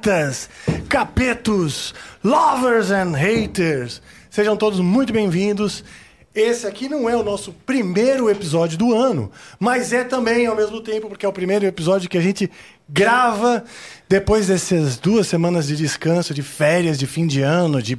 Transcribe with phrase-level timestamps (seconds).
[0.00, 0.48] capetas,
[0.88, 4.00] capetos, lovers and haters.
[4.30, 5.84] Sejam todos muito bem-vindos.
[6.34, 10.80] Esse aqui não é o nosso primeiro episódio do ano, mas é também ao mesmo
[10.80, 12.50] tempo, porque é o primeiro episódio que a gente
[12.88, 13.62] grava
[14.08, 17.98] depois dessas duas semanas de descanso, de férias, de fim de ano, de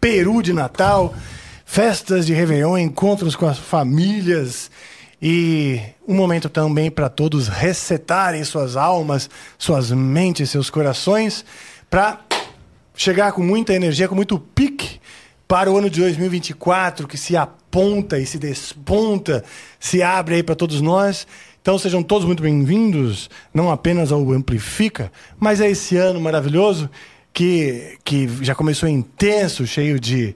[0.00, 1.14] peru de Natal,
[1.64, 4.70] festas de Réveillon, encontros com as famílias
[5.22, 11.44] e um momento também para todos resetarem suas almas, suas mentes, seus corações,
[11.90, 12.20] para
[12.94, 15.00] chegar com muita energia, com muito pique
[15.46, 19.44] para o ano de 2024, que se aponta e se desponta,
[19.78, 21.26] se abre aí para todos nós.
[21.60, 26.88] Então sejam todos muito bem-vindos, não apenas ao Amplifica, mas a esse ano maravilhoso
[27.32, 30.34] que, que já começou intenso, cheio de,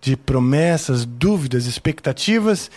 [0.00, 2.70] de promessas, dúvidas, expectativas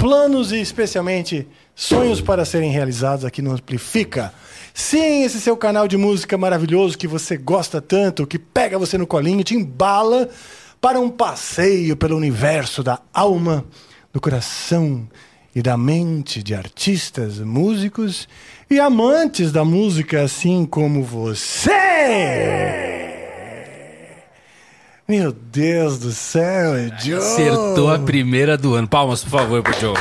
[0.00, 4.32] planos e especialmente sonhos para serem realizados aqui no Amplifica.
[4.72, 9.06] Sim, esse seu canal de música maravilhoso que você gosta tanto, que pega você no
[9.06, 10.30] colinho, te embala
[10.80, 13.66] para um passeio pelo universo da alma,
[14.10, 15.06] do coração
[15.54, 18.26] e da mente de artistas, músicos
[18.70, 23.09] e amantes da música, assim como você.
[25.10, 27.18] Meu Deus do céu, é Joe.
[27.18, 28.86] Acertou a primeira do ano.
[28.86, 29.96] Palmas, por favor, pro Joe.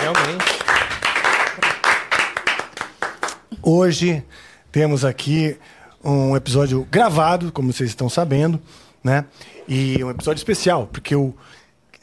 [0.00, 0.44] Realmente.
[3.62, 4.24] Hoje
[4.72, 5.56] temos aqui
[6.02, 8.60] um episódio gravado, como vocês estão sabendo,
[9.04, 9.24] né?
[9.68, 11.32] E um episódio especial, porque o,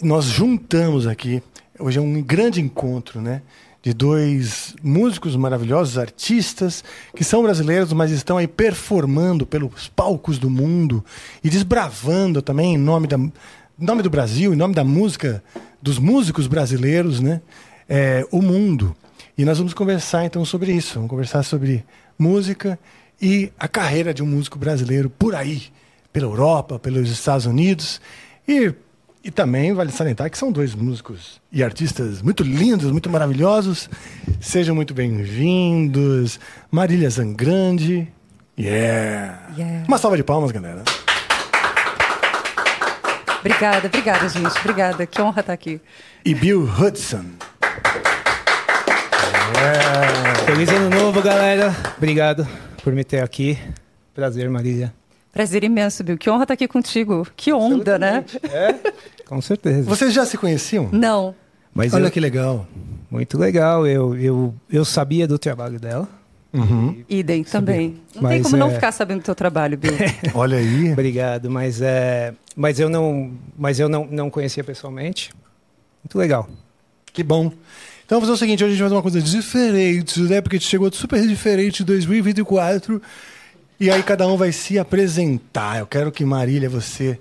[0.01, 1.43] nós juntamos aqui.
[1.77, 3.41] Hoje é um grande encontro, né?
[3.81, 6.83] De dois músicos maravilhosos, artistas,
[7.15, 11.03] que são brasileiros, mas estão aí performando pelos palcos do mundo
[11.43, 13.17] e desbravando também em nome, da,
[13.77, 15.43] nome do Brasil, em nome da música,
[15.81, 17.41] dos músicos brasileiros, né?
[17.87, 18.95] É, o mundo.
[19.37, 21.83] E nós vamos conversar então sobre isso, vamos conversar sobre
[22.17, 22.77] música
[23.21, 25.63] e a carreira de um músico brasileiro por aí,
[26.11, 28.01] pela Europa, pelos Estados Unidos
[28.47, 28.73] e
[29.23, 33.89] e também vale salientar que são dois músicos e artistas muito lindos, muito maravilhosos.
[34.39, 36.39] Sejam muito bem-vindos.
[36.71, 38.07] Marília Zangrande.
[38.57, 39.53] Yeah.
[39.57, 39.85] yeah.
[39.87, 40.83] Uma salva de palmas, galera.
[43.39, 44.57] Obrigada, obrigada, gente.
[44.59, 45.05] Obrigada.
[45.05, 45.81] Que honra estar aqui.
[46.25, 47.25] E Bill Hudson.
[49.55, 50.35] Yeah.
[50.45, 51.75] Feliz ano novo, galera.
[51.97, 52.47] Obrigado
[52.83, 53.57] por me ter aqui.
[54.13, 54.93] Prazer, Marília.
[55.31, 56.17] Prazer imenso, Bill.
[56.17, 57.27] Que honra estar aqui contigo.
[57.35, 58.25] Que onda, né?
[58.43, 58.75] É,
[59.25, 59.83] com certeza.
[59.83, 60.89] Vocês já se conheciam?
[60.91, 61.35] Não.
[61.73, 62.11] Mas Olha eu...
[62.11, 62.67] que legal.
[63.11, 63.85] Muito legal.
[63.85, 66.07] Eu, eu, eu sabia do trabalho dela.
[66.51, 67.03] Uhum.
[67.07, 67.97] Idem também.
[68.15, 68.59] Não mas, tem como é...
[68.59, 69.93] não ficar sabendo do teu trabalho, Bill.
[70.33, 70.91] Olha aí.
[70.91, 75.31] Obrigado, mas é, mas eu não, mas eu não, não conhecia pessoalmente.
[76.03, 76.49] Muito legal.
[77.13, 77.51] Que bom.
[78.05, 80.41] Então vamos fazer o seguinte, hoje a gente vai fazer uma coisa diferente, né?
[80.41, 82.99] Porque a gente chegou super diferente em 2024.
[83.79, 85.79] E aí cada um vai se apresentar.
[85.79, 87.17] Eu quero que Marília, você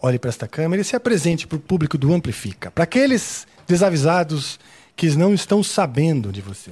[0.00, 2.70] olhe para esta câmera e se apresente para o público do Amplifica.
[2.70, 4.60] Para aqueles desavisados
[4.94, 6.70] que não estão sabendo de você.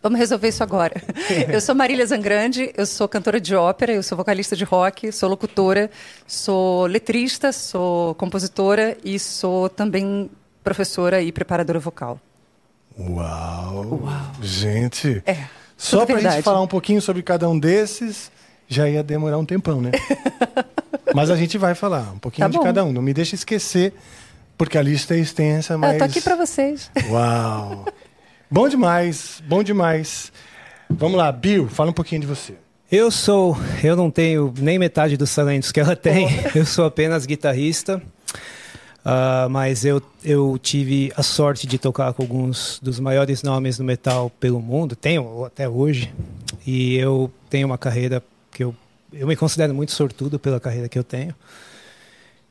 [0.00, 0.94] Vamos resolver isso agora.
[1.52, 5.28] Eu sou Marília Zangrande, eu sou cantora de ópera, eu sou vocalista de rock, sou
[5.28, 5.90] locutora,
[6.24, 10.30] sou letrista, sou compositora e sou também
[10.62, 12.20] professora e preparadora vocal.
[12.96, 14.00] Uau!
[14.04, 14.32] Uau.
[14.40, 15.20] Gente!
[15.26, 15.46] É.
[15.76, 18.30] Só para a gente falar um pouquinho sobre cada um desses,
[18.68, 19.90] já ia demorar um tempão, né?
[21.14, 22.92] mas a gente vai falar um pouquinho tá de cada um.
[22.92, 23.92] Não me deixe esquecer,
[24.56, 25.92] porque a lista é extensa, mas...
[25.92, 26.90] Eu tô aqui para vocês.
[27.08, 27.84] Uau!
[28.50, 30.32] bom demais, bom demais.
[30.88, 32.54] Vamos lá, Bill, fala um pouquinho de você.
[32.90, 36.28] Eu sou, eu não tenho nem metade dos talentos que ela tem.
[36.54, 38.00] Eu sou apenas guitarrista.
[39.06, 43.84] Uh, mas eu, eu tive a sorte de tocar com alguns dos maiores nomes do
[43.84, 46.12] metal pelo mundo, tenho até hoje,
[46.66, 48.20] e eu tenho uma carreira
[48.56, 48.74] que eu,
[49.12, 51.34] eu me considero muito sortudo pela carreira que eu tenho.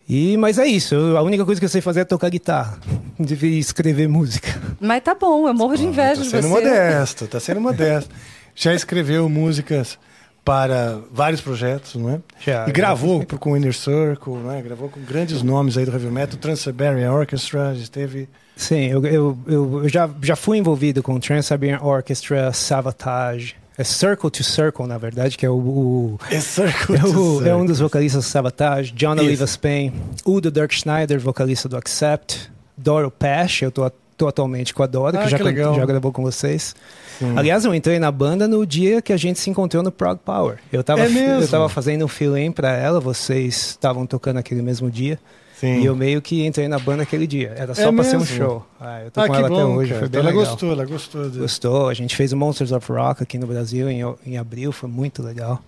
[0.08, 2.78] E, mas é isso, eu, a única coisa que eu sei fazer é tocar guitarra,
[3.20, 4.50] de escrever música.
[4.80, 6.36] Mas tá bom, eu morro de inveja tá de você.
[6.36, 8.14] Tá sendo modesto, tá sendo modesto.
[8.54, 9.98] Já escreveu músicas
[10.44, 12.20] para vários projetos, não é?
[12.40, 13.38] Já, e gravou já.
[13.40, 14.62] com o Inner Circle, não é?
[14.62, 18.30] Gravou com grandes nomes aí do heavy metal, Trans-Siberian Orchestra, esteve...
[18.56, 24.44] Sim, eu, eu, eu, já, já fui envolvido com Trans-Siberian Orchestra, Savatage, é Circle to
[24.44, 25.56] Circle, na verdade, que é o.
[25.56, 28.92] o é Circle é, o, é um dos vocalistas do Sabotage.
[28.92, 29.94] John Oliva Spain.
[30.26, 32.52] Udo Dirk Schneider, vocalista do Accept.
[32.78, 36.12] Doro Pash, eu tô, tô atualmente com a Dora, ah, que, já, que já gravou
[36.12, 36.76] com vocês.
[37.22, 37.38] Hum.
[37.38, 40.58] Aliás, eu entrei na banda no dia que a gente se encontrou no Prog Power.
[40.72, 41.42] Eu tava, é?
[41.42, 45.20] Eu tava fazendo um fill-in pra ela, vocês estavam tocando aquele mesmo dia.
[45.66, 45.82] Sim.
[45.82, 47.54] E eu meio que entrei na banda aquele dia.
[47.58, 48.36] Era só É pra ser um mesmo?
[48.38, 48.66] show.
[48.80, 50.00] Ah, eu tô Ah, com que ela até bom, hoje, cara.
[50.02, 50.46] foi bem ela legal.
[50.46, 51.30] gostou, ela gostou.
[51.32, 51.90] Gostou.
[51.90, 55.22] A gente fez o Monsters of Rock aqui no Brasil em, em abril, foi muito
[55.24, 55.62] legal.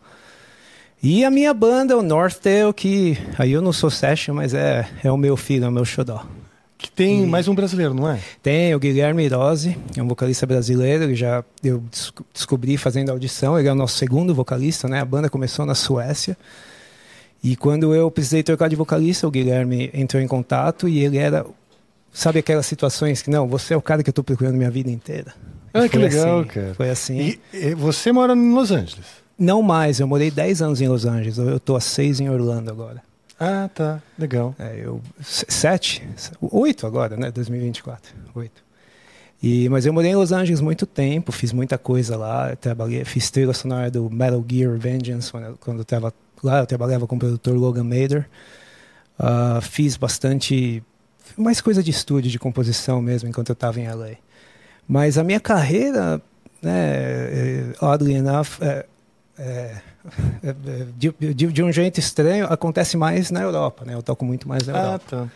[1.01, 5.11] E a minha banda, o Northdale, que aí eu não sou session, mas é, é
[5.11, 6.23] o meu filho, é o meu xodó.
[6.79, 8.19] Que tem mais um brasileiro, não é?
[8.41, 13.57] Tem o Guilherme Rose, é um vocalista brasileiro, ele já eu des- descobri fazendo audição,
[13.57, 14.99] ele é o nosso segundo vocalista, né?
[15.01, 16.37] A banda começou na Suécia.
[17.43, 21.45] E quando eu precisei trocar de vocalista, o Guilherme entrou em contato e ele era
[22.11, 24.89] sabe aquelas situações que não, você é o cara que eu tô procurando minha vida
[24.89, 25.33] inteira.
[25.73, 26.73] Ah, que legal, assim, cara.
[26.73, 27.37] Foi assim.
[27.53, 29.05] E, você mora em Los Angeles?
[29.37, 32.71] Não mais, eu morei 10 anos em Los Angeles, eu tô há 6 em Orlando
[32.71, 33.03] agora.
[33.39, 34.01] Ah, tá.
[34.17, 34.55] Legal.
[34.57, 36.01] É, eu sete,
[36.41, 37.29] oito agora, né?
[37.29, 38.63] 2024, oito.
[39.43, 43.29] E mas eu morei em Los Angeles muito tempo, fiz muita coisa lá, trabalhei, fiz
[43.29, 46.11] trilha sonora do Metal Gear Vengeance quando quando eu tava
[46.43, 48.27] lá, eu trabalhava com o produtor Logan Mader.
[49.19, 50.83] Ah, fiz bastante
[51.37, 54.11] mais coisa de estúdio, de composição mesmo, enquanto eu estava em LA.
[54.87, 56.21] Mas a minha carreira,
[56.61, 58.85] né, é, oddly enough, é,
[59.37, 59.75] é,
[60.43, 60.55] é,
[60.97, 63.93] de, de, de um jeito estranho, acontece mais na Europa, né?
[63.93, 65.05] Eu toco muito mais na Ah, Europa.
[65.09, 65.27] tá.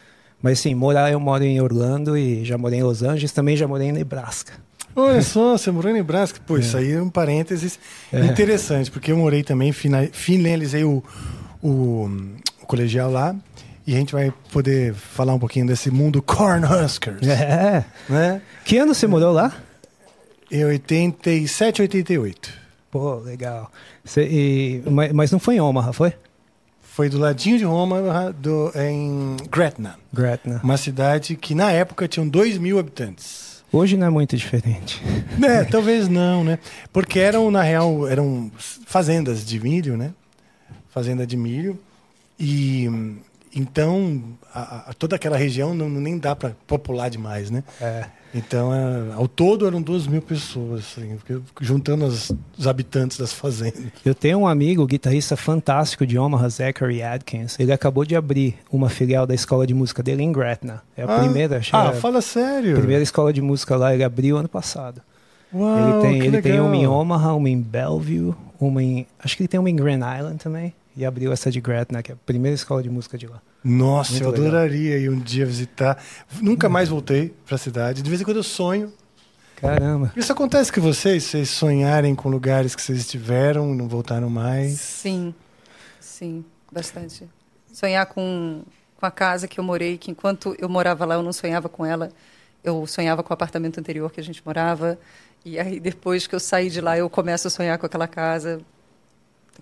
[0.42, 3.68] Mas sim, morar eu moro em Orlando e já morei em Los Angeles, também já
[3.68, 4.54] morei em Nebraska.
[4.96, 6.40] Olha só, você morou em Nebraska.
[6.46, 7.80] Pô, isso aí é um parênteses
[8.14, 11.04] interessante, porque eu morei também, fina- finalizei o,
[11.62, 12.10] o,
[12.62, 13.36] o colegial lá,
[13.88, 17.86] e a gente vai poder falar um pouquinho desse mundo Cornhuskers, É.
[18.10, 18.42] né?
[18.66, 19.54] Que ano você morou lá?
[20.52, 22.50] Em 87, 88.
[22.92, 23.72] Pô, legal.
[24.04, 26.14] Você- e- mas, mas não foi em Omaha, foi?
[26.82, 30.60] Foi do ladinho de Roma, do, em Gretna, Gretna.
[30.62, 33.51] uma cidade que na época tinha 2 mil habitantes.
[33.72, 35.02] Hoje não é muito diferente.
[35.42, 36.60] É, talvez não, né?
[36.94, 38.52] Porque eram, na real, eram
[38.86, 40.14] fazendas de milho, né?
[40.90, 41.80] Fazenda de milho.
[42.40, 42.88] E
[43.54, 47.64] então a- a- toda aquela região não, nem dá para popular demais, né?
[47.80, 48.06] É.
[48.34, 51.18] Então, é, ao todo eram duas mil pessoas, assim,
[51.60, 53.84] juntando as- os habitantes das fazendas.
[54.06, 57.60] Eu tenho um amigo, guitarrista fantástico de Omaha, Zachary Adkins.
[57.60, 60.82] Ele acabou de abrir uma filial da escola de música dele em Gretna.
[60.96, 62.76] É a Ah, primeira, Ah, é fala sério.
[62.76, 63.94] a primeira escola de música lá.
[63.94, 65.02] Ele abriu ano passado.
[65.54, 66.68] Uau, ele tem, ele tem legal.
[66.68, 69.06] uma em Omaha, uma em Bellevue, uma em.
[69.20, 70.74] Acho que ele tem uma em Grand Island também.
[70.96, 73.42] E abriu essa de Gretna, que é a primeira escola de música de lá.
[73.64, 74.48] Nossa, Muito eu legal.
[74.48, 76.04] adoraria ir um dia visitar.
[76.42, 78.02] Nunca mais voltei para a cidade.
[78.02, 78.92] De vez em quando eu sonho.
[79.56, 80.12] Caramba.
[80.18, 81.24] Isso acontece com vocês?
[81.24, 84.80] Vocês sonharem com lugares que vocês estiveram, não voltaram mais?
[84.82, 85.34] Sim,
[86.00, 87.30] sim, bastante.
[87.72, 88.64] Sonhar com,
[88.98, 91.86] com a casa que eu morei, que enquanto eu morava lá, eu não sonhava com
[91.86, 92.10] ela.
[92.64, 94.98] Eu sonhava com o apartamento anterior que a gente morava.
[95.46, 98.60] E aí, depois que eu saí de lá, eu começo a sonhar com aquela casa.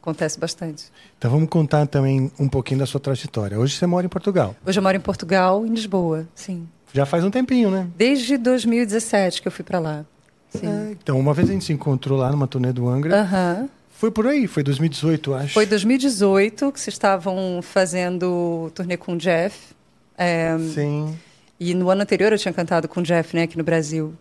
[0.02, 0.86] Acontece bastante.
[1.18, 3.60] Então vamos contar também um pouquinho da sua trajetória.
[3.60, 4.56] Hoje você mora em Portugal.
[4.66, 6.68] Hoje eu moro em Portugal, em Lisboa, sim.
[6.94, 7.88] Já faz um tempinho, né?
[7.96, 10.06] Desde 2017 que eu fui para lá.
[10.50, 10.68] Sim.
[10.68, 13.22] É, então, uma vez a gente se encontrou lá numa turnê do Angra.
[13.22, 13.70] Aham.
[13.92, 15.54] Foi por aí, foi 2018, acho.
[15.54, 19.76] Foi 2018 que vocês estavam fazendo turnê com o Jeff.
[20.18, 21.18] É, Sim.
[21.60, 24.14] E no ano anterior eu tinha cantado com o Jeff, né, aqui no Brasil.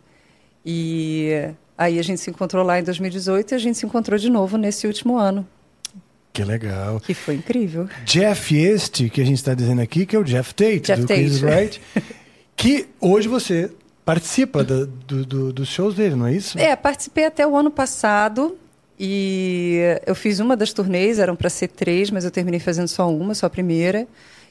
[0.66, 1.30] E
[1.76, 4.56] aí a gente se encontrou lá em 2018 e a gente se encontrou de novo
[4.56, 5.46] nesse último ano,
[6.38, 7.00] Que legal.
[7.00, 7.88] que foi incrível.
[8.04, 11.06] Jeff este, que a gente está dizendo aqui, que é o Jeff Tate, Jeff do
[11.08, 11.44] Chris Tate.
[11.44, 11.82] Wright.
[12.56, 13.70] que hoje você
[14.04, 16.58] participa do, do- do- dos shows dele, não é isso?
[16.58, 18.56] É, participei até o ano passado
[18.98, 23.08] e eu fiz uma das turnês, eram para ser três, mas eu terminei fazendo só
[23.12, 24.06] uma, só a primeira.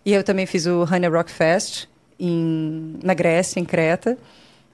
[0.06, 1.86] E eu também fiz o Honey Rock Fest
[2.20, 4.18] em, na Grécia, em Creta.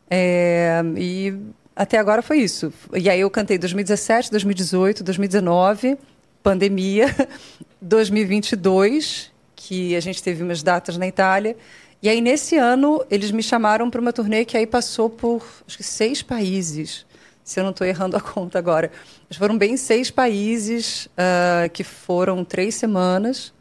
[0.09, 1.33] É, e
[1.75, 2.71] até agora foi isso.
[2.93, 5.97] E aí eu cantei 2017, 2018, 2019,
[6.43, 7.07] pandemia,
[7.81, 11.55] 2022, que a gente teve umas datas na Itália.
[12.01, 15.77] E aí, nesse ano, eles me chamaram para uma turnê que aí passou por, acho
[15.77, 17.05] que, seis países,
[17.43, 18.91] se eu não estou errando a conta agora.
[19.29, 23.53] Mas foram bem seis países, ah, que foram três semanas.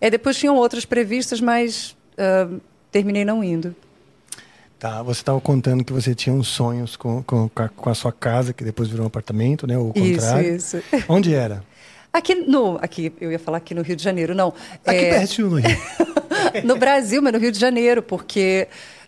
[0.00, 2.48] E depois tinham outras previstas, mas ah,
[2.92, 3.74] terminei não indo.
[4.78, 8.52] Tá, você estava contando que você tinha uns sonhos com, com, com a sua casa,
[8.52, 9.76] que depois virou um apartamento, né?
[9.76, 10.54] Ou o contrário.
[10.54, 11.04] Isso, isso.
[11.08, 11.64] Onde era?
[12.18, 14.48] Aqui no, aqui, eu ia falar aqui no Rio de Janeiro, não.
[14.84, 15.78] Aqui É, pertinho no Rio.
[16.64, 18.66] no Brasil, mas no Rio de Janeiro, porque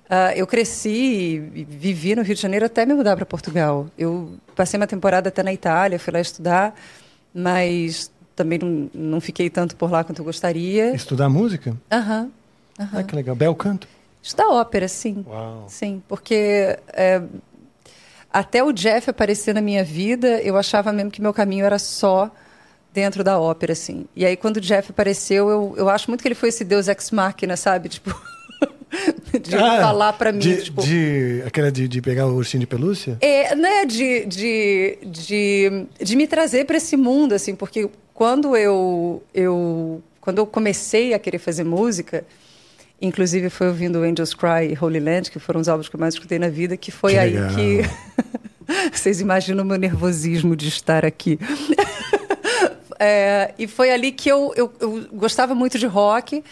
[0.09, 3.88] ah, eu cresci e vivi no Rio de Janeiro até me mudar para Portugal.
[3.99, 6.73] Eu passei uma temporada até na Itália, fui lá estudar,
[7.35, 10.95] mas também não, não fiquei tanto por lá quanto eu gostaria.
[10.95, 11.76] Estudar música?
[11.90, 12.31] Aham.
[12.79, 13.35] Ah, que legal.
[13.35, 13.88] Bel canto?
[14.23, 15.25] Estudar ópera, sim.
[15.26, 15.64] Uau.
[15.69, 17.21] Sim, porque é,
[18.33, 22.31] até o Jeff aparecer na minha vida, eu achava mesmo que meu caminho era só
[22.92, 24.06] dentro da ópera, assim.
[24.14, 26.88] E aí, quando o Jeff apareceu, eu, eu acho muito que ele foi esse deus
[26.88, 27.88] ex machina, sabe?
[27.88, 28.14] Tipo,
[29.40, 30.40] de ah, falar para mim.
[30.40, 33.16] De, tipo, de, aquela de, de pegar o ursinho de pelúcia?
[33.20, 33.85] É, né?
[33.85, 40.38] De, de, de, de me trazer para esse mundo, assim, porque quando eu, eu, quando
[40.38, 42.25] eu comecei a querer fazer música,
[43.00, 46.14] inclusive foi ouvindo Angels Cry e Holy Land, que foram os álbuns que eu mais
[46.14, 47.54] escutei na vida, que foi que aí legal.
[47.54, 47.80] que.
[48.92, 51.38] Vocês imaginam o meu nervosismo de estar aqui.
[53.00, 56.45] é, e foi ali que eu, eu, eu gostava muito de rock.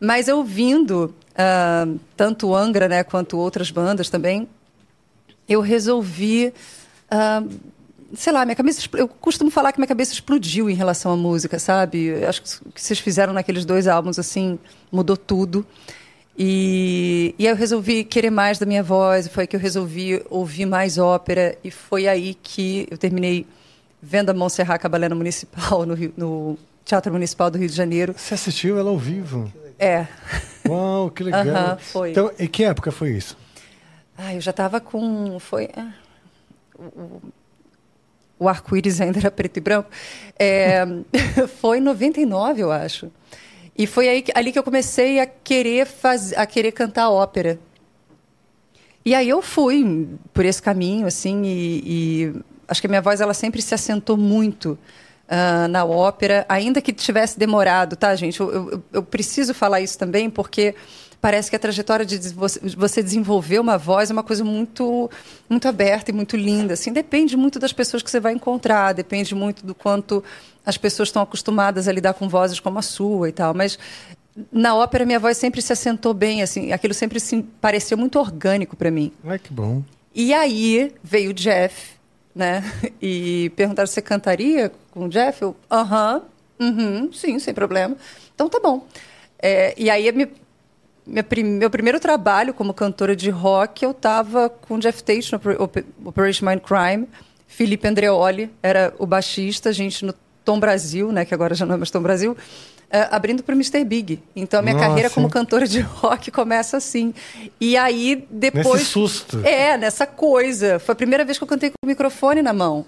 [0.00, 4.48] Mas eu ouvindo uh, tanto Angra, né, quanto outras bandas também,
[5.48, 6.52] eu resolvi,
[7.06, 7.48] uh,
[8.12, 11.56] sei lá, minha cabeça, eu costumo falar que minha cabeça explodiu em relação à música,
[11.60, 12.24] sabe?
[12.24, 14.58] Acho que o que vocês fizeram naqueles dois álbuns assim
[14.90, 15.64] mudou tudo.
[16.36, 20.20] E, e aí eu resolvi querer mais da minha voz, foi aí que eu resolvi
[20.28, 23.46] ouvir mais ópera, e foi aí que eu terminei
[24.02, 28.12] vendo a Montserrat Caballé Municipal, no, Rio, no Teatro Municipal do Rio de Janeiro.
[28.16, 29.50] Você assistiu ela ao vivo?
[29.78, 30.06] É.
[30.68, 31.44] Uau, que legal.
[31.44, 32.10] Uh -huh, foi.
[32.10, 33.38] Então, em que época foi isso?
[34.18, 35.38] Ah, eu já estava com.
[35.38, 35.68] Foi.
[35.76, 35.92] Ah,
[36.78, 37.22] o,
[38.40, 39.88] o arco-íris ainda era preto e branco.
[40.38, 40.84] É,
[41.60, 43.10] foi em 99, eu acho.
[43.78, 47.58] E foi aí, ali que eu comecei a querer, faz, a querer cantar ópera.
[49.04, 52.34] E aí eu fui por esse caminho, assim, e, e
[52.72, 54.78] acho que a minha voz ela sempre se assentou muito
[55.28, 58.40] uh, na ópera, ainda que tivesse demorado, tá, gente?
[58.40, 60.74] Eu, eu, eu, preciso falar isso também, porque
[61.20, 62.18] parece que a trajetória de
[62.76, 65.08] você desenvolver uma voz é uma coisa muito,
[65.48, 66.74] muito aberta e muito linda.
[66.74, 70.24] Assim, depende muito das pessoas que você vai encontrar, depende muito do quanto
[70.66, 73.54] as pessoas estão acostumadas a lidar com vozes como a sua e tal.
[73.54, 73.78] Mas
[74.50, 78.76] na ópera minha voz sempre se assentou bem, assim, aquilo sempre se pareceu muito orgânico
[78.76, 79.12] para mim.
[79.24, 79.82] Ai, que bom.
[80.14, 82.01] E aí veio o Jeff
[82.34, 82.62] né?
[83.00, 85.42] E perguntaram se você cantaria com o Jeff.
[85.42, 86.22] Eu, aham,
[86.58, 87.96] uh -huh, uh -huh, sim, sem problema.
[88.34, 88.86] Então tá bom.
[89.38, 90.28] É, e aí, minha,
[91.06, 95.40] minha prim, meu primeiro trabalho como cantora de rock, eu estava com Jeff Tate no
[96.04, 97.08] Operation Mind Crime.
[97.48, 101.74] Felipe Andreoli era o baixista, a gente no Tom Brasil, né, que agora já não
[101.74, 102.36] é mais Tom Brasil
[103.10, 103.84] abrindo para o Mr.
[103.84, 104.22] Big.
[104.36, 104.86] Então a minha Nossa.
[104.86, 107.14] carreira como cantora de rock começa assim.
[107.60, 108.80] E aí depois.
[108.80, 109.40] Nesse susto.
[109.44, 110.78] É, nessa coisa.
[110.78, 112.84] Foi a primeira vez que eu cantei com o microfone na mão.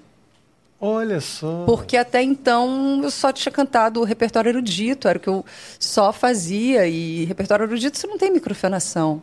[0.81, 1.65] Olha só.
[1.65, 5.45] Porque até então eu só tinha cantado o repertório erudito, era o que eu
[5.79, 6.87] só fazia.
[6.87, 9.23] E repertório erudito você não tem microfonação.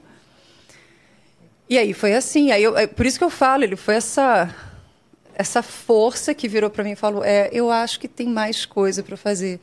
[1.69, 2.51] E aí foi assim.
[2.51, 4.53] Aí eu, é por isso que eu falo, ele foi essa
[5.35, 9.03] essa força que virou para mim e falou: é, eu acho que tem mais coisa
[9.03, 9.59] para fazer.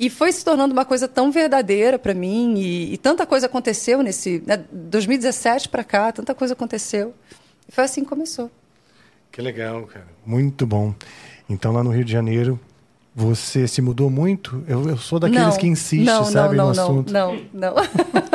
[0.00, 4.02] E foi se tornando uma coisa tão verdadeira para mim e, e, tanta coisa aconteceu
[4.02, 7.12] nesse né, 2017 para cá, tanta coisa aconteceu.
[7.68, 8.50] E foi assim que começou.
[9.30, 10.06] Que legal, cara.
[10.24, 10.94] Muito bom.
[11.50, 12.58] Então lá no Rio de Janeiro
[13.14, 14.64] você se mudou muito?
[14.66, 17.12] Eu, eu sou daqueles não, que insiste, não, sabe, não, no não, assunto.
[17.12, 17.74] Não, não,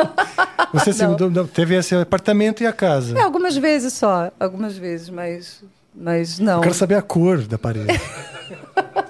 [0.72, 3.18] Você se mudou, não, teve esse apartamento e a casa?
[3.18, 6.58] É, algumas vezes só, algumas vezes, mas, mas não.
[6.58, 7.88] Eu quero saber a cor da parede.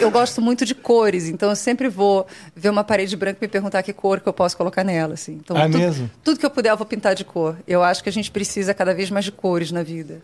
[0.00, 3.48] eu gosto muito de cores, então eu sempre vou ver uma parede branca e me
[3.48, 5.14] perguntar que cor que eu posso colocar nela.
[5.14, 5.34] Assim.
[5.34, 6.10] Então, ah, tudo, mesmo?
[6.24, 7.56] Tudo que eu puder eu vou pintar de cor.
[7.66, 10.20] Eu acho que a gente precisa cada vez mais de cores na vida.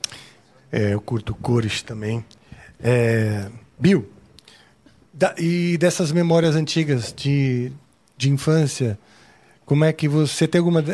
[0.70, 2.24] É, eu curto cores também.
[2.80, 3.46] É,
[3.78, 4.08] Bill,
[5.12, 7.72] da, e dessas memórias antigas de,
[8.16, 8.98] de infância,
[9.64, 10.84] como é que você tem alguma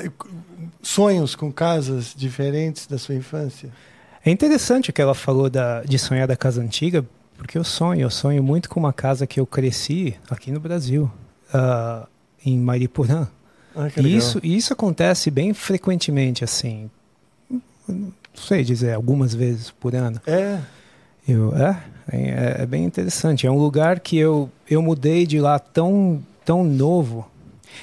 [0.80, 3.70] sonhos com casas diferentes da sua infância?
[4.24, 7.04] É interessante o que ela falou da, de sonhar da casa antiga,
[7.42, 11.10] porque eu sonho, eu sonho muito com uma casa que eu cresci aqui no Brasil,
[11.52, 12.06] uh,
[12.46, 13.26] em Mariporã.
[13.74, 16.88] Ah, e isso, isso acontece bem frequentemente, assim.
[17.88, 20.20] Não sei dizer, algumas vezes por ano.
[20.24, 20.60] É.
[21.26, 21.82] Eu, é,
[22.12, 23.44] é, é bem interessante.
[23.44, 27.28] É um lugar que eu, eu mudei de lá tão, tão novo.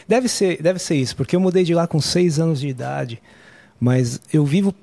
[0.08, 3.22] Deve ser, deve ser isso, porque eu mudei de lá com seis anos de idade.
[3.78, 4.74] Mas eu vivo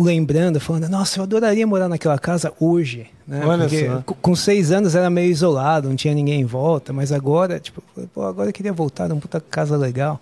[0.00, 3.10] lembrando, falando, nossa, eu adoraria morar naquela casa hoje.
[3.26, 3.44] Né?
[3.44, 4.02] Olha Porque só.
[4.20, 7.82] com seis anos era meio isolado, não tinha ninguém em volta, mas agora, tipo,
[8.12, 10.20] pô, agora eu queria voltar numa puta casa legal.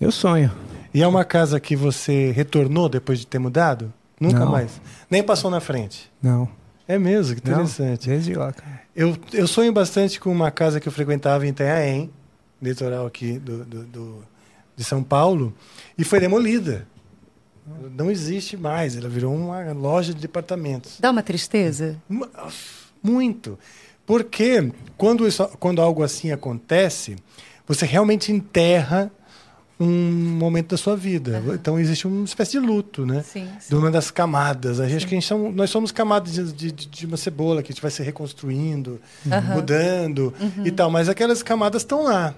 [0.00, 0.50] Eu sonho.
[0.92, 3.92] E é uma casa que você retornou depois de ter mudado?
[4.20, 4.50] Nunca não.
[4.50, 4.80] mais?
[5.10, 6.10] Nem passou na frente?
[6.22, 6.48] Não.
[6.86, 8.08] É mesmo, que interessante.
[8.08, 8.80] Não, desde lá, cara.
[8.96, 12.10] Eu, eu sonho bastante com uma casa que eu frequentava em Itanhaém,
[12.60, 14.24] litoral aqui do, do, do
[14.74, 15.52] de São Paulo,
[15.96, 16.86] e foi demolida.
[17.96, 20.98] Não existe mais, ela virou uma loja de departamentos.
[21.00, 21.96] Dá uma tristeza?
[23.02, 23.58] Muito.
[24.06, 27.16] Porque quando, isso, quando algo assim acontece,
[27.66, 29.10] você realmente enterra
[29.80, 31.40] um momento da sua vida.
[31.44, 31.54] Uhum.
[31.54, 33.22] Então existe uma espécie de luto, né?
[33.22, 33.68] Sim, sim.
[33.68, 34.80] De uma das camadas.
[34.80, 37.70] A gente, que a gente são, nós somos camadas de, de, de, uma cebola que
[37.70, 39.54] a gente vai se reconstruindo, uhum.
[39.54, 40.66] mudando uhum.
[40.66, 40.90] e tal.
[40.90, 42.34] Mas aquelas camadas estão lá.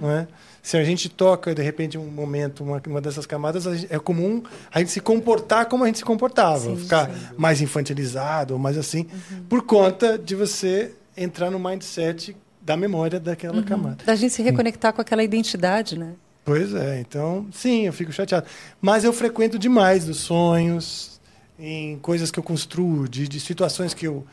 [0.00, 0.26] Não é?
[0.62, 4.78] Se a gente toca, de repente, um momento, uma, uma dessas camadas, é comum a
[4.78, 6.60] gente se comportar como a gente se comportava.
[6.60, 7.34] Sim, ficar sim.
[7.36, 9.06] mais infantilizado, ou mais assim,
[9.48, 14.04] por conta de você entrar no mindset da memória daquela camada.
[14.04, 16.12] Da gente se reconectar com aquela identidade, né?
[16.44, 18.46] Pois é, então, sim, eu fico chateado.
[18.80, 21.20] Mas eu frequento demais nos sonhos,
[21.58, 24.26] em coisas que eu construo, de, de situações que eu.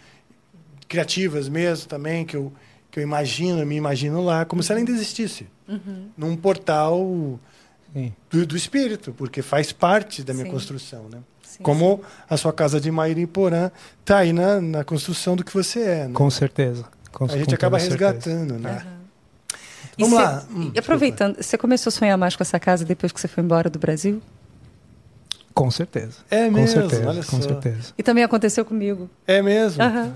[0.87, 2.51] criativas mesmo também, que eu,
[2.97, 5.45] que eu imagino, eu me imagino lá, como se ela ainda existisse.
[6.17, 7.39] Num portal
[7.93, 8.11] Sim.
[8.29, 10.51] do, do espírito, porque faz parte da minha Sim.
[10.51, 11.19] construção, né?
[11.43, 13.69] Sim, Como a sua casa de Mairiporã
[14.01, 16.07] está aí na, na construção do que você é.
[16.07, 16.13] Né?
[16.13, 16.85] Com certeza.
[17.11, 18.09] Com, a gente com acaba certeza.
[18.11, 18.85] resgatando, né?
[19.97, 20.43] E Vamos cê- lá.
[20.51, 23.43] Hum, e aproveitando, você começou a sonhar mais com essa casa depois que você foi
[23.43, 24.21] embora do Brasil?
[25.53, 26.17] Com certeza.
[26.29, 27.07] É com mesmo, certeza.
[27.09, 27.47] olha com só.
[27.47, 27.93] certeza.
[27.97, 29.09] E também aconteceu comigo.
[29.27, 29.81] É mesmo?
[29.83, 30.13] Aham.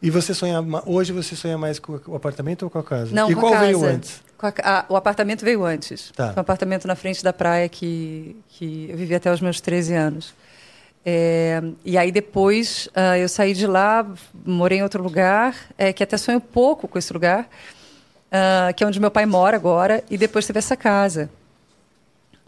[0.00, 3.12] E você sonha hoje você sonha mais com o apartamento ou com a casa?
[3.14, 3.92] Não, e com qual a veio casa.
[3.92, 4.22] antes?
[4.36, 6.12] Com a ca- ah, o apartamento veio antes.
[6.14, 6.28] Tá.
[6.28, 9.94] Foi um apartamento na frente da praia que, que eu vivi até os meus 13
[9.94, 10.34] anos.
[11.04, 14.06] É, e aí depois ah, eu saí de lá,
[14.44, 17.48] morei em outro lugar, é, que até sonho pouco com esse lugar,
[18.30, 21.28] ah, que é onde meu pai mora agora, e depois teve essa casa.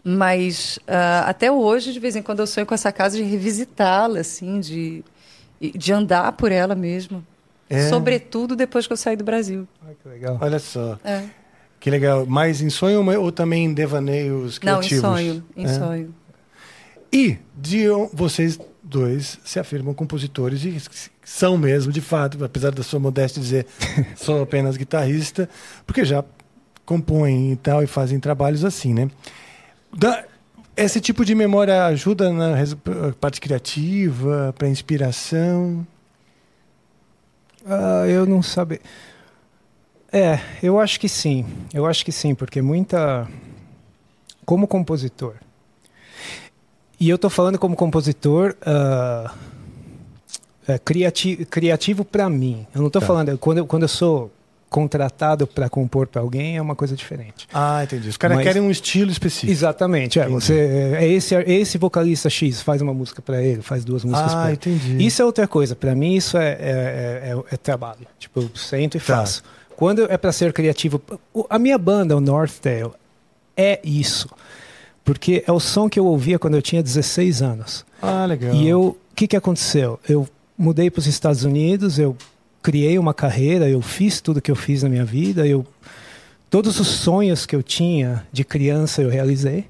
[0.03, 4.21] Mas ah, até hoje, de vez em quando, eu sonho com essa casa de revisitá-la,
[4.21, 5.03] assim, de,
[5.59, 7.25] de andar por ela mesmo.
[7.75, 7.89] É.
[7.89, 9.67] Sobretudo depois que eu saí do Brasil.
[9.87, 10.37] Ai, que legal.
[10.41, 10.97] Olha só.
[11.03, 11.23] É.
[11.79, 12.25] Que legal.
[12.25, 15.01] Mais em sonho ou- também em devaneios Não, em criativos?
[15.01, 15.67] sonho, em É.
[15.73, 16.15] sonho.
[17.11, 20.77] E de vocês dois se afirmam compositores e
[21.23, 23.65] são mesmo, de fato, apesar da sua modéstia dizer
[24.15, 25.49] sou apenas guitarrista,
[25.85, 26.23] porque já
[26.85, 29.09] compõem e tal e fazem trabalhos assim, né?
[29.95, 30.23] Da-
[30.75, 32.55] esse tipo de memória ajuda na
[33.19, 35.85] parte criativa, para inspiração?
[37.65, 38.79] Ah, eu não sabia.
[40.11, 41.45] É, eu acho que sim.
[41.73, 43.27] Eu acho que sim, porque muita.
[44.45, 45.35] Como compositor.
[46.99, 49.33] E eu tô falando como compositor ah,
[50.67, 52.67] é, criati criativo para mim.
[52.75, 53.05] Eu não tô Tá.
[53.05, 53.37] falando.
[53.37, 54.31] Quando eu, quando eu sou
[54.71, 57.45] contratado para compor para alguém, é uma coisa diferente.
[57.53, 58.07] Ah, entendi.
[58.07, 59.51] Os caras Mas- querem um estilo específico.
[59.51, 60.17] Exatamente.
[60.17, 60.33] É, Entendi.
[60.41, 60.59] você,
[60.97, 64.53] é esse, esse vocalista X faz uma música para ele, faz duas músicas para Ah,
[64.53, 65.05] entendi.
[65.05, 65.75] Isso é outra coisa.
[65.75, 68.07] Para mim, isso é, é, é- é- é trabalho.
[68.17, 69.17] Tipo, eu sento e Tá.
[69.17, 69.43] faço.
[69.75, 71.01] Quando é para ser criativo,
[71.49, 72.91] a minha banda, o Northdale,
[73.57, 74.29] é isso.
[75.03, 77.85] Porque é o som que eu ouvia quando eu tinha 16 anos.
[78.01, 78.55] Ah, legal.
[78.55, 79.99] E eu, o que, que aconteceu?
[80.07, 80.25] Eu
[80.57, 82.15] mudei para os Estados Unidos, eu
[82.61, 85.65] criei uma carreira, eu fiz tudo que eu fiz na minha vida, eu
[86.49, 89.65] todos os sonhos que eu tinha de criança eu realizei.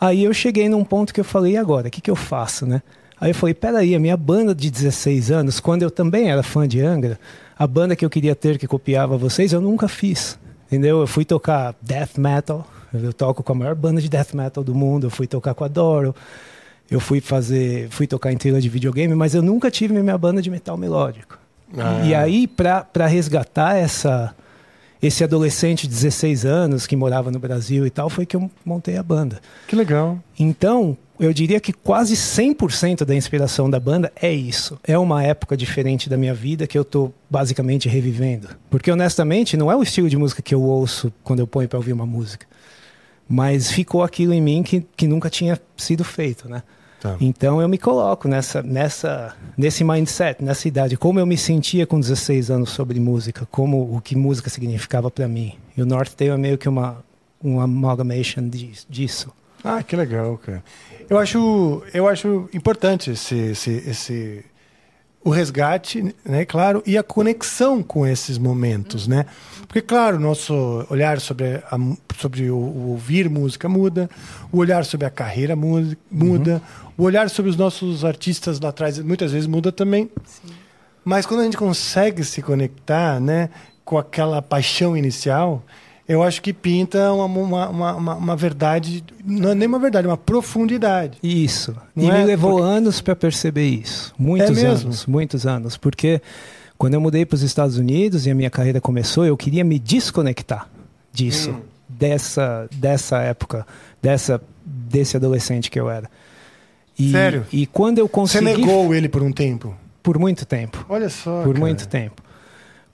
[0.00, 2.64] Aí eu cheguei num ponto que eu falei, e agora, o que, que eu faço,
[2.64, 2.82] né?
[3.20, 6.68] Aí eu falei, peraí, a minha banda de 16 anos, quando eu também era fã
[6.68, 7.18] de Angra,
[7.58, 10.38] a banda que eu queria ter, que copiava vocês, eu nunca fiz.
[10.66, 11.00] Entendeu?
[11.00, 14.74] Eu fui tocar death metal, eu toco com a maior banda de death metal do
[14.74, 16.14] mundo, eu fui tocar com a Doro,
[16.88, 20.40] eu fui fazer, fui tocar em trilha de videogame, mas eu nunca tive minha banda
[20.40, 21.47] de metal melódico.
[21.76, 22.02] Ah.
[22.04, 24.34] E aí, para resgatar essa,
[25.02, 28.96] esse adolescente de 16 anos que morava no Brasil e tal, foi que eu montei
[28.96, 29.40] a banda.
[29.66, 30.18] Que legal.
[30.38, 34.78] Então, eu diria que quase 100% da inspiração da banda é isso.
[34.84, 38.48] É uma época diferente da minha vida que eu tô basicamente revivendo.
[38.70, 41.78] Porque, honestamente, não é o estilo de música que eu ouço quando eu ponho para
[41.78, 42.46] ouvir uma música.
[43.28, 46.62] Mas ficou aquilo em mim que, que nunca tinha sido feito, né?
[47.00, 47.16] Tá.
[47.20, 52.00] Então eu me coloco nessa, nessa, nesse mindset, nessa idade, como eu me sentia com
[52.00, 55.54] 16 anos sobre música, como o que música significava para mim.
[55.76, 57.06] E o Northdale é meio que uma
[57.40, 59.32] uma amalgamation di- disso.
[59.62, 60.62] Ah, que legal, cara.
[61.08, 64.44] Eu acho, eu acho importante esse, esse, esse
[65.24, 69.26] o resgate, né, claro, e a conexão com esses momentos, né?
[69.66, 71.76] Porque, claro, nosso olhar sobre, a,
[72.16, 74.08] sobre o, o ouvir música muda,
[74.52, 76.62] o olhar sobre a carreira mu- muda,
[76.96, 80.08] o olhar sobre os nossos artistas lá atrás muitas vezes muda também.
[81.04, 83.50] Mas quando a gente consegue se conectar, né,
[83.84, 85.62] com aquela paixão inicial,
[86.08, 90.16] eu acho que pinta uma, uma, uma, uma- verdade, não é nem uma verdade, uma
[90.16, 91.18] profundidade.
[91.22, 91.76] Isso.
[91.94, 92.18] Não e é?
[92.20, 94.14] me levou Porque- anos para perceber isso.
[94.18, 96.20] Muitos É anos, muitos anos, porque
[96.78, 99.78] quando eu mudei para os Estados Unidos e a minha carreira começou, eu queria me
[99.78, 100.68] desconectar
[101.12, 101.60] disso, Hum.
[101.88, 103.66] dessa dessa época,
[104.00, 106.08] dessa desse adolescente que eu era.
[106.98, 107.46] E, Sério?
[107.52, 109.74] E quando eu Você consegui negou ele por um tempo?
[110.02, 111.42] por muito tempo, Olha só.
[111.42, 111.58] por cara.
[111.60, 112.22] muito tempo.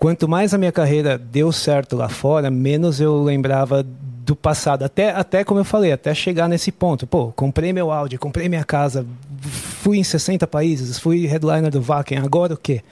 [0.05, 4.83] Quanto mais a minha carreira deu certo lá fora, menos eu lembrava do passado.
[4.83, 7.07] Até, até como eu falei, até chegar nesse ponto.
[7.07, 9.07] Pô, comprei meu áudio, comprei minha casa,
[9.41, 12.83] fui em 60 países, fui headliner do Wacken, agora o quê?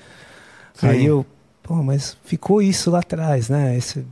[0.73, 0.87] Sim.
[0.87, 1.27] Aí eu,
[1.63, 3.77] pô, mas ficou isso lá atrás, né?
[3.77, 4.07] Esse-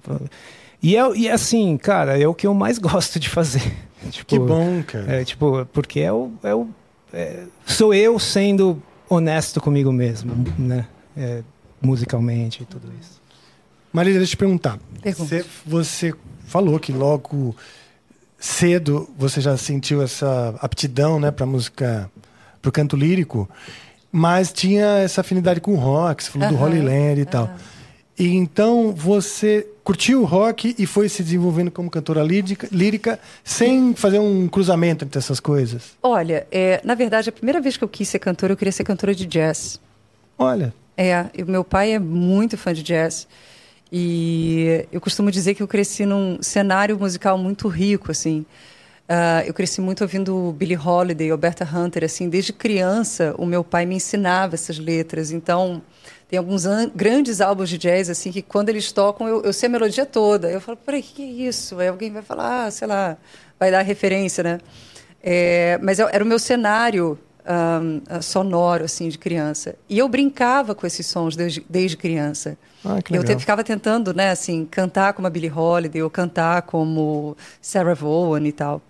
[0.83, 3.63] E, é, e assim, cara, é o que eu mais gosto de fazer.
[4.11, 5.11] tipo, que bom, cara.
[5.23, 6.69] É, tipo, porque é o, é o
[7.15, 10.87] é, sou eu sendo honesto comigo mesmo, né?
[11.17, 11.43] É,
[11.81, 13.21] musicalmente e tudo isso.
[13.93, 14.79] Marília, deixa eu te perguntar.
[15.17, 16.15] Você, você
[16.47, 17.57] falou que logo
[18.39, 22.11] cedo você já sentiu essa aptidão, né, para música,
[22.63, 23.49] para o canto lírico,
[24.13, 26.23] mas tinha essa afinidade com o rock.
[26.23, 26.55] Você falou uhum.
[26.55, 27.45] do Holy Land e tal.
[27.45, 27.81] Uhum.
[28.19, 33.95] E então você curtiu o rock e foi se desenvolvendo como cantora lírica, lírica sem
[33.95, 35.97] fazer um cruzamento entre essas coisas?
[36.03, 38.85] Olha, é, na verdade, a primeira vez que eu quis ser cantora, eu queria ser
[38.85, 39.81] cantora de jazz.
[40.37, 40.75] Olha.
[41.03, 43.27] É, meu pai é muito fã de jazz.
[43.91, 48.45] E eu costumo dizer que eu cresci num cenário musical muito rico, assim.
[49.09, 52.29] Uh, eu cresci muito ouvindo Billie Holiday, Alberta Hunter, assim.
[52.29, 55.31] Desde criança, o meu pai me ensinava essas letras.
[55.31, 55.81] Então,
[56.29, 59.71] tem alguns grandes álbuns de jazz, assim, que quando eles tocam, eu, eu sei a
[59.71, 60.51] melodia toda.
[60.51, 61.79] Eu falo, peraí, o que é isso?
[61.79, 63.17] Aí alguém vai falar, ah, sei lá,
[63.59, 64.61] vai dar referência, né?
[65.23, 69.75] É, mas era o meu cenário um, sonoro, assim, de criança.
[69.89, 72.57] E eu brincava com esses sons desde, desde criança.
[72.85, 77.37] Ah, eu te, ficava tentando, né, assim, cantar como a Billie Holiday, ou cantar como
[77.61, 78.83] Sarah Vaughan e tal.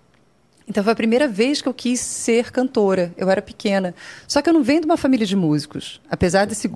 [0.67, 3.13] Então foi a primeira vez que eu quis ser cantora.
[3.17, 3.93] Eu era pequena.
[4.27, 5.99] Só que eu não venho de uma família de músicos.
[6.09, 6.71] Apesar desse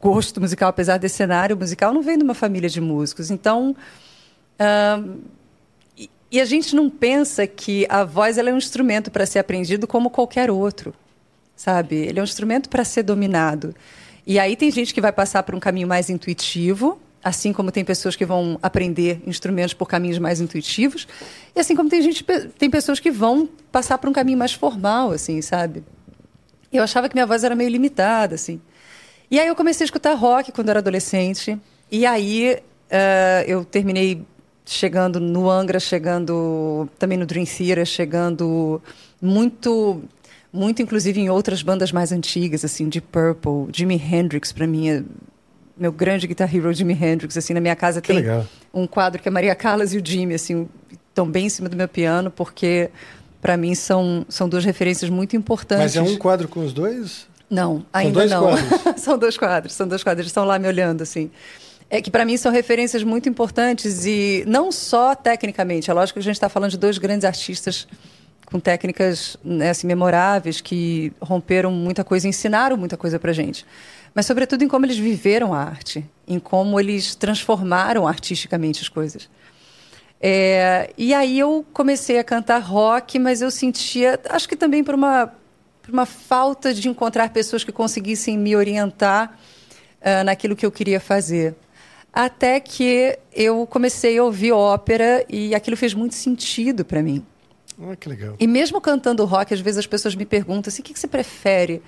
[0.00, 3.30] gosto musical, apesar desse cenário musical, não vem de uma família de músicos.
[3.30, 3.74] Então,
[5.96, 9.38] e, e, a gente não pensa que a voz ela é um instrumento para ser
[9.38, 10.94] aprendido como qualquer outro,
[11.58, 11.96] sabe?
[11.96, 13.74] Ele é um instrumento para ser dominado.
[14.24, 17.84] E aí tem gente que vai passar por um caminho mais intuitivo, assim como tem
[17.84, 21.08] pessoas que vão aprender instrumentos por caminhos mais intuitivos,
[21.56, 22.24] e assim como tem gente
[22.56, 25.82] tem pessoas que vão passar por um caminho mais formal, assim, sabe?
[26.72, 28.60] Eu achava que minha voz era meio limitada, assim.
[29.28, 31.58] E aí eu comecei a escutar rock quando era adolescente.
[31.90, 32.56] E aí
[32.90, 34.22] uh, eu terminei
[34.64, 38.80] chegando no Angra, chegando também no Dream Theater, chegando
[39.20, 40.02] muito
[40.52, 45.02] muito inclusive em outras bandas mais antigas, assim, de Purple, Jimi Hendrix para mim é
[45.76, 48.44] meu grande guitar hero Jimi Hendrix, assim, na minha casa que tem legal.
[48.74, 50.68] um quadro que é Maria Callas e o Jimmy, assim,
[51.08, 52.90] estão bem em cima do meu piano porque
[53.40, 55.94] para mim são são duas referências muito importantes.
[55.94, 57.26] Mas é um quadro com os dois?
[57.48, 58.50] Não, ainda não.
[58.98, 61.30] São dois quadros, são dois quadros, eles estão lá me olhando assim.
[61.88, 65.90] É que para mim são referências muito importantes e não só tecnicamente.
[65.90, 67.88] É lógico que a gente está falando de dois grandes artistas
[68.50, 73.66] com técnicas né, assim, memoráveis que romperam muita coisa, ensinaram muita coisa para gente.
[74.14, 79.28] Mas sobretudo em como eles viveram a arte, em como eles transformaram artisticamente as coisas.
[80.18, 84.94] É, e aí eu comecei a cantar rock, mas eu sentia, acho que também por
[84.94, 85.32] uma
[85.82, 89.38] por uma falta de encontrar pessoas que conseguissem me orientar
[90.02, 91.54] uh, naquilo que eu queria fazer.
[92.12, 97.24] Até que eu comecei a ouvir ópera e aquilo fez muito sentido para mim.
[97.80, 98.36] Ah, que legal.
[98.38, 101.08] E mesmo cantando rock, às vezes as pessoas me perguntam assim: o que, que você
[101.08, 101.82] prefere?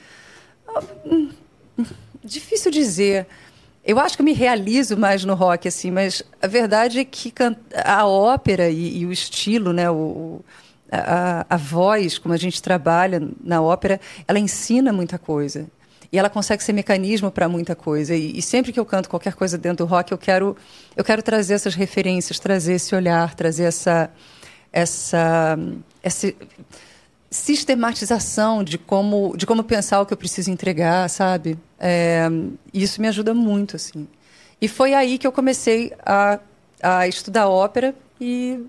[0.66, 1.30] Ah, hum,
[2.22, 3.26] difícil dizer.
[3.82, 7.32] Eu acho que eu me realizo mais no rock, assim, mas a verdade é que
[7.82, 10.44] a ópera e, e o estilo, né, o,
[10.92, 13.98] a, a voz, como a gente trabalha na ópera,
[14.28, 15.66] ela ensina muita coisa.
[16.12, 18.14] E ela consegue ser mecanismo para muita coisa.
[18.14, 20.56] E, e, sempre que eu canto qualquer coisa dentro do rock, eu quero,
[20.96, 24.10] eu quero trazer essas referências, trazer esse olhar, trazer essa,
[24.72, 25.58] essa,
[26.02, 26.32] essa
[27.30, 31.58] sistematização de como, de como pensar o que eu preciso entregar, sabe?
[31.78, 32.28] É,
[32.72, 34.06] isso me ajuda muito, assim.
[34.60, 36.38] E foi aí que eu comecei a,
[36.82, 38.60] a estudar ópera e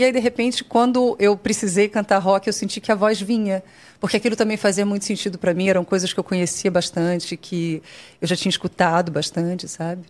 [0.00, 3.62] e aí, de repente, quando eu precisei cantar rock, eu senti que a voz vinha.
[4.00, 7.82] Porque aquilo também fazia muito sentido para mim, eram coisas que eu conhecia bastante, que
[8.18, 10.06] eu já tinha escutado bastante, sabe?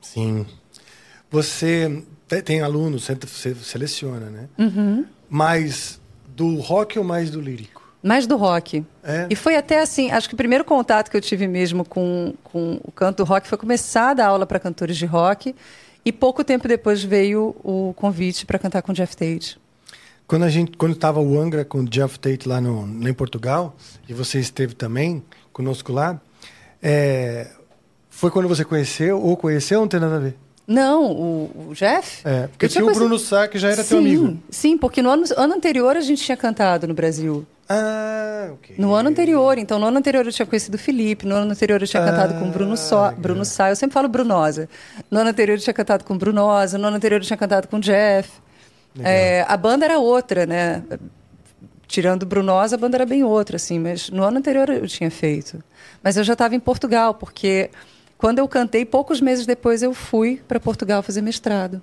[0.00, 0.46] Sim.
[1.28, 4.48] Você tem alunos, você seleciona, né?
[4.58, 5.04] Uhum.
[5.28, 7.82] Mais do rock ou mais do lírico?
[8.02, 8.84] Mais do rock.
[9.02, 9.26] É.
[9.28, 12.80] E foi até assim, acho que o primeiro contato que eu tive mesmo com, com
[12.84, 15.54] o canto do rock foi começar a dar aula para cantores de rock.
[16.04, 19.58] E pouco tempo depois veio o convite para cantar com Jeff Tate.
[20.26, 23.74] Quando a gente, quando estava o Angra com o Jeff Tate lá no, em Portugal
[24.08, 26.20] e você esteve também conosco lá,
[26.82, 27.50] é,
[28.08, 30.36] foi quando você conheceu ou conheceu ou não tem nada a ver?
[30.68, 32.20] Não, o, o Jeff?
[32.28, 34.38] É, porque tinha o Bruno Sá que já era sim, teu amigo.
[34.50, 37.46] Sim, porque no ano, ano anterior a gente tinha cantado no Brasil.
[37.66, 38.76] Ah, ok.
[38.78, 39.56] No ano anterior.
[39.56, 42.06] Então, no ano anterior eu tinha conhecido o Felipe, no ano anterior eu tinha ah,
[42.06, 43.70] cantado com o Bruno, so, Bruno Sá.
[43.70, 44.68] Eu sempre falo Brunosa.
[45.10, 47.78] No ano anterior eu tinha cantado com Brunosa, no ano anterior eu tinha cantado com
[47.78, 48.30] o Jeff.
[49.00, 50.82] É, a banda era outra, né?
[51.86, 53.78] Tirando Brunosa, a banda era bem outra, assim.
[53.78, 55.64] Mas no ano anterior eu tinha feito.
[56.02, 57.70] Mas eu já estava em Portugal, porque
[58.18, 61.80] quando eu cantei, poucos meses depois eu fui para Portugal fazer mestrado.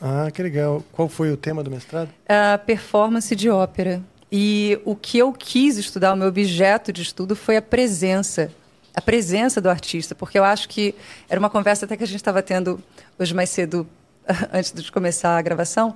[0.00, 0.84] Ah, que legal.
[0.92, 2.10] Qual foi o tema do mestrado?
[2.28, 4.00] A performance de ópera.
[4.30, 8.52] E o que eu quis estudar, o meu objeto de estudo foi a presença.
[8.94, 10.94] A presença do artista, porque eu acho que
[11.28, 12.80] era uma conversa até que a gente estava tendo
[13.18, 13.86] hoje mais cedo,
[14.52, 15.94] antes de começar a gravação.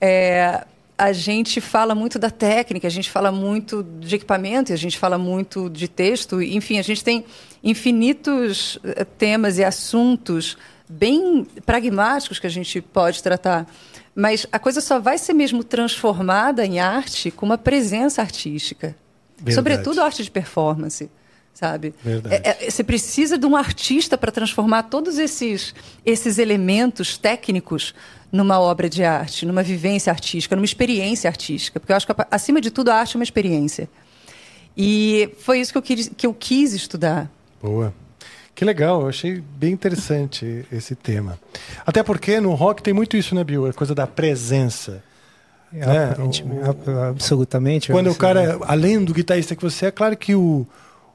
[0.00, 0.64] É,
[0.96, 5.18] a gente fala muito da técnica, a gente fala muito de equipamento, a gente fala
[5.18, 7.24] muito de texto, enfim, a gente tem
[7.62, 10.56] infinitos eh, temas e assuntos
[10.88, 13.66] bem pragmáticos que a gente pode tratar.
[14.14, 18.96] Mas a coisa só vai ser mesmo transformada em arte com uma presença artística.
[19.36, 19.54] Verdade.
[19.54, 21.10] Sobretudo arte de performance,
[21.54, 21.94] sabe?
[22.28, 27.94] É, é, você precisa de um artista para transformar todos esses, esses elementos técnicos
[28.32, 31.80] numa obra de arte, numa vivência artística, numa experiência artística.
[31.80, 33.88] Porque eu acho que, acima de tudo, a arte é uma experiência.
[34.76, 37.30] E foi isso que eu quis, que eu quis estudar.
[37.62, 37.92] Boa.
[38.54, 41.38] Que legal, eu achei bem interessante esse tema.
[41.86, 43.66] Até porque no rock tem muito isso, né, Bill?
[43.66, 45.02] A coisa da presença.
[45.72, 46.10] É, né?
[46.10, 46.68] aparentemente,
[47.08, 47.92] absolutamente.
[47.92, 50.66] Quando o cara, além do guitarrista que você é, claro que o,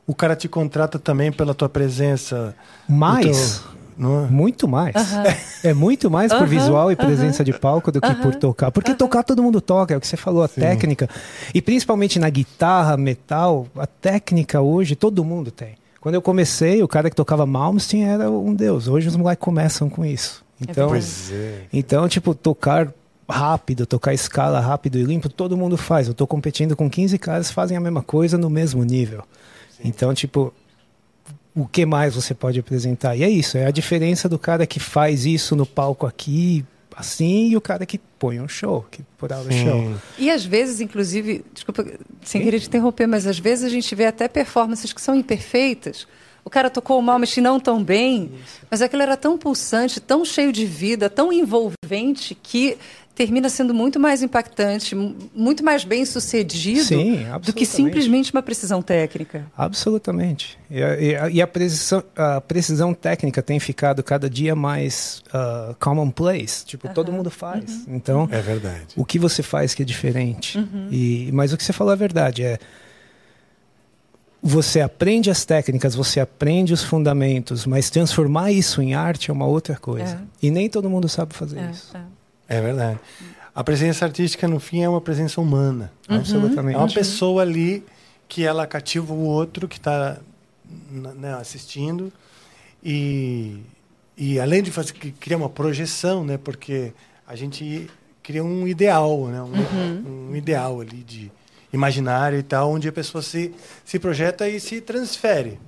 [0.07, 2.55] o cara te contrata também pela tua presença.
[2.87, 3.57] Mais.
[3.57, 4.27] o teu- não é?
[4.27, 4.93] Muito mais.
[5.63, 8.71] É muito mais por Aham, visual e presença de palco do que por tocar.
[8.71, 11.09] Porque tocar todo mundo toca, é o que você falou, a técnica.
[11.53, 15.75] E principalmente na guitarra, metal, a técnica hoje todo mundo tem.
[16.05, 18.87] Quando eu comecei, o cara que tocava Malmsteen era um deus.
[18.87, 20.45] Hoje os moleques começam com isso.
[20.61, 21.61] Então, Pois é.
[21.73, 22.93] então, tipo, tocar
[23.27, 26.07] rápido, tocar escala rápido e limpo, todo mundo faz.
[26.07, 29.23] Eu tô competindo com 15 caras que fazem a mesma coisa no mesmo nível.
[29.83, 30.53] Então, tipo,
[31.55, 33.15] o que mais você pode apresentar?
[33.15, 36.63] E é isso, é a diferença do cara que faz isso no palco aqui,
[36.95, 39.51] assim, e o cara que põe um show, que por o show.
[39.51, 39.95] Sim.
[40.17, 41.85] E às vezes, inclusive, desculpa,
[42.23, 46.07] sem querer te interromper, mas às vezes a gente vê até performances que são imperfeitas.
[46.43, 48.31] O cara tocou o Malmsteen não tão bem,
[48.69, 52.77] mas aquilo era tão pulsante, tão cheio de vida, tão envolvente que
[53.15, 58.43] termina sendo muito mais impactante, mu- muito mais bem sucedido Sim, do que simplesmente uma
[58.43, 59.45] precisão técnica.
[59.57, 60.57] Absolutamente.
[60.69, 65.23] E a, e a- e a precisão, a precisão técnica tem ficado cada dia mais
[65.33, 66.65] ah, commonplace.
[66.65, 67.85] Tipo, todo mundo faz.
[67.87, 68.87] Então, É verdade.
[68.97, 70.59] o que você faz que é diferente.
[70.91, 72.43] E, mas o que você falou é verdade.
[72.43, 72.59] É,
[74.41, 79.45] você aprende as técnicas, você aprende os fundamentos, mas transformar isso em arte é uma
[79.47, 80.21] outra coisa.
[80.41, 81.95] E nem todo mundo sabe fazer É, isso.
[81.97, 82.01] é.
[82.47, 82.99] É verdade.
[83.53, 85.91] A presença artística, no fim, é uma presença humana.
[86.07, 86.75] Absolutamente.
[86.75, 87.83] É uma pessoa ali
[88.27, 90.17] que ela cativa o outro que está
[90.91, 92.11] né, assistindo
[92.83, 93.61] e,
[94.17, 96.37] e além de fazer que cria uma projeção, né?
[96.37, 96.93] Porque
[97.27, 97.89] a gente
[98.21, 99.41] cria um ideal, né?
[99.41, 101.31] Um, um ideal ali de
[101.71, 103.53] imaginário e tal, onde a pessoa se
[103.83, 105.59] se projeta e se transfere.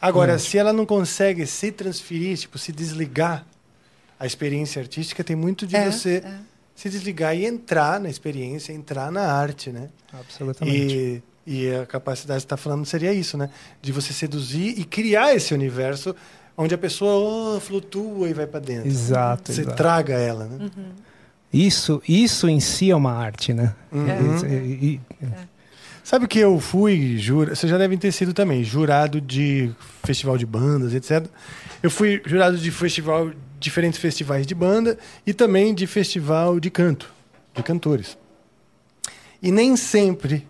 [0.00, 3.46] Agora, se ela não consegue se transferir, tipo, se desligar
[4.22, 6.32] a experiência artística, tem muito de É, você é.
[6.76, 9.88] se desligar e entrar na experiência, entrar na arte, né?
[10.12, 11.22] Absolutamente.
[11.44, 13.50] E, e a capacidade que você está falando seria isso, né?
[13.82, 16.14] De você seduzir e criar esse universo
[16.56, 18.86] onde a pessoa oh, flutua e vai para dentro.
[18.86, 19.76] Exato, Você exato.
[19.76, 20.70] traga ela, né?
[21.52, 23.74] Isso, isso em si é uma arte, né?
[23.90, 24.36] Uhum.
[24.36, 25.00] Isso- e- e-
[26.04, 29.70] Sabe que eu fui, jura, vocês já devem ter sido também, jurado de
[30.04, 31.26] festival de bandas, etc.
[31.82, 33.30] Eu fui jurado de festival,
[33.62, 37.12] diferentes festivais de banda e também de festival de canto,
[37.54, 38.16] de cantores.
[39.42, 40.46] E nem sempre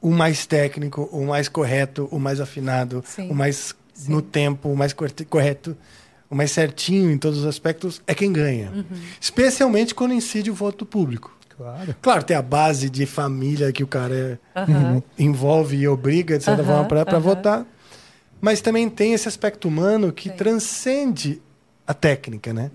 [0.00, 3.30] o mais técnico, o mais correto, o mais afinado, Sim.
[3.30, 3.74] o mais
[4.08, 5.76] no tempo, o mais correto,
[6.28, 8.84] o mais certinho em todos os aspectos é quem ganha.
[9.20, 11.34] Especialmente quando incide o voto do público.
[11.56, 11.94] claro.
[12.02, 15.02] Claro, tem a base de família que o cara é- Aham.
[15.18, 17.66] envolve e obriga, de certa Aham, forma, para votar.
[18.40, 20.36] Mas também tem esse aspecto humano que Tem.
[20.36, 21.40] transcende
[21.86, 22.70] a técnica, né?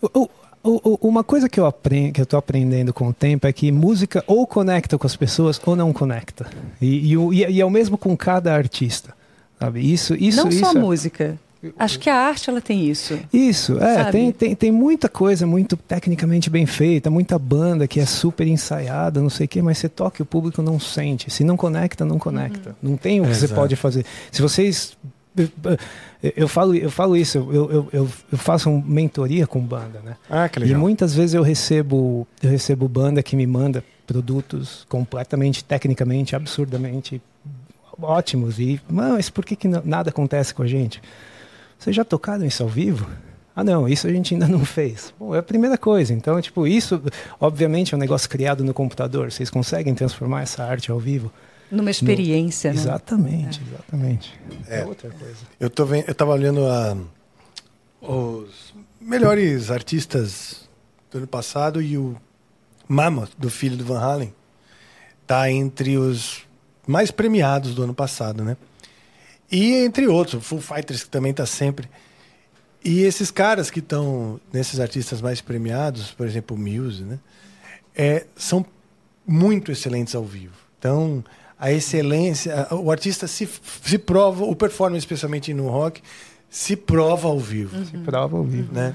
[0.00, 0.28] O-
[0.62, 3.52] o- o- uma coisa que eu aprendo, que eu tô aprendendo com o tempo é
[3.52, 6.46] que música ou conecta com as pessoas ou não conecta.
[6.80, 9.14] E, e, e é- e é o mesmo com cada artista.
[9.58, 9.80] Sabe?
[9.80, 11.38] Isso, isso, Não isso só a é- música.
[11.76, 13.18] Acho que a arte ela tem isso.
[13.32, 14.12] Isso, é, Sabe?
[14.12, 19.20] tem, tem, tem muita coisa muito tecnicamente bem feita, muita banda que é super ensaiada,
[19.20, 21.28] não sei o quê, mas você toca e o público não sente.
[21.32, 22.76] Se não conecta, não conecta.
[22.80, 23.60] Não tem o que você Exato.
[23.60, 24.06] pode fazer.
[24.30, 24.96] Se vocês.
[26.36, 30.16] Eu, falo, eu falo isso, eu, eu, eu, eu faço mentoria com banda, né?
[30.28, 30.80] Ah, que E legal.
[30.80, 37.20] muitas vezes eu recebo, eu recebo banda que me manda produtos completamente, tecnicamente, absurdamente
[38.00, 38.58] ótimos.
[38.58, 41.00] E, mas por que, que nada acontece com a gente?
[41.78, 43.08] Vocês já tocaram isso ao vivo?
[43.54, 45.12] Ah, não, isso a gente ainda não fez.
[45.18, 46.14] Bom, é a primeira coisa.
[46.14, 47.02] Então, tipo, isso,
[47.40, 49.32] obviamente, é um negócio criado no computador.
[49.32, 51.32] Vocês conseguem transformar essa arte ao vivo?
[51.70, 52.80] Numa experiência, né?
[52.80, 54.40] Exatamente, exatamente.
[54.66, 54.80] É.
[54.80, 55.36] É outra coisa.
[55.60, 56.96] Eu tô vendo, eu tava olhando a,
[58.00, 60.68] os melhores artistas
[61.10, 62.16] do ano passado e o
[62.88, 64.34] Mammoth, do filho do Van Halen,
[65.26, 66.46] tá entre os
[66.86, 68.56] mais premiados do ano passado, né?
[69.50, 71.88] E entre outros, o Full Fighters que também está sempre.
[72.84, 77.18] E esses caras que estão nesses artistas mais premiados, por exemplo, o Muse, né?
[77.94, 78.64] É, são
[79.26, 80.54] muito excelentes ao vivo.
[80.78, 81.24] Então,
[81.58, 83.48] a excelência, o artista se,
[83.82, 86.00] se prova, o performance, especialmente no rock,
[86.48, 87.76] se prova ao vivo.
[87.76, 87.84] Uhum.
[87.84, 88.72] Se prova ao vivo.
[88.72, 88.94] Né?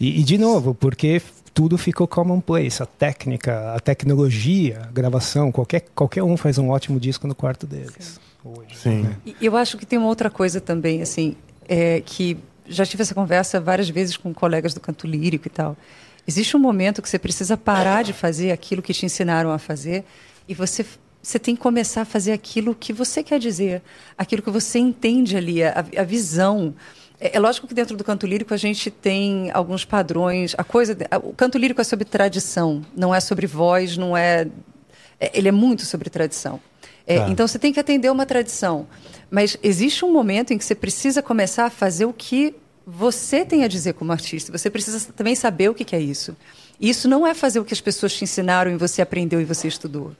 [0.00, 1.22] E, e, de novo, porque
[1.54, 6.98] tudo ficou commonplace, a técnica, a tecnologia, a gravação, qualquer, qualquer um faz um ótimo
[6.98, 7.94] disco no quarto deles.
[7.98, 8.32] Sim.
[8.44, 9.02] Hoje, Sim.
[9.02, 9.16] Né?
[9.40, 11.36] Eu acho que tem uma outra coisa também, assim,
[11.68, 12.36] é, que
[12.66, 15.76] já tive essa conversa várias vezes com colegas do canto lírico e tal.
[16.26, 20.04] Existe um momento que você precisa parar de fazer aquilo que te ensinaram a fazer
[20.48, 20.84] e você
[21.22, 23.80] você tem que começar a fazer aquilo que você quer dizer,
[24.18, 26.74] aquilo que você entende ali, a, a visão.
[27.20, 30.54] É, é, lógico que dentro do canto lírico a gente tem alguns padrões.
[30.58, 34.48] A coisa, o canto lírico é sobre tradição, não é sobre voz, não é,
[35.20, 36.60] é ele é muito sobre tradição.
[37.06, 37.28] É, tá.
[37.30, 38.86] Então você tem que atender uma tradição,
[39.30, 42.54] mas existe um momento em que você precisa começar a fazer o que
[42.84, 44.56] você tem a dizer como artista.
[44.56, 46.36] Você precisa também saber o que, que é isso.
[46.80, 49.68] Isso não é fazer o que as pessoas te ensinaram e você aprendeu e você
[49.68, 50.12] estudou.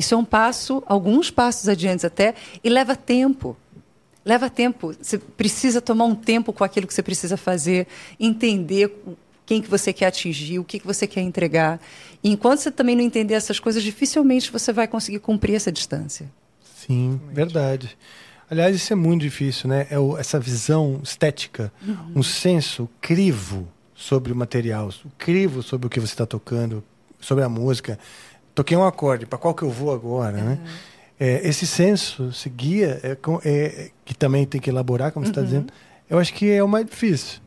[0.00, 2.34] Isso é um passo, alguns passos adiante até,
[2.64, 3.54] e leva tempo.
[4.24, 4.94] Leva tempo.
[4.98, 7.86] Você precisa tomar um tempo com aquilo que você precisa fazer,
[8.18, 8.90] entender
[9.44, 11.78] quem que você quer atingir, o que, que você quer entregar.
[12.24, 16.32] E enquanto você também não entender essas coisas, dificilmente você vai conseguir cumprir essa distância.
[16.76, 17.94] Sim, verdade.
[18.48, 19.86] Aliás, isso é muito difícil, né?
[19.90, 22.12] É o, essa visão estética, uhum.
[22.16, 26.82] um senso crivo sobre o material, crivo sobre o que você está tocando,
[27.20, 27.98] sobre a música
[28.54, 30.44] toquei um acorde, para qual que eu vou agora, uhum.
[30.44, 30.58] né?
[31.18, 35.34] É, esse senso, se guia, é, é, que também tem que elaborar, como tá uhum.
[35.34, 35.72] você está dizendo,
[36.08, 37.40] eu acho que é o mais difícil.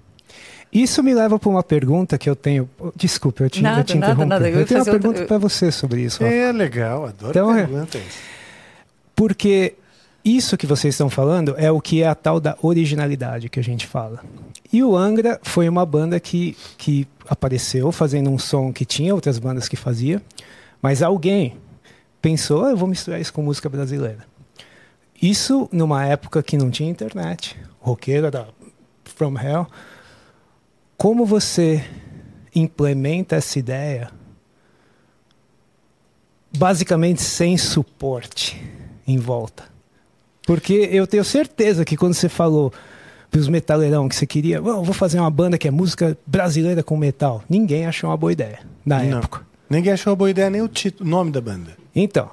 [0.72, 2.68] Isso me leva para uma pergunta que eu tenho.
[2.96, 3.96] Desculpa, eu te, nada, eu te.
[3.96, 4.50] Nada, nada.
[4.50, 5.26] Eu, eu tenho uma pergunta outra...
[5.26, 6.24] para você sobre isso.
[6.24, 8.02] É legal, adoro então, perguntas.
[9.16, 9.76] Porque
[10.26, 13.63] isso que vocês estão falando é o que é a tal da originalidade que a
[13.63, 14.24] gente fala.
[14.72, 19.38] E o Angra foi uma banda que, que apareceu fazendo um som que tinha outras
[19.38, 20.22] bandas que fazia.
[20.84, 21.56] Mas alguém
[22.22, 24.26] pensou, ah, eu vou misturar isso com música brasileira.
[25.22, 28.48] Isso numa época que não tinha internet, roqueira da
[29.06, 29.65] From Hell.
[30.98, 31.82] Como você
[32.54, 34.12] implementa essa ideia
[36.58, 38.62] basicamente sem suporte
[39.08, 39.63] em volta?
[40.46, 42.74] Porque eu tenho certeza que quando você falou
[43.32, 46.84] para os metaleirão que você queria, oh, vou fazer uma banda que é música brasileira
[46.84, 49.19] com metal, ninguém achou uma boa ideia na não.
[49.19, 49.53] época.
[49.73, 51.75] Ninguém achou uma boa ideia nem o título, nome da banda.
[51.95, 52.29] Então,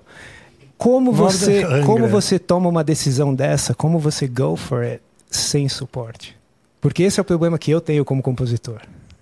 [0.77, 3.75] como você, como você toma uma decisão dessa?
[3.75, 6.37] Como você go for it sem suporte?
[6.81, 8.81] Porque esse é o problema que eu tenho como compositor.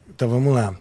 [0.08, 0.74] Então vamos lá.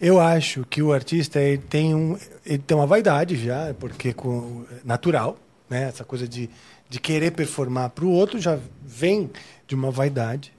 [0.00, 4.64] Eu acho que o artista ele tem, um, ele tem uma vaidade já, porque com,
[4.84, 5.36] natural,
[5.68, 5.88] né?
[5.88, 6.48] essa coisa de,
[6.88, 9.30] de querer performar para o outro já vem
[9.66, 10.52] de uma vaidade,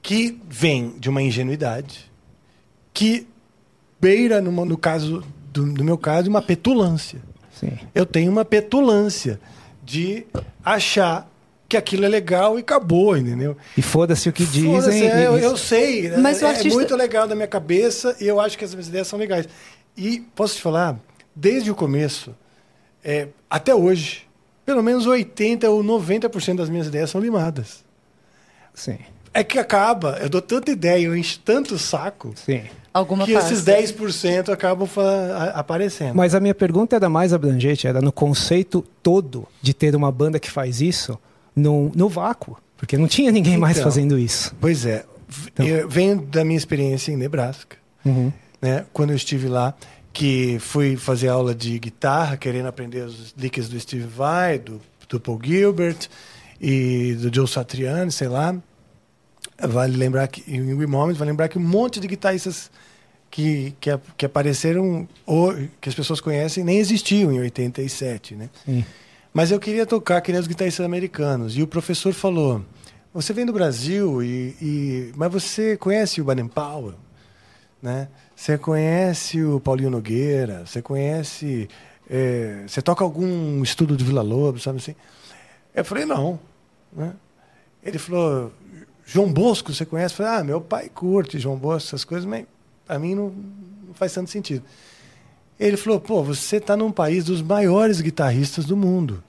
[0.00, 2.10] que vem de uma ingenuidade,
[2.94, 3.26] que
[4.00, 7.20] beira, no caso do, do meu caso, uma petulância.
[7.58, 7.78] Sim.
[7.94, 9.40] Eu tenho uma petulância
[9.82, 10.26] de
[10.64, 11.28] achar
[11.68, 13.56] que aquilo é legal e acabou, entendeu?
[13.76, 15.06] E foda-se o que dizem.
[15.06, 16.68] É, eu, eu, sei, Mas é, artista...
[16.68, 19.48] é muito legal da minha cabeça e eu acho que as minhas ideias são legais.
[19.96, 20.98] E posso te falar,
[21.34, 22.34] desde o começo,
[23.04, 24.26] é, até hoje,
[24.64, 27.84] pelo menos 80 ou 90% das minhas ideias são limadas.
[28.72, 28.98] Sim.
[29.32, 32.32] É que acaba, eu dou tanta ideia, eu encho tanto o saco.
[32.34, 32.62] Sim
[32.98, 33.52] Alguma que passa.
[33.52, 34.88] esses 10% acabam
[35.54, 36.14] aparecendo.
[36.14, 40.40] Mas a minha pergunta era mais abrangente, era no conceito todo de ter uma banda
[40.40, 41.18] que faz isso
[41.54, 42.56] no, no vácuo.
[42.76, 44.54] Porque não tinha ninguém então, mais fazendo isso.
[44.60, 45.04] Pois é.
[45.46, 45.66] Então.
[45.66, 47.76] Eu venho da minha experiência em Nebraska.
[48.04, 48.32] Uhum.
[48.60, 48.84] Né?
[48.92, 49.74] Quando eu estive lá,
[50.12, 55.20] que fui fazer aula de guitarra, querendo aprender os licks do Steve Vai, do, do
[55.20, 56.08] Paul Gilbert
[56.60, 58.56] e do Joe Satriani, sei lá.
[59.60, 62.70] Vale lembrar que em We Moment, vale lembrar que um monte de guitarristas
[63.30, 68.50] que, que, que apareceram, ou que as pessoas conhecem, nem existiam em 87, né?
[68.64, 68.84] Sim.
[69.32, 71.56] Mas eu queria tocar que nem os guitarristas americanos.
[71.56, 72.64] E o professor falou:
[73.12, 76.94] Você vem do Brasil, e, e mas você conhece o Baden Powell?
[77.80, 78.08] Né?
[78.34, 80.64] Você conhece o Paulinho Nogueira?
[80.66, 81.68] Você conhece.
[82.10, 84.94] É, você toca algum estudo de Vila Lobos, sabe assim?
[85.74, 86.40] Eu falei: Não.
[86.92, 87.12] Né?
[87.82, 88.52] Ele falou:
[89.10, 90.14] João Bosco, você conhece?
[90.14, 92.44] Falei: Ah, meu pai curte João Bosco, essas coisas, mas
[92.86, 93.32] para mim não,
[93.86, 94.62] não, faz tanto sentido.
[95.58, 99.24] Ele falou: pô, você está num país dos maiores guitarristas do mundo.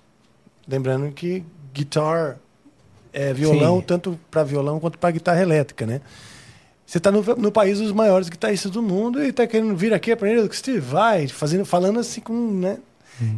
[0.68, 2.38] Lembrando que guitar
[3.14, 3.86] é violão, Sim.
[3.88, 6.02] tanto para violão quanto para guitarra elétrica, né?
[6.86, 10.12] Você tá no, no país dos maiores guitarristas do mundo e tá querendo vir aqui
[10.12, 12.80] aprender o que Steve vai, fazendo, falando assim com, né?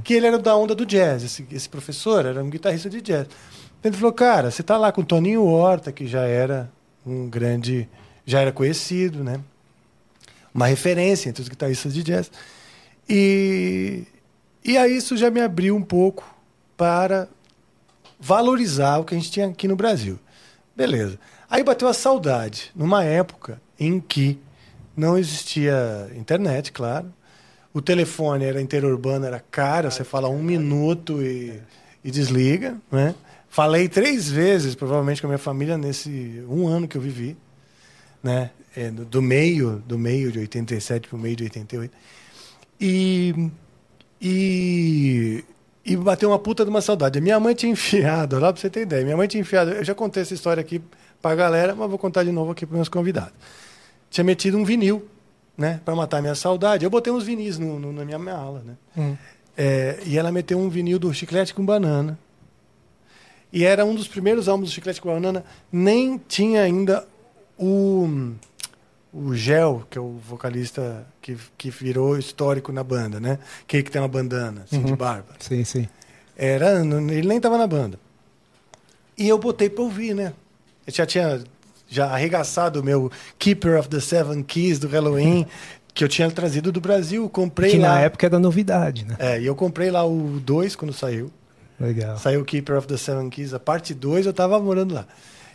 [0.04, 3.28] Que ele era da onda do jazz, esse, esse professor era um guitarrista de jazz.
[3.84, 6.72] Ele falou, cara, você tá lá com o Toninho Horta, que já era
[7.06, 7.90] um grande,
[8.26, 9.40] já era conhecido, né?
[10.54, 12.32] Uma referência entre os guitarristas de jazz.
[13.10, 14.04] E,
[14.64, 16.24] e aí isso já me abriu um pouco
[16.78, 17.28] para
[18.20, 20.20] valorizar o que a gente tinha aqui no Brasil.
[20.76, 21.20] Beleza.
[21.50, 24.40] Aí bateu a saudade, numa época em que
[24.96, 27.12] não existia internet, claro.
[27.74, 31.60] O telefone era interurbano, era caro, você fala um minuto e,
[32.04, 33.16] e desliga, né?
[33.52, 37.36] Falei três vezes, provavelmente, com a minha família nesse um ano que eu vivi,
[38.24, 38.50] né?
[38.74, 41.94] É, do, meio, do meio de 87 para o meio de 88.
[42.80, 43.52] E,
[44.22, 45.44] e,
[45.86, 47.20] e bateu uma puta de uma saudade.
[47.20, 49.94] Minha mãe tinha enfiado, lá para você ter ideia, minha mãe tinha enfiado, eu já
[49.94, 50.82] contei essa história aqui
[51.22, 53.34] para a galera, mas vou contar de novo aqui para meus convidados.
[54.10, 55.06] Tinha metido um vinil,
[55.58, 56.86] né, para matar a minha saudade.
[56.86, 58.78] Eu botei uns vinis no, no, na minha mala, né?
[58.98, 59.18] Hum.
[59.58, 62.18] É, e ela meteu um vinil do Chiclete com Banana.
[63.52, 65.44] E era um dos primeiros álbuns do Chiclete com Banana.
[65.72, 67.06] Nem tinha ainda
[67.58, 68.34] o,
[69.14, 73.40] o Gel, que é o vocalista que, que virou histórico na banda, né?
[73.68, 75.34] Que, que tem uma bandana, assim, de barba.
[75.40, 75.88] Sim, sim.
[76.36, 78.00] Era, ele nem estava na banda.
[79.18, 80.34] E eu botei para ouvir, né?
[80.88, 81.44] Eu já tinha
[81.88, 85.46] já arregaçado o meu Keeper of the Seven Keys do Halloween,
[85.94, 87.30] que eu tinha trazido do Brasil.
[87.30, 87.96] Comprei Que lá.
[87.96, 89.16] na época era novidade, né?
[89.20, 91.30] É, e eu comprei lá o 2 quando saiu.
[91.82, 92.18] Legal.
[92.18, 95.08] Saiu o Keeper of the Seven Keys, a parte 2, eu tava morando lá.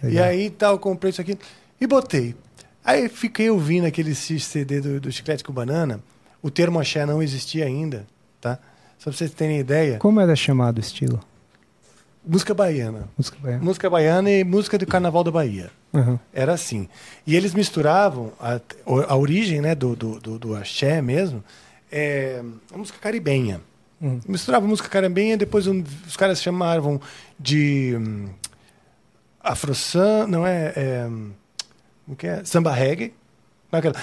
[0.02, 0.24] E Legal.
[0.24, 1.38] aí tal, eu comprei isso aqui
[1.80, 2.34] e botei.
[2.84, 6.00] Aí fiquei ouvindo aquele CD do, do Chiclete com Banana.
[6.42, 8.06] O termo axé não existia ainda,
[8.40, 8.58] tá?
[8.98, 9.98] Só pra vocês terem ideia.
[9.98, 11.20] Como era chamado o estilo?
[12.24, 13.08] Música baiana.
[13.16, 13.64] Música baiana.
[13.64, 15.70] Música baiana e música do Carnaval da Bahia.
[15.94, 16.18] Aham.
[16.32, 16.88] Era assim.
[17.26, 18.60] E eles misturavam a,
[19.08, 21.42] a origem né, do, do, do, do axé mesmo,
[21.90, 23.60] é, a música caribenha.
[24.00, 24.20] Uhum.
[24.28, 27.00] Misturava música caribenha, depois um- os caras chamavam
[27.38, 28.28] de hum,
[29.40, 31.32] afro-sam, não é, é hum,
[32.04, 32.44] como que é?
[32.44, 33.14] Samba reggae.
[33.72, 33.94] Aquela,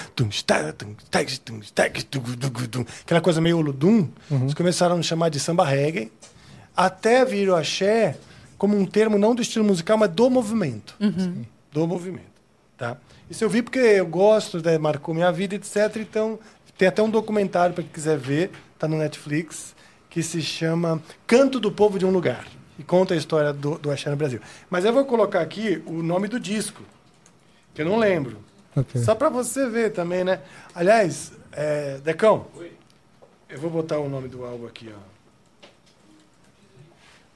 [3.20, 4.08] coisa meio oludum.
[4.30, 6.12] Eles começaram a chamar de samba reggae,
[6.76, 8.16] até vir o axé
[8.58, 10.94] como um termo não do estilo musical, mas do movimento.
[11.72, 12.34] Do movimento.
[12.76, 12.96] Tá?
[13.28, 15.96] Isso eu vi porque eu gosto, né, marcou minha vida, etc.
[15.96, 16.38] Então,
[16.76, 19.74] tem até um documentário para quem quiser ver, tá no Netflix,
[20.14, 22.46] que se chama Canto do Povo de um Lugar.
[22.78, 24.40] E conta a história do, do axé no Brasil.
[24.70, 26.82] Mas eu vou colocar aqui o nome do disco,
[27.74, 28.38] que eu não lembro.
[28.76, 29.02] Ok.
[29.02, 30.38] Só para você ver também, né?
[30.72, 32.46] Aliás, é, Decão,
[33.48, 35.14] eu vou botar o nome do álbum aqui, ó.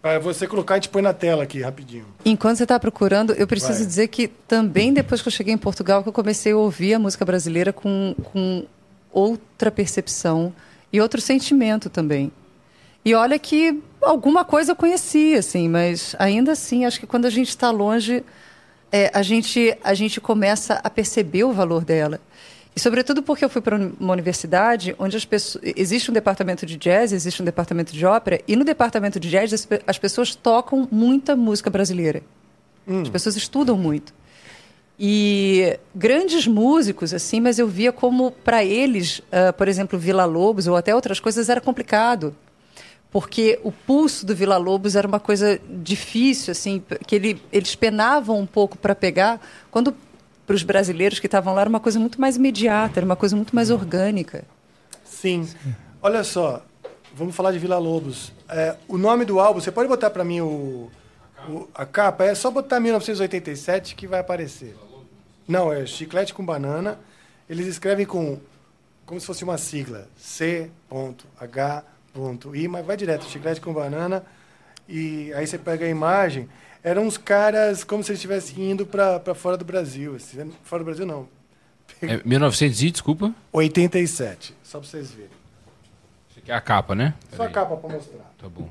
[0.00, 2.06] Para você colocar, a gente põe na tela aqui, rapidinho.
[2.24, 3.86] Enquanto você está procurando, eu preciso Vai.
[3.86, 6.98] dizer que também depois que eu cheguei em Portugal, que eu comecei a ouvir a
[7.00, 8.64] música brasileira com, com
[9.10, 10.54] outra percepção
[10.92, 12.30] e outro sentimento também.
[13.04, 17.30] E olha que alguma coisa eu conhecia, assim, mas ainda assim, acho que quando a
[17.30, 18.24] gente está longe,
[18.92, 22.20] é, a, gente, a gente começa a perceber o valor dela.
[22.74, 26.76] E sobretudo porque eu fui para uma universidade onde as pessoas, existe um departamento de
[26.76, 30.86] jazz, existe um departamento de ópera, e no departamento de jazz as, as pessoas tocam
[30.90, 32.22] muita música brasileira.
[33.02, 34.14] As pessoas estudam muito.
[34.98, 40.66] E grandes músicos, assim, mas eu via como, para eles, ah, por exemplo, Vila Lobos
[40.66, 42.34] ou até outras coisas, era complicado.
[43.10, 48.38] Porque o pulso do Vila Lobos era uma coisa difícil, assim, que ele, eles penavam
[48.38, 49.40] um pouco para pegar,
[49.70, 49.94] quando
[50.46, 53.34] para os brasileiros que estavam lá era uma coisa muito mais imediata, era uma coisa
[53.36, 54.44] muito mais orgânica.
[55.04, 55.48] Sim.
[56.02, 56.62] Olha só,
[57.14, 58.32] vamos falar de Vila Lobos.
[58.48, 60.90] É, o nome do álbum, você pode botar para mim o,
[61.48, 62.24] o- a capa?
[62.24, 64.76] É só botar 1987 que vai aparecer.
[65.46, 66.98] Não, é Chiclete com Banana.
[67.48, 68.38] Eles escrevem com
[69.06, 70.06] como se fosse uma sigla.
[72.14, 74.24] C.H.I, mas vai direto, Chiclete com Banana.
[74.88, 76.48] E aí você pega a imagem.
[76.82, 80.14] Eram uns caras como se eles estivessem indo para fora do Brasil.
[80.14, 80.50] assim.
[80.62, 81.28] Fora do Brasil, não.
[82.00, 83.34] É 1900 e, desculpa?
[83.52, 85.30] 87, só para vocês verem.
[86.30, 87.14] Isso aqui é a capa, né?
[87.34, 88.32] Só a capa para mostrar.
[88.38, 88.68] Tá bom.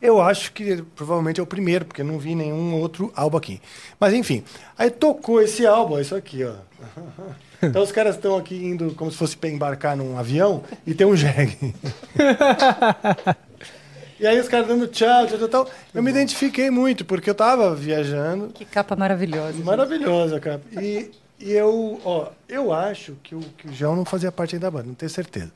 [0.00, 3.60] Eu acho que provavelmente é o primeiro, porque não vi nenhum outro álbum aqui.
[4.00, 4.42] Mas enfim,
[4.76, 6.54] aí tocou esse álbum, isso aqui, ó.
[7.62, 11.14] Então os caras estão aqui indo como se fosse embarcar num avião e tem um
[11.14, 11.74] jegue.
[14.18, 15.70] e aí os caras dando tchau, tchau, tchau, tchau.
[15.94, 18.48] Eu me identifiquei muito, porque eu tava viajando.
[18.48, 19.52] Que capa maravilhosa.
[19.52, 19.64] gente.
[19.64, 20.60] Maravilhosa, cara.
[20.72, 24.66] E, e eu, ó, eu acho que o, que o João não fazia parte ainda
[24.66, 25.52] da banda, não tenho certeza.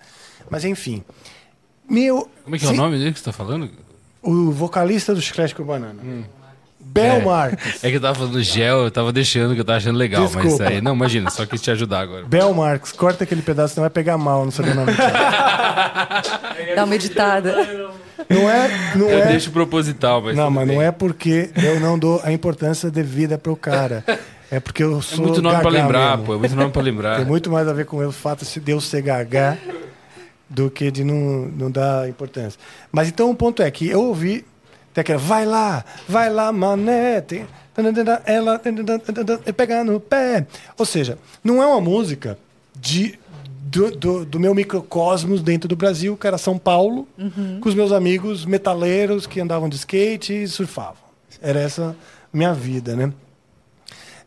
[0.48, 1.02] Mas enfim.
[1.88, 3.68] Meu, Como é que é o nome dele que você tá falando?
[4.26, 6.02] o vocalista do Chiclete com Banana.
[7.02, 7.84] Bel Marques.
[7.84, 10.22] É que eu tava falando gel, eu tava deixando, que eu tava achando legal.
[10.22, 10.64] Mas Desculpa.
[10.64, 12.24] aí, não, imagina, só quis te ajudar agora.
[12.26, 14.92] Bel Marques, corta aquele pedaço, senão vai pegar mal no sobrenome.
[16.74, 17.54] Dá uma editada.
[18.28, 19.26] Não é, não Eu é.
[19.28, 20.36] deixo proposital, mas.
[20.36, 20.86] Não, mas não bem.
[20.86, 24.02] é porque eu não dou a importância devida pro cara.
[24.50, 26.24] É porque eu É sou muito nome pra gagá lembrar, mesmo.
[26.26, 26.34] pô.
[26.34, 27.16] É muito nome pra lembrar.
[27.16, 29.56] Tem muito mais a ver com o fato de eu ser gagá
[30.48, 32.58] do que de não, não dar importância.
[32.92, 34.44] Mas então o ponto é que eu ouvi
[35.02, 37.46] que era, vai lá, vai lá, mané, tem,
[38.24, 38.60] ela
[39.56, 40.46] pegar no pé.
[40.78, 42.38] Ou seja, não é uma música
[42.74, 43.18] de,
[43.60, 47.06] do, do, do meu microcosmos dentro do Brasil, que era São Paulo,
[47.60, 51.06] com os meus amigos metaleiros que andavam de skate e surfavam.
[51.40, 51.94] Era essa
[52.32, 53.12] minha vida, né?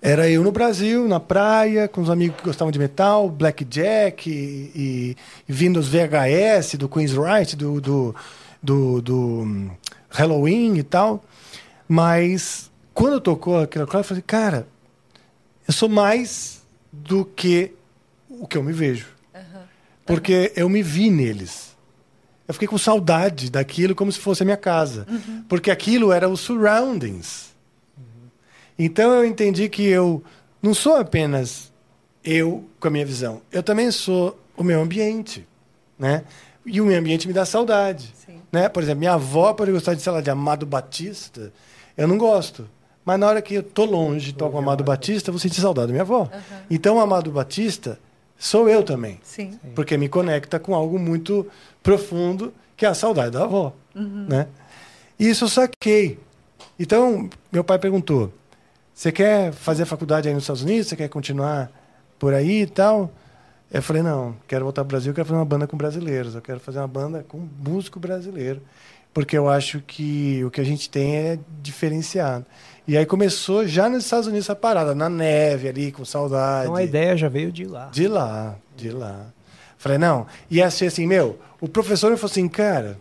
[0.01, 4.71] Era eu no Brasil, na praia, com os amigos que gostavam de metal, Blackjack e,
[4.73, 5.17] e,
[5.47, 8.15] e vindo os VHS do Queen's Right, do, do,
[8.63, 9.71] do, do
[10.09, 11.23] Halloween e tal.
[11.87, 14.67] Mas quando tocou aquela coisa, eu falei, cara,
[15.67, 17.71] eu sou mais do que
[18.29, 19.07] o que eu me vejo.
[20.05, 21.77] Porque eu me vi neles.
[22.47, 25.05] Eu fiquei com saudade daquilo como se fosse a minha casa.
[25.47, 27.49] Porque aquilo era os surroundings.
[28.77, 30.23] Então eu entendi que eu
[30.61, 31.71] não sou apenas
[32.23, 33.41] eu com a minha visão.
[33.51, 35.47] Eu também sou o meu ambiente,
[35.97, 36.23] né?
[36.65, 38.28] E o meu ambiente me dá saudade, Sim.
[38.51, 38.69] Né?
[38.69, 41.51] Por exemplo, minha avó pode gostar de, sei lá, de Amado Batista.
[41.97, 42.67] Eu não gosto.
[43.05, 45.93] Mas na hora que eu tô longe, toco Amado Batista, eu vou sentir saudade da
[45.93, 46.29] minha avó.
[46.69, 47.99] Então o Amado Batista
[48.37, 49.19] sou eu também.
[49.23, 49.59] Sim.
[49.73, 51.47] Porque me conecta com algo muito
[51.81, 53.73] profundo, que é a saudade da avó.
[54.29, 54.47] Né?
[55.19, 56.19] E isso eu saquei.
[56.79, 58.31] Então, meu pai perguntou:
[58.93, 60.87] Você quer fazer faculdade aí nos Estados Unidos?
[60.87, 61.71] Você quer continuar
[62.17, 63.11] por aí e tal?
[63.71, 66.35] Eu falei: Não, quero voltar para o Brasil, quero fazer uma banda com brasileiros.
[66.35, 68.61] Eu quero fazer uma banda com músico brasileiro.
[69.13, 72.45] Porque eu acho que o que a gente tem é diferenciado.
[72.87, 76.65] E aí começou já nos Estados Unidos essa parada, na neve ali, com saudade.
[76.65, 77.89] Então a ideia já veio de lá.
[77.91, 79.27] De lá, de lá.
[79.77, 80.27] Falei, não.
[80.49, 82.99] E achei assim, meu, o professor me falou assim, cara,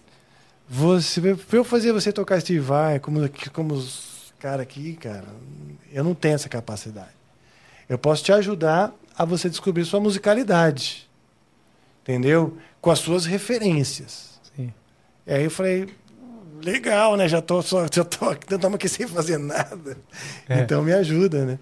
[0.69, 3.21] você, pra eu fazer você tocar Steve Vai, como,
[3.53, 5.25] como os caras aqui, cara,
[5.93, 7.17] eu não tenho essa capacidade.
[7.89, 11.09] Eu posso te ajudar a você descobrir sua musicalidade.
[12.03, 12.57] Entendeu?
[12.81, 14.41] Com as suas referências.
[14.55, 14.73] Sim.
[15.27, 15.89] E aí eu falei,
[16.63, 17.29] legal, né?
[17.29, 19.99] Já tô, só, já tô aqui, estamos aqui sem fazer nada.
[20.49, 20.61] É.
[20.61, 21.59] Então me ajuda, né?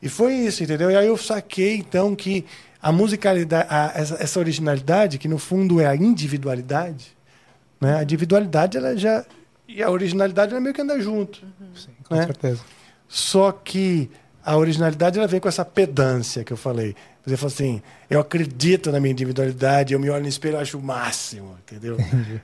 [0.00, 0.90] E foi isso, entendeu?
[0.90, 2.44] E aí eu saquei, então, que
[2.80, 7.16] a musicalidade, a- essa, essa originalidade, que no fundo é a individualidade,
[7.80, 7.96] né?
[7.98, 9.24] A individualidade, ela já...
[9.68, 11.44] E a originalidade, ela meio que anda junto.
[11.74, 12.26] Sim, com né?
[12.26, 12.60] certeza.
[13.08, 14.10] Só que
[14.44, 16.94] a originalidade ela vem com essa pedância que eu falei.
[17.24, 17.80] Você falou assim,
[18.10, 21.96] eu acredito na minha individualidade, eu me olho no espelho e acho o máximo, entendeu?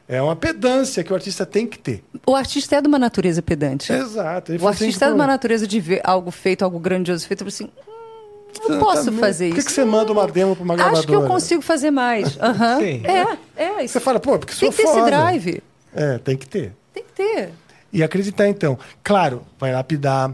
[0.06, 2.04] É uma pedância que o artista tem que ter.
[2.24, 3.92] O artista é de uma natureza pedante.
[3.92, 4.52] Exato.
[4.52, 7.44] Ele O assim, artista é de uma natureza de ver algo feito, algo grandioso feito,
[7.46, 9.66] assim, hum, não posso fazer Por que, isso.
[9.68, 10.98] que você manda uma demo para uma gravadora?
[11.00, 12.38] Acho que eu consigo fazer mais.
[12.40, 12.78] Aham.
[12.78, 13.02] Sim.
[13.04, 13.74] É, é.
[13.78, 14.00] Você Isso.
[14.00, 15.06] fala, pô, porque Tem sou que ter esse foda.
[15.06, 15.60] drive.
[15.92, 16.72] É, tem que ter.
[16.94, 17.50] Tem que ter.
[17.92, 18.78] E acreditar, então.
[19.02, 20.32] Claro, vai lapidar.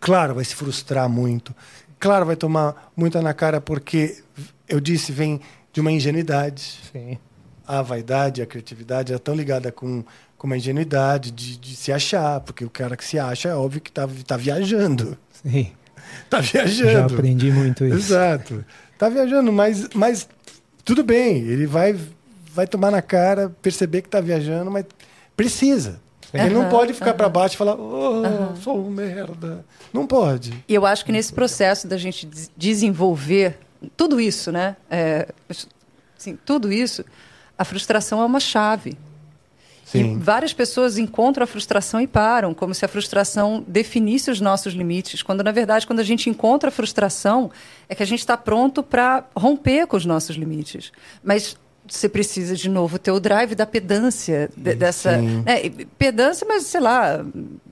[0.00, 1.54] Claro, vai se frustrar muito.
[1.98, 4.22] Claro, vai tomar muita na cara, porque,
[4.68, 5.40] eu disse, vem
[5.72, 6.80] de uma ingenuidade.
[6.92, 7.18] Sim.
[7.66, 10.02] a vaidade, a criatividade é tão ligada com,
[10.38, 13.80] com uma ingenuidade de, de se achar, porque o cara que se acha é óbvio
[13.80, 15.18] que está tá viajando.
[15.42, 15.72] Sim.
[16.30, 16.90] Tá viajando.
[16.90, 17.96] Já aprendi muito isso.
[17.96, 18.64] Exato.
[18.96, 20.26] Tá viajando, mas, mas
[20.82, 21.98] tudo bem, ele vai,
[22.54, 24.86] vai tomar na cara, perceber que tá viajando, mas
[25.36, 26.00] precisa.
[26.34, 29.64] Ele não Aham, pode ficar para baixo e falar, oh, sou um merda.
[29.92, 30.52] Não pode.
[30.68, 33.58] E eu acho que nesse processo da gente des- desenvolver
[33.96, 34.76] tudo isso, né?
[34.90, 35.28] É,
[36.18, 37.04] assim, tudo isso,
[37.56, 38.98] a frustração é uma chave.
[39.86, 40.18] E Sim.
[40.18, 45.22] várias pessoas encontram a frustração e param, como se a frustração definisse os nossos limites,
[45.22, 47.50] quando na verdade, quando a gente encontra a frustração,
[47.88, 50.92] é que a gente está pronto para romper com os nossos limites.
[51.24, 51.56] Mas
[51.88, 55.18] você precisa, de novo, ter o drive da pedância, de- dessa.
[55.18, 55.42] Sim.
[55.44, 57.24] né, e pedância, mas sei lá.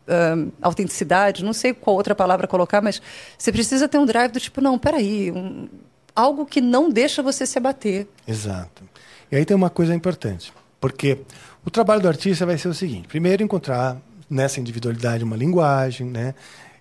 [0.08, 3.02] ahn, autenticidade, não sei qual outra palavra colocar, mas
[3.36, 5.66] você precisa ter um drive do tipo, não, peraí, um,
[6.14, 8.06] algo que não deixa você se abater.
[8.26, 8.84] Exato.
[9.32, 11.18] E aí tem uma coisa importante, porque
[11.64, 13.96] o trabalho do artista vai ser o seguinte: primeiro, encontrar
[14.30, 16.34] nessa individualidade uma linguagem, né?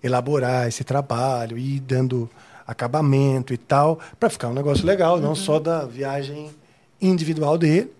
[0.03, 2.29] elaborar esse trabalho, ir dando
[2.67, 6.51] acabamento e tal, para ficar um negócio legal, não só da viagem
[7.07, 7.91] individual dele.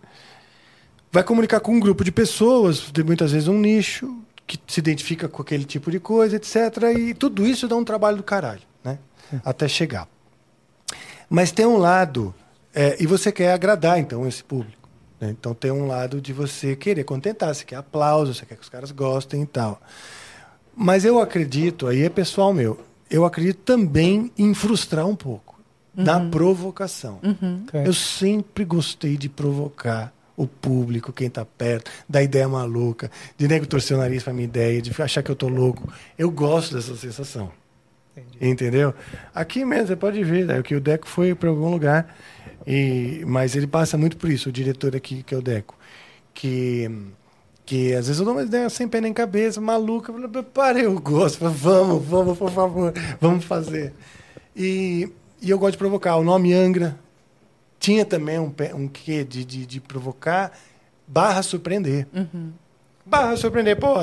[1.11, 5.41] Vai comunicar com um grupo de pessoas, muitas vezes um nicho, que se identifica com
[5.41, 6.55] aquele tipo de coisa, etc.
[6.97, 8.99] E tudo isso dá um trabalho do caralho, né?
[9.43, 10.07] Até chegar.
[11.29, 12.33] Mas tem um lado,
[12.73, 14.87] é, e você quer agradar, então, esse público.
[15.19, 15.29] né?
[15.31, 18.69] Então tem um lado de você querer contentar, você quer aplauso, você quer que os
[18.69, 19.81] caras gostem e tal.
[20.75, 22.79] Mas eu acredito, aí é pessoal meu,
[23.09, 25.54] eu acredito também em frustrar um pouco,
[25.95, 27.19] na provocação.
[27.63, 27.81] Ok.
[27.85, 33.65] Eu sempre gostei de provocar o público, quem tá perto, da ideia maluca, de nego
[33.65, 35.91] torcer o nariz pra minha ideia, de achar que eu tô louco.
[36.17, 37.51] Eu gosto dessa sensação.
[38.39, 38.93] Entendeu?
[39.33, 42.15] Aqui mesmo, você pode ver, né, que o Deco foi para algum lugar,
[42.65, 45.77] e, mas ele passa muito por isso, o diretor aqui, que é o Deco.
[46.33, 46.89] Que,
[47.65, 50.79] que às vezes eu dou uma ideia sem pé nem cabeça, maluca, eu falo, para,
[50.79, 53.93] eu gosto, vamos, vamos, por favor, vamos fazer.
[54.55, 55.09] E,
[55.41, 56.15] e eu gosto de provocar.
[56.15, 56.97] O nome Angra
[57.79, 60.51] tinha também um, um quê de, de, de provocar
[61.07, 62.07] barra surpreender.
[63.05, 63.79] Barra surpreender.
[63.79, 63.95] Pô,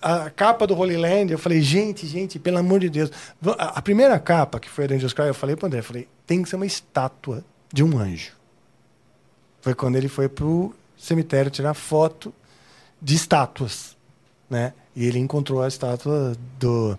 [0.00, 3.10] a capa do Holy Land, eu falei, gente, gente, pelo amor de Deus.
[3.58, 6.42] A primeira capa, que foi a Angels Cry, eu falei pro André, eu falei, tem
[6.42, 8.32] que ser uma estátua de um anjo.
[9.60, 12.32] Foi quando ele foi pro cemitério tirar foto
[13.00, 13.96] de estátuas,
[14.48, 14.72] né?
[14.96, 16.98] E ele encontrou a estátua do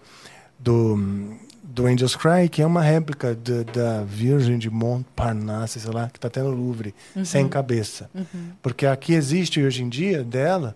[0.59, 1.35] do,
[1.67, 6.17] do Angels Cry, que é uma réplica da- da Virgem de Montparnasse, sei lá, que
[6.17, 6.93] está até no Louvre,
[7.25, 8.09] sem cabeça.
[8.61, 10.75] Porque a que existe hoje em dia dela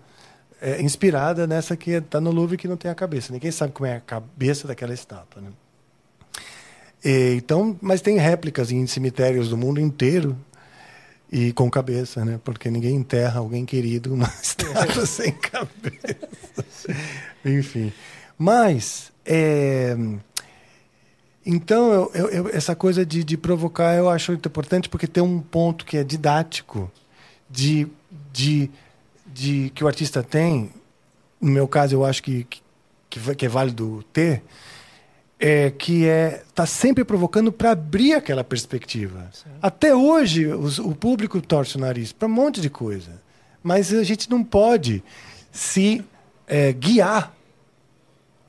[0.62, 3.32] é inspirada nessa que está no Louvre que não tem a cabeça.
[3.32, 5.42] Ninguém sabe como é a cabeça daquela estátua.
[5.42, 5.50] Né?
[7.06, 10.36] E, então, mas tem réplicas em cemitérios do mundo inteiro
[11.32, 12.40] e com cabeça, né?
[12.44, 16.94] Porque ninguém enterra alguém querido numa estátua sem cabeça.
[17.46, 17.94] Enfim.
[18.38, 19.96] Mas, é,
[21.46, 25.24] então, eu- eu- eu- essa coisa de, de provocar eu acho muito importante porque tem
[25.24, 26.92] um ponto que é didático
[27.50, 27.88] de,
[28.32, 28.70] de,
[29.26, 30.70] de que o artista tem.
[31.42, 32.46] No meu caso, eu acho que,
[33.10, 34.44] que, que é válido ter,
[35.40, 39.30] é que é tá sempre provocando para abrir aquela perspectiva.
[39.62, 43.22] Até hoje os- o público torce o nariz para um monte de coisa,
[43.64, 45.02] mas a gente não pode
[45.52, 46.04] se
[46.46, 47.34] é, guiar,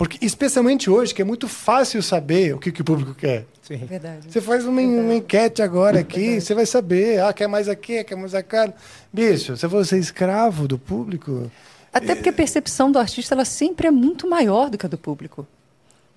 [0.00, 3.44] porque especialmente hoje que é muito fácil saber o que, que o público quer.
[3.60, 3.76] Sim.
[3.84, 4.32] Verdade.
[4.32, 8.16] Você faz uma, uma enquete agora aqui, você vai saber, ah, quer mais aqui, quer
[8.16, 8.56] mais aqui.
[9.12, 11.50] Bicho, se você é escravo do público,
[11.92, 14.96] Até porque a percepção do artista ela sempre é muito maior do que a do
[14.96, 15.46] público.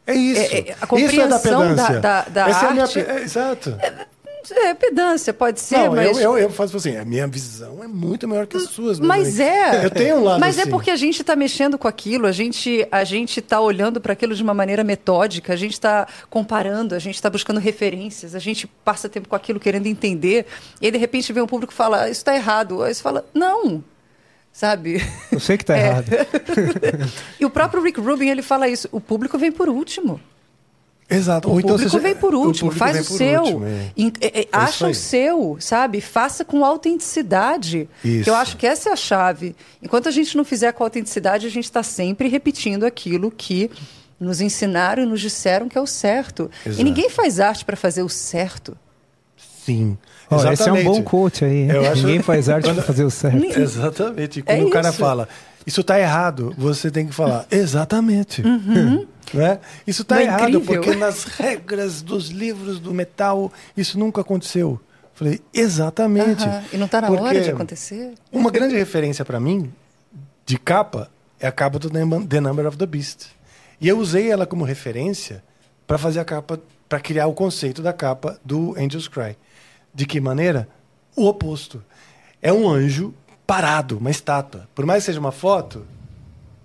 [0.07, 0.39] é isso.
[0.39, 3.77] É, é, a isso é da compreensão da- da- da é minha arte- é, exato.
[4.51, 6.17] É pedância, pode ser, Não, mas.
[6.17, 8.99] eu, eu, eu faço assim, a minha visão é muito maior que as suas.
[8.99, 9.85] Mas é.
[9.85, 10.69] Eu tenho um lado Mas é assim.
[10.71, 14.35] porque a gente está mexendo com aquilo, a gente a gente está olhando para aquilo
[14.35, 18.67] de uma maneira metódica, a gente está comparando, a gente está buscando referências, a gente
[18.83, 20.45] passa tempo com aquilo querendo entender,
[20.81, 22.83] e aí de repente vem um público e fala, "Ah, isso está errado.
[22.83, 23.83] Aí você fala, não.
[24.51, 25.01] Sabe?
[25.31, 25.87] Eu sei que tá É.
[25.87, 26.05] errado.
[27.39, 30.19] e o próprio Rick Rubin, ele fala isso, o público vem por último.
[31.09, 31.47] Exato.
[31.49, 33.41] O Ou então público você- vem por o último, público faz o seu.
[33.41, 33.69] último, é.
[34.21, 36.01] É- é, isso acha o seu, sabe?
[36.01, 37.87] Faça com autenticidade.
[38.03, 38.23] Isso.
[38.23, 39.55] Que eu acho que essa é a chave.
[39.81, 43.69] Enquanto a gente não fizer com autenticidade, a gente está sempre repetindo aquilo que
[44.19, 46.49] nos ensinaram e nos disseram que é o certo.
[46.65, 46.81] Exato.
[46.81, 48.75] E ninguém faz arte para fazer o certo.
[49.65, 49.97] Sim.
[50.29, 51.69] Ó, esse é um bom quote aí.
[51.69, 53.59] acho- Ninguém faz arte pra fazer o certo.
[53.59, 54.39] Exatamente.
[54.39, 54.97] E É Quando o cara isso.
[54.97, 55.27] fala,
[55.65, 58.43] isso está errado, você tem que falar, exatamente.
[59.33, 59.59] Né?
[59.87, 60.83] Isso está é errado, incrível?
[60.83, 64.79] porque nas regras dos livros do metal, isso nunca aconteceu.
[65.13, 66.43] Falei, exatamente.
[66.43, 66.63] Aham.
[66.71, 68.13] E não está na Porque hora de acontecer?
[68.31, 69.71] Uma grande referência para mim,
[70.45, 71.09] de capa,
[71.39, 73.27] é a capa do The Number of the Beast.
[73.79, 75.43] E eu usei ela como referência
[75.87, 79.35] para fazer a capa, para criar o conceito da capa do Angels Cry.
[79.93, 80.67] De que maneira?
[81.15, 81.83] O oposto.
[82.41, 83.13] É um anjo
[83.45, 84.67] parado, uma estátua.
[84.73, 85.85] Por mais que seja uma foto,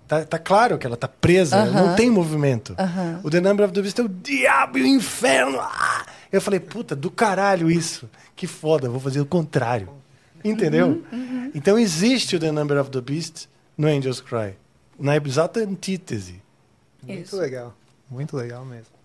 [0.06, 1.96] tá, tá claro que ela tá presa, ela não Aham.
[1.96, 2.74] tem movimento.
[2.78, 3.20] Aham.
[3.22, 5.58] O The Number of the Beast é o diabo e o inferno.
[5.60, 6.06] Ah!
[6.30, 8.08] Eu falei, puta, do caralho isso.
[8.36, 9.88] Que foda, vou fazer o contrário.
[10.44, 11.02] Entendeu?
[11.54, 14.54] Então existe o The Number of the Beast no Angels Cry.
[14.98, 16.40] Na exata antítese.
[17.02, 17.74] Muito legal.
[18.10, 18.98] Muito legal mesmo.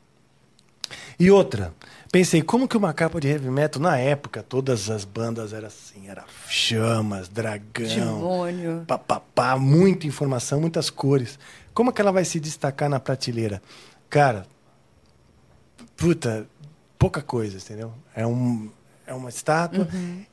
[1.19, 1.73] E outra,
[2.13, 6.07] pensei, como que uma capa de heavy metal, na época, todas as bandas eram assim,
[6.07, 8.83] era chamas, dragão, Demônio.
[8.87, 11.39] papapá, muita informação, muitas cores.
[11.73, 13.63] Como que ela vai se destacar na prateleira?
[14.11, 14.45] Cara,
[15.97, 16.45] puta,
[16.99, 17.91] pouca coisa, entendeu?
[18.15, 18.69] É, um,
[19.07, 19.87] é uma estátua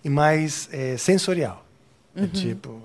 [0.04, 1.64] e mais é, sensorial.
[2.14, 2.82] É tipo,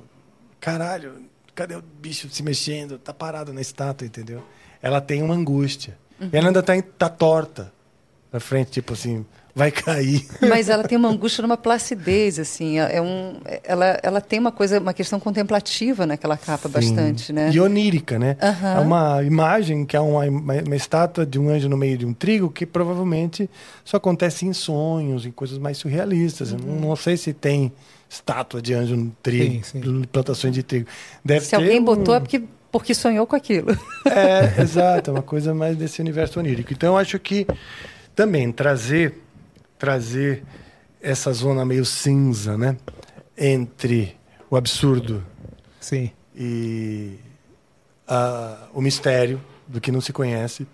[0.57, 1.21] caralho,
[1.53, 2.97] cadê o bicho se mexendo?
[2.97, 4.41] Tá parado na estátua, entendeu?
[4.81, 5.97] Ela tem uma angústia.
[6.17, 7.74] E ela ainda tá, tá torta
[8.35, 9.25] na frente, tipo assim,
[9.55, 10.27] vai cair.
[10.43, 12.79] Mas ela tem uma angústia numa placidez, assim.
[12.79, 17.49] É um, ela, ela tem uma coisa, uma questão contemplativa naquela capa bastante, né?
[17.53, 18.35] E onírica, né?
[18.41, 18.75] Aham.
[18.75, 22.13] É uma imagem que é uma, uma, estátua de um anjo no meio de um
[22.13, 23.49] trigo que provavelmente
[23.85, 26.51] só acontece em sonhos, em coisas mais surrealistas.
[26.51, 26.59] Uhum.
[26.59, 27.71] não, não sei se tem
[28.09, 30.01] estátua de anjo no trigo, Sim, sim.
[30.11, 30.87] plantações de trigo.
[31.23, 32.43] Deve Se ter alguém um- botou é porque
[32.75, 33.71] porque sonhou com aquilo.
[34.05, 36.73] É, exato, é uma coisa mais desse universo onírico.
[36.73, 37.47] Então, eu acho que
[38.15, 39.21] também trazer,
[39.77, 40.43] trazer
[41.01, 42.77] essa zona meio cinza, né?
[43.37, 44.15] Entre
[44.49, 45.23] o absurdo
[45.79, 46.09] Sim.
[46.35, 47.15] e
[48.07, 50.65] a- o mistério do que não se conhece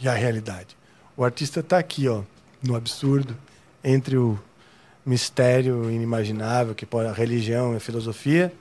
[0.00, 0.76] e a realidade.
[1.16, 2.22] O artista está aqui, ó,
[2.62, 3.36] no absurdo,
[3.82, 4.38] entre o
[5.04, 8.52] mistério inimaginável, que pode a religião e a filosofia,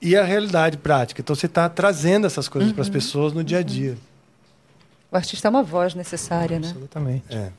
[0.00, 1.20] e a realidade prática.
[1.20, 3.98] Então você está trazendo essas coisas para as pessoas no dia a dia.
[5.10, 6.68] O artista é uma voz necessária, né?
[6.68, 7.24] Absolutamente.
[7.34, 7.50] É.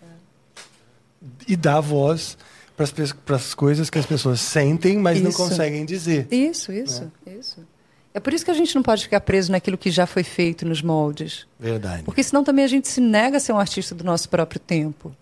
[1.47, 2.38] E dá voz
[2.76, 5.38] para as coisas que as pessoas sentem, mas não Isso.
[5.38, 6.28] conseguem dizer.
[6.32, 7.66] Isso, isso, isso.
[8.14, 10.66] É por isso que a gente não pode ficar preso naquilo que já foi feito
[10.66, 11.45] nos moldes.
[11.60, 12.04] Verdade.
[12.04, 15.16] Porque senão também a gente se nega a ser um artista do nosso próprio tempo.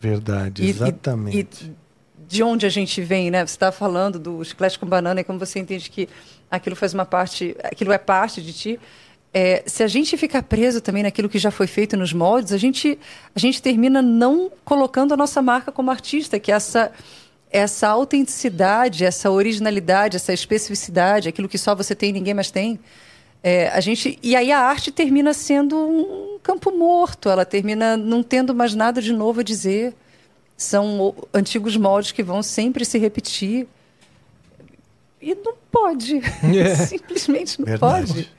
[0.00, 1.64] Verdade, E- e- exatamente.
[1.66, 1.84] E,
[2.26, 3.46] de onde a gente vem, né?
[3.46, 6.08] Você estava falando do chiclete com banana e como você entende que
[6.50, 8.80] aquilo faz uma parte, aquilo é parte de ti.
[9.36, 12.56] É, se a gente ficar preso também naquilo que já foi feito nos moldes, a
[12.56, 12.96] gente,
[13.34, 16.92] a gente termina não colocando a nossa marca como artista, que é essa
[17.50, 22.80] essa autenticidade, essa originalidade, essa especificidade, aquilo que só você tem e ninguém mais tem.
[23.44, 27.28] É, a gente e aí a arte termina sendo um campo morto.
[27.28, 29.94] Ela termina não tendo mais nada de novo a dizer.
[30.56, 33.68] São antigos moldes que vão sempre se repetir.
[35.22, 36.22] E não pode.
[36.56, 36.74] É.
[36.86, 38.12] Simplesmente não Verdade.
[38.12, 38.32] pode.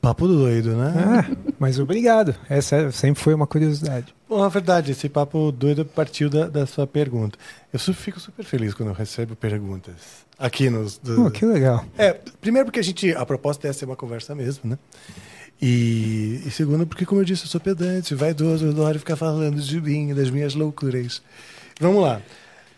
[0.00, 0.94] Papo doido, né?
[0.96, 2.34] Ah, mas obrigado.
[2.48, 4.14] Essa é- sempre foi uma curiosidade.
[4.28, 7.36] Bom, é verdade, esse papo doido partiu da, da sua pergunta.
[7.72, 9.94] Eu fico super feliz quando eu recebo perguntas
[10.38, 10.98] aqui nos.
[10.98, 11.84] do- Pô, que legal.
[11.98, 13.12] É, primeiro porque a gente.
[13.12, 14.78] A proposta é ser uma conversa mesmo, né?
[15.60, 19.60] E, e segundo porque, como eu disse, eu sou pedante, vaidoso, eu adoro ficar falando
[19.60, 21.20] de mim, das minhas loucuras.
[21.80, 22.22] Vamos lá.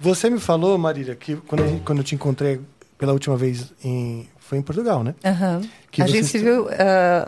[0.00, 2.60] Você me falou, Marília, que quando, gente- quando eu te encontrei
[2.96, 4.26] pela última vez em.
[4.50, 5.14] Foi em Portugal, né?
[5.92, 6.66] Que a gente se viu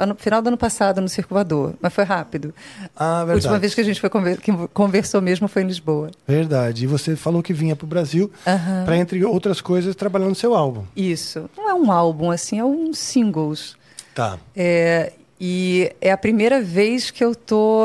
[0.09, 2.53] no final do ano passado no Circulador, mas foi rápido.
[2.97, 3.47] Ah, A verdade.
[3.47, 6.11] última vez que a gente foi conver- que conversou mesmo foi em Lisboa.
[6.27, 6.83] Verdade.
[6.83, 8.83] E você falou que vinha para o Brasil Aham.
[8.85, 10.83] para, entre outras coisas, trabalhar no seu álbum.
[10.97, 11.49] Isso.
[11.57, 13.77] Não é um álbum, assim, é um singles.
[14.17, 14.37] Tá.
[14.57, 17.85] É, e é a primeira vez que eu tô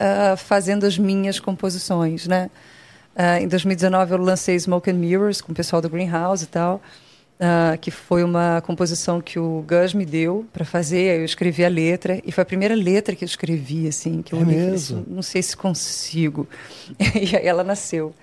[0.00, 2.50] ah, fazendo as minhas composições, né?
[3.14, 6.80] Ah, em 2019 eu lancei Smoke and Mirrors com o pessoal do Greenhouse e tal,
[7.44, 11.10] ah, que foi uma composição que o Gus me deu para fazer.
[11.10, 14.32] Aí eu escrevi a letra e foi a primeira letra que eu escrevi, assim, que
[14.32, 15.00] eu É olhei mesmo?
[15.00, 16.46] assim, não sei se consigo.
[17.20, 18.14] e aí ela nasceu.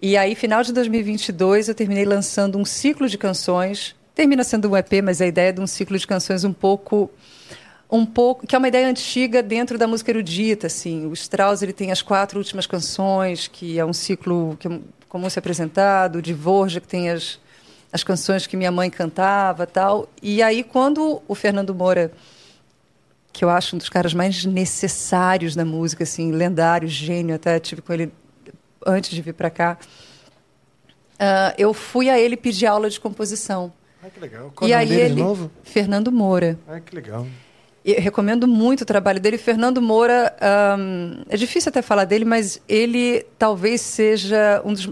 [0.00, 3.94] E aí, final de 2022, eu terminei lançando um ciclo de canções.
[4.14, 7.10] Termina sendo um EP, mas a ideia é de um ciclo de canções um pouco
[7.88, 11.72] um pouco que é uma ideia antiga dentro da música erudita assim o Strauss ele
[11.72, 16.22] tem as quatro últimas canções que é um ciclo que é comum ser apresentado o
[16.22, 17.38] Dvorak que tem as
[17.92, 22.12] as canções que minha mãe cantava tal e aí quando o Fernando Moura
[23.32, 27.82] que eu acho um dos caras mais necessários da música assim lendário gênio até tive
[27.82, 28.12] com ele
[28.86, 29.78] antes de vir para cá
[31.18, 33.72] ah, eu fui a ele pedir aula de composição
[34.02, 34.52] Ah, que legal.
[34.54, 35.50] Qual e aí dele ele de novo?
[35.62, 37.26] Fernando Moura Ah, que legal.
[37.84, 39.38] eu recomendo muito o trabalho dele.
[39.38, 44.90] Fernando Moura, ahn, é difícil até falar dele, mas ele talvez seja um dos,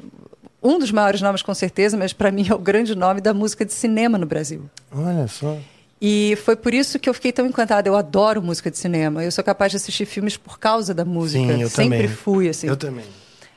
[0.65, 3.65] um dos maiores nomes, com certeza, mas para mim é o grande nome da música
[3.65, 4.63] de cinema no Brasil.
[4.91, 5.57] Olha só.
[6.01, 7.89] E foi por isso que eu fiquei tão encantada.
[7.89, 9.25] Eu adoro música de cinema.
[9.25, 11.55] Eu sou capaz de assistir filmes por causa da música.
[11.55, 12.09] Sim, eu Sempre também.
[12.09, 12.67] fui, assim.
[12.67, 13.05] Eu também.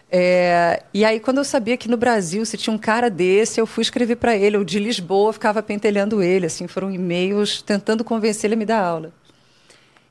[0.10, 3.66] É, e aí, quando eu sabia que no Brasil se tinha um cara desse, eu
[3.68, 4.56] fui escrever para ele.
[4.56, 8.80] Eu de Lisboa ficava pentelhando ele, assim, foram e-mails tentando convencer ele a me dar
[8.82, 9.12] aula.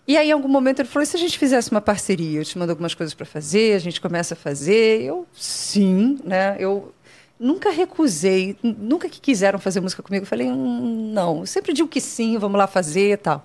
[0.06, 2.40] E aí, em algum momento, ele falou: e se a gente fizesse uma parceria?
[2.40, 5.02] Eu te mando algumas coisas para fazer, a gente começa a fazer.
[5.02, 6.56] Eu, sim, né?
[6.58, 6.94] Eu
[7.38, 10.24] nunca recusei, nunca que quiseram fazer música comigo.
[10.24, 13.44] Eu falei: hum, não, eu sempre digo que sim, vamos lá fazer e tal.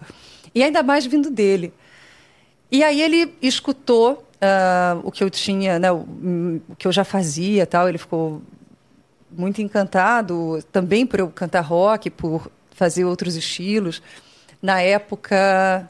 [0.53, 1.73] E ainda mais vindo dele.
[2.71, 6.05] E aí ele escutou ah, o que eu tinha, né, o,
[6.69, 7.89] o que eu já fazia, tal.
[7.89, 8.41] Ele ficou
[9.31, 14.01] muito encantado, também por eu cantar rock, por fazer outros estilos.
[14.61, 15.89] Na época,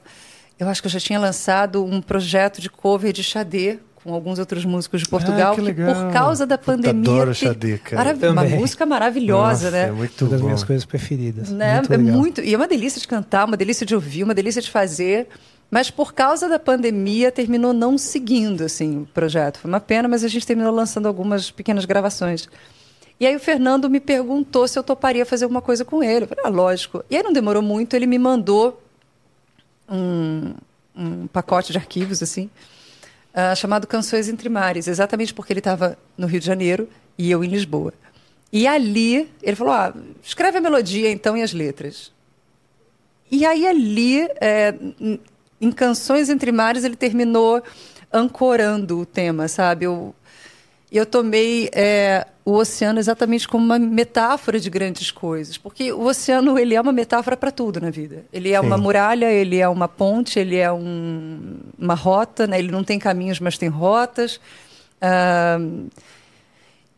[0.62, 4.40] eu acho que eu já tinha lançado um projeto de cover de Xadê com alguns
[4.40, 5.94] outros músicos de Portugal, Ah, que legal.
[5.94, 7.12] por causa da pandemia.
[7.14, 8.16] adoro te- Xadê, cara.
[8.16, 9.88] Marav- Uma música maravilhosa, Nossa, né?
[9.90, 11.50] É muito Uma das minhas coisas preferidas.
[11.52, 11.76] Né?
[11.76, 12.16] Muito é legal.
[12.18, 15.28] muito e é uma delícia de cantar, uma delícia de ouvir, uma delícia de fazer.
[15.70, 19.60] Mas por causa da pandemia terminou não seguindo assim o projeto.
[19.60, 22.50] Foi uma pena, mas a gente terminou lançando algumas pequenas gravações.
[23.20, 26.26] E aí o Fernando me perguntou se eu toparia fazer alguma coisa com ele.
[26.26, 27.04] Eu falei, ah, lógico.
[27.10, 28.82] E aí não demorou muito, ele me mandou
[29.92, 30.54] um,
[30.96, 32.50] um pacote de arquivos assim,
[33.34, 37.44] ah, chamado Canções Entre Mares, exatamente porque ele estava no Rio de Janeiro e eu
[37.44, 37.94] em Lisboa.
[38.52, 42.12] E ali ele falou: ah, escreve a melodia então e as letras.
[43.30, 44.76] E aí ali, é,
[45.62, 47.64] em Canções Entre Mares, ele terminou
[48.12, 49.86] ancorando o tema, sabe?
[49.86, 50.14] Eu,
[50.98, 56.58] eu tomei é, o oceano exatamente como uma metáfora de grandes coisas, porque o oceano
[56.60, 58.26] ele é uma metáfora para tudo na vida.
[58.34, 58.66] Ele é Sim.
[58.66, 62.60] uma muralha, ele é uma ponte, ele é um- uma rota, né?
[62.60, 64.40] ele não tem caminhos, mas tem rotas.
[65.02, 65.58] Ah,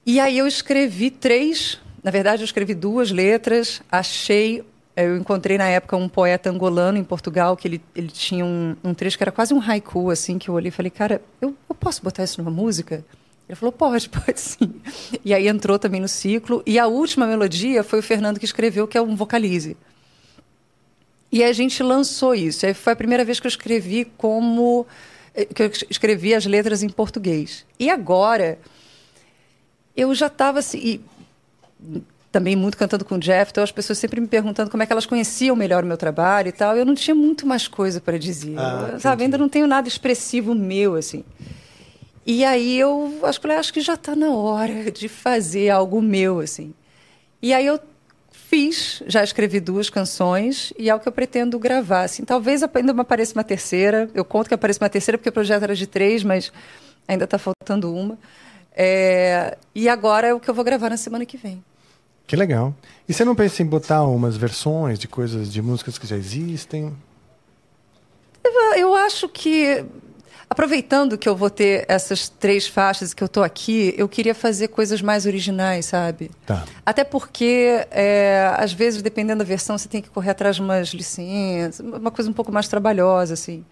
[0.06, 4.64] e aí eu escrevi três, na verdade eu escrevi duas letras, achei,
[4.98, 8.94] eu encontrei na época um poeta angolano em Portugal, que ele, ele tinha um, um
[8.94, 11.76] trecho que era quase um haiku, assim, que eu olhei e falei, cara, eu, eu
[11.76, 13.06] posso botar isso numa música?
[13.54, 14.74] Ele falou, pode, pode sim.
[15.24, 18.88] E aí entrou também no ciclo, e a última melodia foi o Fernando que escreveu,
[18.88, 19.78] que é um vocalize.
[21.32, 22.66] E a gente lançou isso.
[22.66, 24.86] Aí foi a primeira vez que eu escrevi como
[25.34, 27.66] eh, que eu escrevi as letras em português.
[27.80, 28.60] E agora
[29.96, 31.02] eu já estava assim, e
[32.32, 34.92] também muito cantando com o Jeff, então as pessoas sempre me perguntando como é que
[34.92, 36.76] elas conheciam melhor o meu trabalho e tal.
[36.76, 39.16] Eu não tinha muito mais coisa para dizer, Ah, eu, sabe?
[39.16, 39.24] entendi.
[39.26, 41.24] Ainda não tenho nada expressivo meu assim.
[42.26, 46.02] E aí eu acho que, falei, acho que já está na hora de fazer algo
[46.02, 46.74] meu assim.
[47.42, 47.80] E aí eu
[48.32, 52.04] fiz, já escrevi duas canções e é o que eu pretendo gravar.
[52.04, 54.10] Assim, talvez ainda me apareça uma terceira.
[54.14, 56.52] Eu conto que apareça uma terceira porque o projeto era de três, mas
[57.08, 58.18] ainda está faltando uma.
[58.76, 61.64] É, e agora é o que eu vou gravar na semana que vem.
[62.26, 62.74] Que legal.
[63.08, 66.96] E você não pensa em botar umas versões de coisas, de músicas que já existem?
[68.78, 69.84] Eu acho que,
[70.50, 74.70] aproveitando que eu vou ter essas três faixas que eu tô aqui, eu queria fazer
[74.70, 76.32] coisas mais originais, sabe?
[76.46, 76.66] Tá.
[76.86, 80.90] Até porque, é, às vezes, dependendo da versão, você tem que correr atrás de umas
[80.90, 83.66] licenças, uma coisa um pouco mais trabalhosa, assim.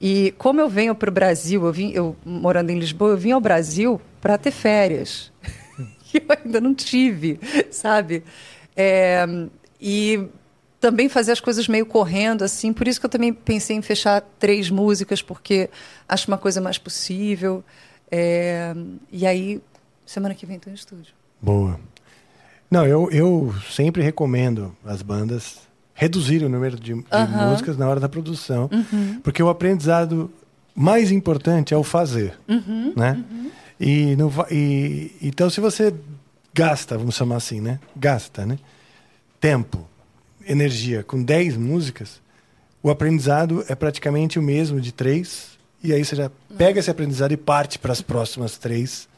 [0.00, 3.30] E como eu venho para o Brasil, eu, vim, eu morando em Lisboa, eu vim
[3.30, 5.30] ao Brasil para ter férias.
[6.04, 7.38] que eu ainda não tive,
[7.70, 8.24] sabe?
[8.76, 9.24] É,
[9.80, 10.26] e
[10.82, 12.72] também fazer as coisas meio correndo, assim.
[12.72, 15.70] Por isso que eu também pensei em fechar três músicas, porque
[16.08, 17.64] acho uma coisa mais possível.
[18.10, 18.74] É,
[19.10, 19.62] e aí,
[20.04, 21.14] semana que vem estou em estúdio.
[21.40, 21.78] Boa.
[22.70, 25.58] Não, eu, eu sempre recomendo as bandas
[25.94, 28.68] reduzirem o número de, de músicas na hora da produção,
[29.22, 30.32] porque o aprendizado
[30.74, 32.38] mais importante é o fazer,
[32.96, 33.22] né?
[33.78, 35.94] E, não va- e então se você
[36.54, 37.78] gasta, vamos chamar assim, né?
[37.94, 38.58] Gasta, né?
[39.38, 39.86] Tempo,
[40.46, 42.20] energia com 10 músicas,
[42.82, 47.32] o aprendizado é praticamente o mesmo de três, e aí você já pega esse aprendizado
[47.32, 49.08] e parte para as próximas três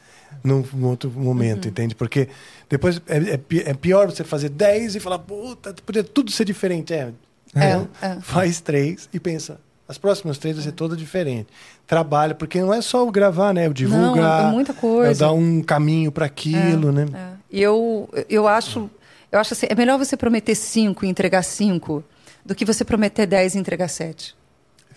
[0.42, 1.94] num, num outro momento, entende?
[1.94, 2.28] Porque
[2.68, 6.92] depois é, é é pior você fazer 10 e falar, puta, poderia tudo ser diferente.
[6.92, 7.12] É,
[7.54, 8.16] É, Então, é.
[8.20, 11.48] faz três e pensa, as próximas três vai ser toda diferente.
[11.86, 13.68] Trabalha, porque não é só o gravar, né?
[13.68, 14.42] O divulgar.
[14.44, 15.24] Não, é muita coisa.
[15.24, 17.06] É dar um caminho para aquilo, né?
[17.12, 17.28] É.
[17.50, 18.90] E eu, eu acho,
[19.34, 22.04] eu acho assim, é melhor você prometer cinco e entregar cinco
[22.44, 24.34] do que você prometer dez e entregar sete.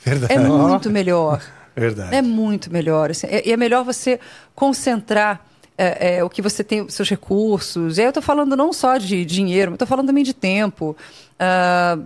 [0.04, 0.32] Verdade.
[0.32, 1.42] É muito melhor.
[1.76, 2.16] Verdade.
[2.16, 3.10] É muito melhor.
[3.12, 3.26] assim.
[3.28, 4.20] É- E é, melhor você
[4.54, 5.44] concentrar
[5.78, 7.98] é, é, o que você tem, os seus recursos.
[7.98, 10.96] E aí eu estou falando não só de dinheiro, mas estou falando também de tempo,
[11.40, 11.98] ah,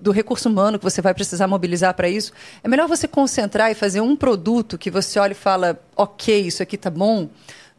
[0.00, 2.32] do recurso humano que você vai precisar mobilizar para isso.
[2.62, 6.62] É melhor você concentrar e fazer um produto que você olha e fala, ok, isso
[6.62, 7.28] aqui tá bom,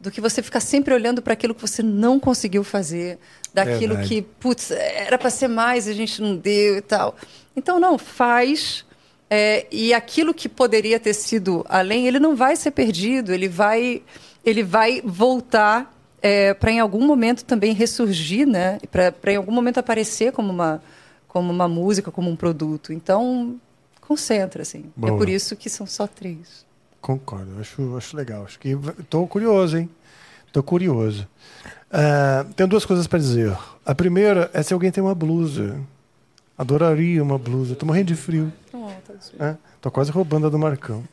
[0.00, 3.18] do que você ficar sempre olhando para aquilo que você não conseguiu fazer,
[3.54, 4.08] daquilo Verdade.
[4.08, 7.14] que, putz, era para ser mais e a gente não deu e tal.
[7.56, 8.84] Então, não, faz.
[9.30, 14.02] É, e aquilo que poderia ter sido além, ele não vai ser perdido, ele vai,
[14.44, 15.94] ele vai voltar
[16.58, 18.78] para em algum momento também ressurgir, né?
[18.90, 20.82] Para em algum momento aparecer como uma,
[21.28, 22.94] como uma música, como um produto.
[22.94, 23.60] Então,
[24.00, 24.90] concentra, assim.
[24.96, 25.12] Boa.
[25.12, 26.64] É por isso que são só três.
[26.98, 28.44] Concordo, acho, acho legal.
[28.44, 29.90] Acho que estou curioso, hein?
[30.46, 31.28] Estou curioso.
[31.96, 33.56] Ah, tenho duas coisas para dizer.
[33.86, 35.78] A primeira é se alguém tem uma blusa.
[36.58, 37.74] Adoraria uma blusa.
[37.74, 38.52] Estou morrendo de frio.
[39.38, 41.04] É, tô quase roubando a do Marcão.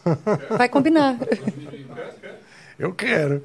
[0.56, 1.16] Vai combinar.
[2.78, 3.42] Eu quero.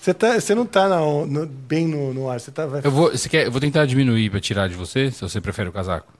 [0.00, 0.88] Você, tá, você não tá
[1.26, 2.40] no- bem no, no ar.
[2.40, 5.10] Você tá, vai, Eu vou, você quer, eu vou tentar diminuir pra tirar de você,
[5.10, 6.10] se você prefere o casaco.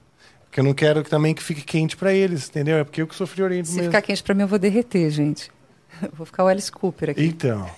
[0.46, 2.76] porque eu não quero que, também que fique quente para eles, entendeu?
[2.78, 3.88] É porque eu que sou friorento Se mesmo.
[3.90, 5.50] ficar quente para mim, eu vou derreter, gente.
[6.02, 7.24] Eu vou ficar o Alice Cooper aqui.
[7.24, 7.68] Então.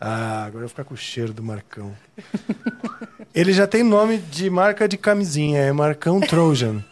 [0.00, 1.94] Ah, agora eu vou ficar com o cheiro do Marcão.
[3.34, 6.82] Ele já tem nome de marca de camisinha, é Marcão Trojan.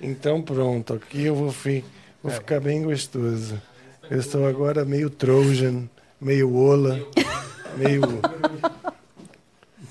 [0.00, 1.84] então pronto, aqui eu vou, fi-
[2.22, 3.60] vou ficar bem gostoso.
[4.10, 5.84] Eu estou agora meio Trojan,
[6.20, 7.00] meio Ola,
[7.76, 8.02] meio.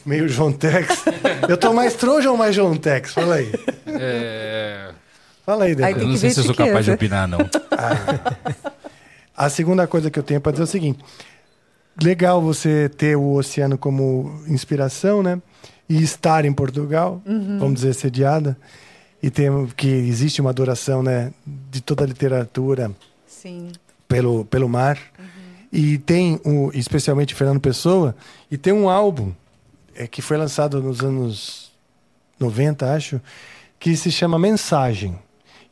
[0.05, 1.03] meio João Tex.
[1.49, 3.13] Eu tô mais Trojan ou mais João Tex?
[3.13, 3.51] Fala aí.
[3.87, 4.91] É...
[5.45, 6.03] Fala aí, Débora.
[6.03, 7.39] Eu não sei se eu sou capaz de opinar, não.
[9.35, 11.03] A segunda coisa que eu tenho para dizer é o seguinte:
[12.01, 15.41] legal você ter o oceano como inspiração, né?
[15.87, 17.21] E estar em Portugal,
[17.59, 18.57] vamos dizer, sediada.
[19.21, 21.31] E tem, que existe uma adoração, né?
[21.45, 22.91] De toda a literatura
[23.27, 23.71] Sim.
[24.07, 24.97] pelo, pelo mar.
[25.71, 28.15] E tem, um, especialmente Fernando Pessoa,
[28.49, 29.33] e tem um álbum
[29.93, 31.71] é, que foi lançado nos anos
[32.39, 33.21] 90, acho,
[33.79, 35.19] que se chama Mensagem.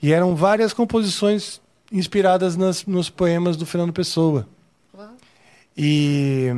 [0.02, 1.62] E eram várias composições
[1.94, 4.48] inspiradas nas, nos poemas do Fernando Pessoa.
[4.98, 5.10] Uau.
[5.78, 6.52] E,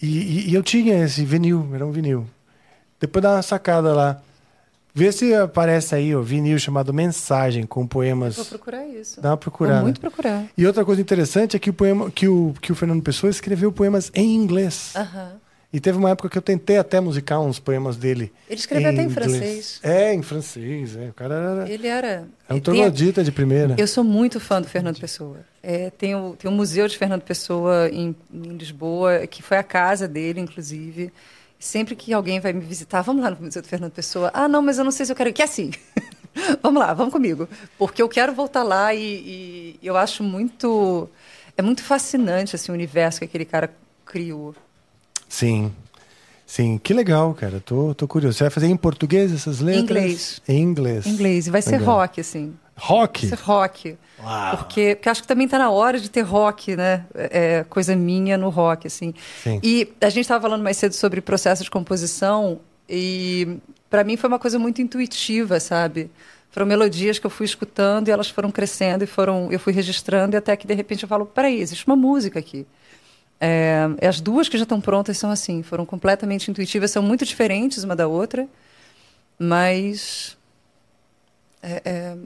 [0.00, 2.26] e, e eu tinha esse vinil, era um vinil.
[3.00, 4.20] Depois dá uma sacada lá.
[4.94, 8.36] Vê se aparece aí o vinil chamado Mensagem, com Vou poemas.
[8.46, 9.22] procurar isso.
[9.22, 9.76] Dá uma procurada.
[9.76, 10.44] Vou muito procurar.
[10.56, 13.72] E outra coisa interessante é que o, poema, que o, que o Fernando Pessoa escreveu
[13.72, 14.92] poemas em inglês.
[14.94, 15.32] Aham.
[15.72, 18.30] E teve uma época que eu tentei até musicar uns poemas dele.
[18.48, 19.80] Ele escreveu até em francês.
[19.82, 20.96] É, em francês.
[20.96, 21.08] É.
[21.08, 22.28] O cara era, Ele era.
[22.46, 23.74] é um troglodita de primeira.
[23.78, 25.38] Eu sou muito fã do Fernando Pessoa.
[25.62, 29.62] É, tem, o, tem o Museu de Fernando Pessoa em, em Lisboa, que foi a
[29.62, 31.10] casa dele, inclusive.
[31.58, 34.30] Sempre que alguém vai me visitar, vamos lá no Museu do Fernando Pessoa.
[34.34, 35.32] Ah, não, mas eu não sei se eu quero.
[35.32, 35.70] Que é assim.
[36.62, 37.48] vamos lá, vamos comigo.
[37.78, 41.08] Porque eu quero voltar lá e, e eu acho muito.
[41.56, 43.72] É muito fascinante assim, o universo que aquele cara
[44.04, 44.54] criou.
[45.32, 45.72] Sim.
[46.44, 47.58] Sim, que legal, cara.
[47.64, 48.36] Tô, tô curioso.
[48.36, 49.82] Você vai fazer em português essas letras?
[49.82, 50.42] Inglês.
[50.46, 51.06] Em inglês.
[51.06, 51.46] Em inglês.
[51.46, 51.96] E vai ser Legal.
[51.96, 52.54] rock, assim.
[52.76, 53.26] Rock?
[53.26, 53.98] Vai ser rock.
[54.22, 54.56] Uau.
[54.58, 57.06] Porque, porque acho que também está na hora de ter rock, né?
[57.14, 59.14] É, coisa minha no rock, assim.
[59.42, 59.58] Sim.
[59.62, 63.56] E a gente estava falando mais cedo sobre processo de composição e
[63.88, 66.10] para mim foi uma coisa muito intuitiva, sabe?
[66.50, 70.36] Foram melodias que eu fui escutando e elas foram crescendo e foram, eu fui registrando
[70.36, 72.66] e até que de repente eu falo, peraí, existe uma música aqui.
[73.44, 77.82] É, as duas que já estão prontas são assim, foram completamente intuitivas, são muito diferentes
[77.82, 78.46] uma da outra,
[79.36, 80.38] mas
[81.60, 82.16] é, é,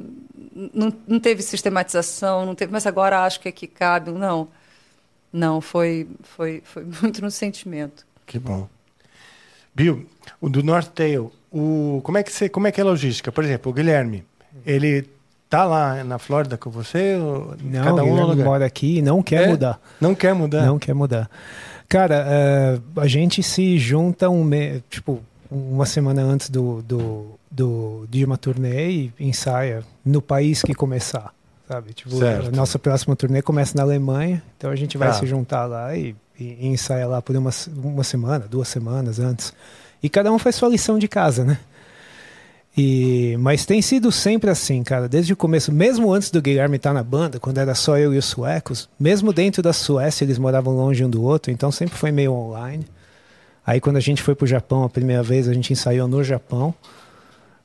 [0.75, 4.11] não, não teve sistematização, não teve, mas agora acho que aqui cabe.
[4.11, 4.49] Não,
[5.33, 8.07] não, foi, foi, foi muito no sentimento.
[8.27, 8.69] Que bom.
[9.75, 10.07] Bill,
[10.39, 13.33] o do North Tail, o, como, é que você, como é que é a logística?
[13.33, 14.23] Por exemplo, o Guilherme,
[14.67, 15.09] ele
[15.49, 17.17] tá lá na Flórida com você?
[17.17, 18.45] ou Não, cada um ele no lugar?
[18.45, 19.49] mora aqui e não quer É?
[19.49, 19.81] mudar.
[20.01, 20.67] Não quer mudar?
[20.67, 21.31] Não quer mudar.
[21.89, 24.81] Cara, eh, a gente se junta um me...
[24.91, 30.75] tipo uma semana antes do, do, do de uma turnê e ensaia no país que
[30.75, 31.33] começar,
[31.69, 31.93] sabe?
[31.93, 32.49] Tipo, Certo.
[32.49, 35.15] a nossa próxima turnê começa na Alemanha, então a gente vai Tá.
[35.15, 39.55] se juntar lá e, e, e ensaia lá por uma, uma semana, duas semanas antes.
[40.03, 41.59] E cada um faz sua lição de casa, né?
[42.77, 46.93] E, mas tem sido sempre assim, cara, desde o começo, mesmo antes do Guilherme estar
[46.93, 50.77] na banda, quando era só eu e os suecos, mesmo dentro da Suécia eles moravam
[50.77, 52.87] longe um do outro, então sempre foi meio online.
[53.67, 56.75] Aí quando a gente foi pro Japão a primeira vez, a gente ensaiou no Japão.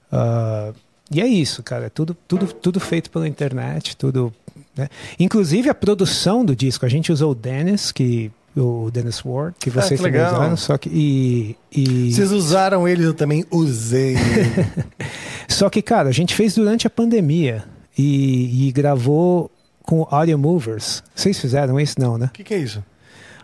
[0.09, 0.71] Ah,
[1.13, 4.33] e é isso, cara, é tudo, tudo, tudo feito pela internet, tudo.
[4.75, 4.87] né?
[5.19, 9.69] Inclusive a produção do disco, a gente usou o Dennis, que o Dennis Ward, que
[9.69, 14.15] vocês que também usaram, só que e, e Vocês usaram ele, eu também usei.
[15.47, 17.65] Só que, cara, a gente fez durante a pandemia
[17.97, 19.51] e, e gravou
[19.83, 21.03] com Audio Movers.
[21.13, 21.99] Vocês fizeram isso?
[21.99, 22.27] Não, né?
[22.27, 22.83] O que, que é isso?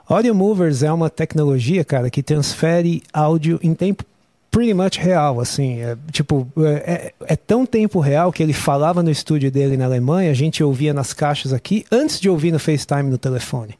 [0.08, 4.06] Audio Movers é uma tecnologia, cara, que transfere áudio em tempo
[4.50, 5.82] pretty much real, assim.
[5.82, 10.32] É, tipo, é, é tão tempo real que ele falava no estúdio dele na Alemanha,
[10.32, 13.78] a gente ouvia nas caixas aqui antes de ouvir no FaceTime no telefone.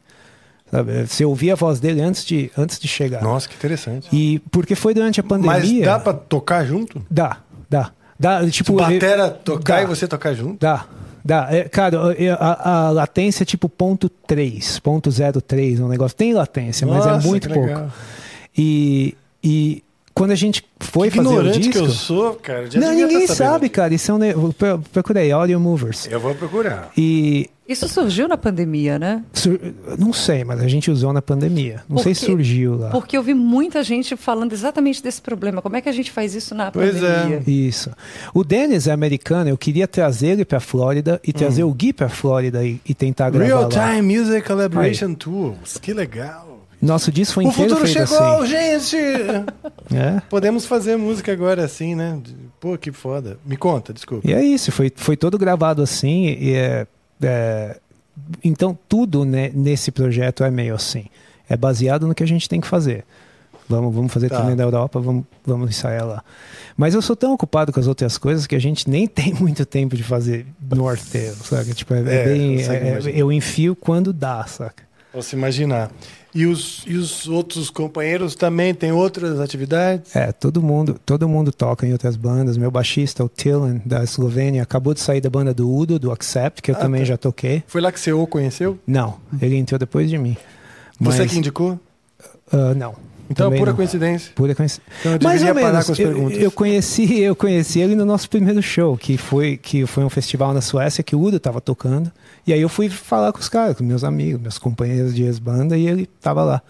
[0.70, 1.06] Sabe?
[1.06, 3.22] Você ouvia a voz dele antes de, antes de chegar.
[3.22, 4.08] Nossa, que interessante.
[4.12, 5.54] E porque foi durante a pandemia.
[5.58, 7.04] Mas dá pra tocar junto?
[7.10, 7.38] Dá,
[7.68, 7.90] dá.
[8.18, 9.82] Dá, tipo, Batera tocar dá.
[9.82, 10.58] e você tocar junto?
[10.58, 10.86] Dá,
[11.24, 11.48] dá.
[11.50, 11.98] É, cara,
[12.38, 16.16] a, a latência é tipo ponto 3, ponto 03, um negócio.
[16.16, 17.92] Tem latência, mas é Nossa, muito pouco.
[18.56, 19.84] E, e
[20.18, 21.72] quando a gente foi Que fazer o ignorante disco...
[21.72, 22.70] que eu sou, cara.
[22.70, 23.94] já Não, ninguém tá sabe, cara.
[23.94, 24.52] Isso é um...
[24.92, 26.06] Procurei, Audio Movers.
[26.10, 26.90] Eu vou procurar.
[26.96, 27.48] E...
[27.68, 29.22] Isso surgiu na pandemia, né?
[29.34, 29.60] sur-
[29.98, 31.82] Não sei, mas a gente usou na pandemia.
[31.86, 32.88] Não Por sei se surgiu lá.
[32.88, 35.60] Porque eu vi muita gente falando exatamente desse problema.
[35.60, 37.20] Como é que a gente faz isso na Pois é.
[37.24, 37.42] pandemia?
[37.46, 37.90] Isso.
[38.32, 42.08] O Dennis é americano, eu queria trazer ele pra Flórida e trazer o Gui pra
[42.08, 43.68] Flórida e, e tentar gravar Real lá.
[43.96, 45.76] Time Music Collaboration Tools.
[45.76, 46.57] Que legal.
[46.80, 48.46] Nosso disco foi o inteiro futuro feito chegou, assim.
[48.46, 48.96] gente!
[49.94, 50.20] É.
[50.28, 52.20] Podemos fazer música agora assim, né?
[52.60, 53.38] Pô, que foda.
[53.44, 54.28] Me conta, desculpa.
[54.28, 56.26] E é isso, foi, foi todo gravado assim.
[56.38, 56.86] E é,
[57.22, 57.78] é,
[58.44, 61.06] então, tudo né, nesse projeto é meio assim.
[61.48, 63.04] É baseado no que a gente tem que fazer.
[63.66, 64.36] Vamos, vamos fazer Tá.
[64.40, 66.22] turnê da Europa, vamos, vamos ensaiar lá.
[66.76, 69.64] Mas eu sou tão ocupado com as outras coisas que a gente nem tem muito
[69.64, 71.72] tempo de fazer North Tail, saca?
[71.72, 73.18] Tipo, é, É, bem, consigo é- imaginar.
[73.18, 74.82] eu enfio quando dá, saca?
[75.12, 75.90] Posso imaginar.
[76.34, 80.14] E os, e os outros companheiros também têm outras atividades?
[80.14, 82.56] É, todo mundo, todo mundo toca em outras bandas.
[82.58, 86.60] Meu baixista, o Tilan, da Eslovênia, acabou de sair da banda do Udo, do Accept,
[86.60, 87.06] que eu Ah, também tá.
[87.06, 87.64] já toquei.
[87.66, 88.78] Foi lá que você o conheceu?
[88.86, 90.36] Não, ele entrou depois de mim.
[91.00, 91.80] Você Mas- que indicou?
[92.52, 92.94] Ah, não.
[93.30, 93.76] Então é pura não.
[93.76, 94.32] coincidência.
[94.34, 94.92] Pura coincidência.
[95.00, 95.86] Então eu Mais ou parar menos.
[95.86, 96.38] com as Eu, perguntas.
[96.38, 100.52] eu conheci, eu conheci ele no nosso primeiro show, que foi que foi um festival
[100.54, 102.10] na Suécia que o Udo estava tocando.
[102.46, 105.76] E aí eu fui falar com os caras, com meus amigos, meus companheiros de ex-banda,
[105.76, 106.62] e ele estava lá.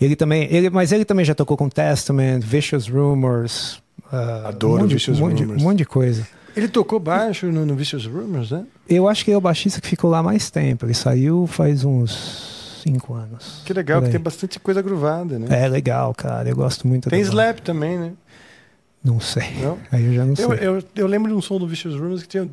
[0.00, 3.82] Ele também, ele, mas ele também já tocou com Testament, Vicious Rumors.
[4.12, 5.62] ah, Adoro um de- Vicious um monte de- Rumors.
[5.62, 6.26] Um monte de coisa.
[6.56, 8.64] Ele tocou baixo no, no Vicious Rumors, né?
[8.88, 10.86] Eu acho que ele é o baixista que ficou lá mais tempo.
[10.86, 12.55] Ele saiu faz uns
[12.86, 13.62] cinco anos.
[13.64, 15.46] Que legal, que tem bastante coisa gruvada, né?
[15.64, 16.48] É legal, cara.
[16.48, 17.42] Eu gosto muito Tem da banda.
[17.42, 18.12] slap também, né?
[19.04, 19.52] Não sei.
[19.62, 19.78] Não?
[19.92, 20.44] Aí eu já não sei.
[20.46, 22.48] Eu, eu, eu lembro de um som do Vicious Rumors que tinha,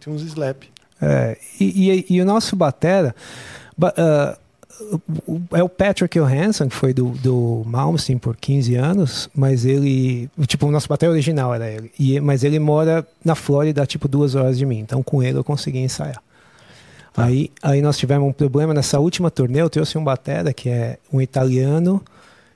[0.00, 0.62] tinha uns slap.
[1.00, 3.14] É, e, e- e o nosso batera
[3.76, 3.92] ba-
[5.26, 10.28] o- é o Patrick Johansson, que foi do, do Malmsteen por 15 anos, mas ele,
[10.46, 14.34] tipo, o nosso batera original era ele, e, mas ele mora na Flórida, tipo, duas
[14.34, 16.22] horas de mim, então com ele eu consegui ensaiar.
[17.16, 20.98] Aí, aí nós tivemos um problema nessa última turnê, eu trouxe um batera que é
[21.12, 22.02] um italiano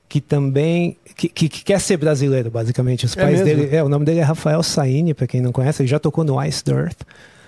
[0.08, 3.06] que também que, que- que quer ser brasileiro, basicamente.
[3.06, 3.44] Os É pais mesmo?
[3.62, 6.24] dele, é, o nome dele é Rafael Saini, para quem não conhece, ele já tocou
[6.24, 6.96] no Ice Dirt.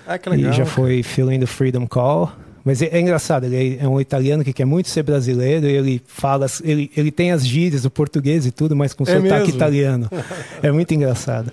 [0.06, 0.52] Ah, que legal.
[0.52, 2.30] E já foi Feeling the Freedom Call.
[2.64, 6.46] Mas é, é engraçado, ele é um italiano que quer muito ser brasileiro, ele fala,
[6.62, 9.48] ele, ele tem as gírias do português e tudo, mas com É sotaque mesmo?
[9.56, 10.08] italiano.
[10.62, 11.50] É muito engraçado.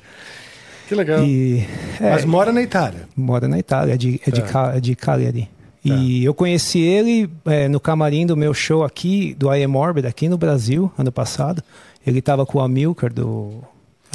[0.90, 1.24] Que legal.
[1.24, 1.68] E
[2.02, 3.08] é, Mas mora na Itália.
[3.16, 4.76] mora na Itália, é de, é de, Tá.
[4.76, 5.48] É de Cagliari.
[5.86, 10.08] E eu conheci ele é, no camarim do meu show aqui, do I Am Orbit,
[10.08, 11.64] aqui no Brasil, ano passado.
[12.06, 13.62] Ele estava com o Amilcar do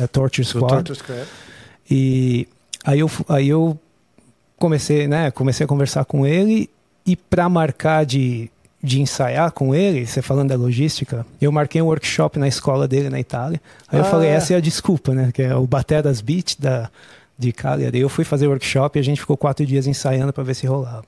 [0.01, 0.75] é, Torture Do Squad.
[0.75, 1.27] Torture Squad.
[1.89, 2.49] E
[2.85, 3.79] aí eu, aí eu
[4.59, 6.69] comecei, né, comecei a conversar com ele
[7.07, 8.51] e para marcar de,
[8.85, 13.09] de ensaiar com ele, você falando da logística, eu marquei um workshop na escola dele
[13.09, 13.61] na Itália.
[13.89, 14.35] Aí eu Ah, falei, é.
[14.35, 16.91] essa é a desculpa, né, que é o Bateras Beat da
[17.39, 17.99] de Cagliari.
[17.99, 20.67] Eu fui fazer o workshop e a gente ficou quatro dias ensaiando para ver se
[20.67, 21.05] rolava.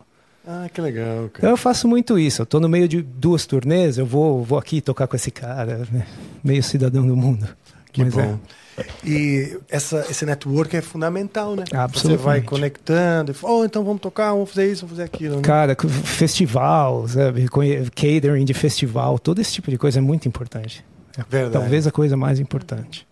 [0.49, 1.53] Ah, que legal, Então cara.
[1.53, 2.43] eu faço muito isso.
[2.43, 5.87] Eu tô no meio de duas turnês, eu vou, vou aqui tocar com esse cara,
[5.93, 6.07] né?
[6.43, 7.47] meio cidadão do mundo.
[7.93, 8.39] Que Mas bom.
[9.05, 11.65] E essa, esse network é fundamental, né?
[11.93, 15.37] Você vai conectando, oh, então vamos tocar, vamos fazer isso, vamos fazer aquilo.
[15.37, 15.43] Né?
[15.43, 17.47] Cara, festival, sabe?
[17.49, 20.85] Catering de festival, todo esse tipo de coisa é muito importante.
[21.17, 21.53] É Verdade.
[21.53, 23.07] Talvez a coisa mais importante.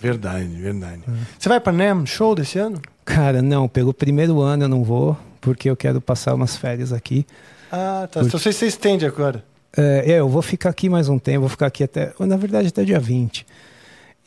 [0.00, 1.00] Verdade, verdade.
[1.38, 2.80] Você vai para NEM show desse ano?
[3.04, 7.26] Cara, não, pelo primeiro ano eu não vou, porque eu quero passar umas férias aqui.
[7.70, 8.20] Ah, tá.
[8.20, 9.44] Por- Então você, você estende agora.
[9.76, 12.68] É, é, eu vou ficar aqui mais um tempo, vou ficar aqui até, na verdade,
[12.68, 13.46] até dia 20.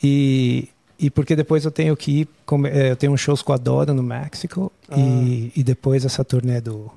[0.02, 2.28] E, e porque depois eu tenho que ir,
[2.72, 6.90] é, eu tenho shows com a Dora no México e, e depois essa turnê do,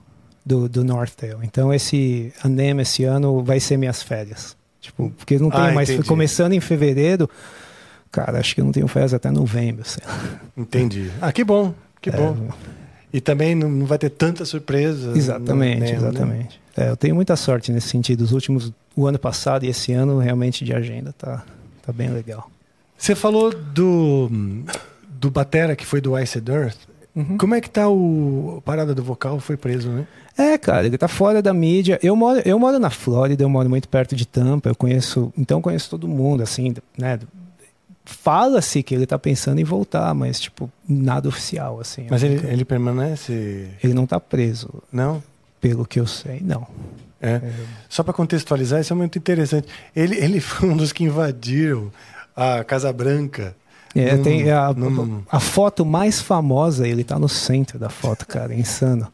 [0.45, 1.37] do, do Northdale.
[1.43, 4.55] Então esse a NEM esse ano vai ser minhas férias.
[4.81, 6.07] Tipo, porque não tenho Ah, mais, entendi.
[6.07, 7.29] começando em fevereiro,
[8.11, 10.39] cara, acho que eu não tenho férias até novembro, sei lá.
[10.57, 11.09] Entendi.
[11.21, 12.49] Ah, que bom, que É, bom.
[13.13, 15.13] E também não, vai ter tanta surpresa.
[15.15, 15.97] Exatamente, no NEM, né?
[15.97, 16.61] exatamente.
[16.75, 18.21] É, eu tenho muita sorte nesse sentido.
[18.21, 21.45] Os últimos, o ano passado e esse ano, realmente de agenda tá,
[21.85, 22.49] tá bem legal.
[23.03, 24.31] Você falou do,
[25.09, 26.77] do Batera, que foi do Ice Earth.
[27.13, 27.37] Uhum.
[27.37, 29.41] Como é que tá o a parada do vocal?
[29.41, 30.07] Foi preso, né?
[30.37, 31.99] É, cara, ele tá fora da mídia.
[32.01, 35.61] Eu moro, eu moro na Flórida, eu moro muito perto de Tampa, eu conheço, então
[35.61, 37.19] conheço todo mundo, assim, né?
[38.05, 42.07] Fala-se que ele tá pensando em voltar, mas, tipo, nada oficial, assim.
[42.09, 43.67] Mas ele, nunca- ele permanece.
[43.83, 45.21] ele não tá preso, Não?
[45.59, 46.65] pelo que eu sei, não.
[47.21, 47.41] É.
[47.89, 49.67] Só para contextualizar, isso é muito interessante.
[49.93, 51.91] Ele, ele foi um dos que invadiram
[52.35, 53.55] a Casa Branca.
[53.95, 58.25] É, Num- tem a, num- a foto mais famosa, ele tá no centro da foto,
[58.25, 59.07] cara, é insano.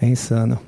[0.00, 0.58] É insano.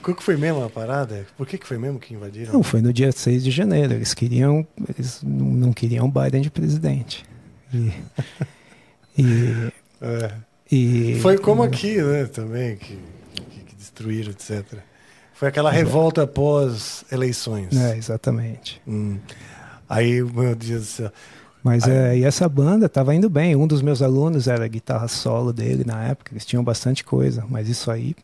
[0.00, 1.26] Qual que foi mesmo a parada?
[1.36, 2.52] Por que, que foi mesmo que invadiram?
[2.52, 3.92] Não, foi no dia 6 de janeiro.
[3.94, 4.66] Eles queriam.
[4.88, 7.24] Eles não queriam Biden de presidente.
[7.72, 7.92] E.
[9.18, 10.32] e, É.
[10.70, 12.24] e- Foi como aqui, né?
[12.26, 12.98] Também, que,
[13.34, 14.64] que, destruíram, etc.
[15.34, 17.76] Foi aquela revolta após eleições.
[17.76, 18.80] É, exatamente.
[18.86, 19.18] Hum.
[19.94, 21.12] Aí, meu Deus do céu.
[21.62, 23.54] Mas Aí- é, e essa banda tava indo bem.
[23.54, 26.32] Um dos meus alunos era a guitarra solo dele na época.
[26.32, 27.44] Eles tinham bastante coisa.
[27.48, 28.16] Mas isso aí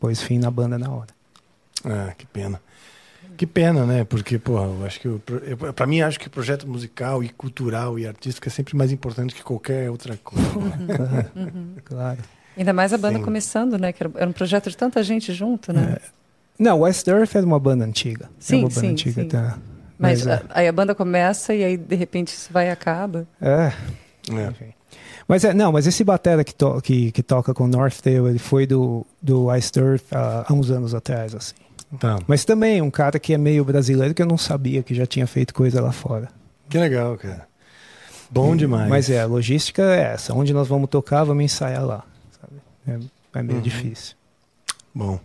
[0.00, 1.08] pôs fim na banda na hora.
[1.84, 2.60] Ah, que pena.
[3.36, 4.02] Que pena, né?
[4.02, 5.08] Porque, porra, eu acho que
[5.76, 9.32] pra mim acho que o projeto musical e cultural e artístico é sempre mais importante
[9.34, 10.48] que qualquer outra coisa.
[11.84, 12.18] Claro.
[12.56, 13.24] Ainda mais a banda Sim.
[13.24, 13.92] começando, né?
[13.92, 15.98] Que era era um projeto de tanta gente junto, né?
[16.58, 18.24] Não, West Earth é uma banda antiga.
[18.24, 19.28] é Sim, uma banda sim, antiga, sim.
[19.28, 19.58] tá?
[19.98, 20.34] Mas é.
[20.34, 23.26] a- aí a banda começa e aí de repente isso vai e acaba.
[23.40, 23.72] É,
[24.30, 24.52] É.
[25.26, 28.66] Mas é, não, mas esse batera que, to, que, que toca com Northdale, ele foi
[28.66, 31.54] do, do Ice Earth há, há uns anos atrás, assim.
[31.98, 32.18] Tá.
[32.26, 35.26] Mas também um cara que é meio brasileiro que eu não sabia que já tinha
[35.26, 36.28] feito coisa lá fora.
[36.68, 37.46] Que legal, cara.
[38.30, 38.88] Bom demais.
[38.88, 40.34] Mas é, a logística é essa.
[40.34, 42.04] Onde nós vamos tocar, vamos ensaiar lá.
[42.40, 42.54] sabe?
[43.34, 43.62] É, é meio Uhum.
[43.62, 44.14] difícil.
[44.94, 45.18] Bom.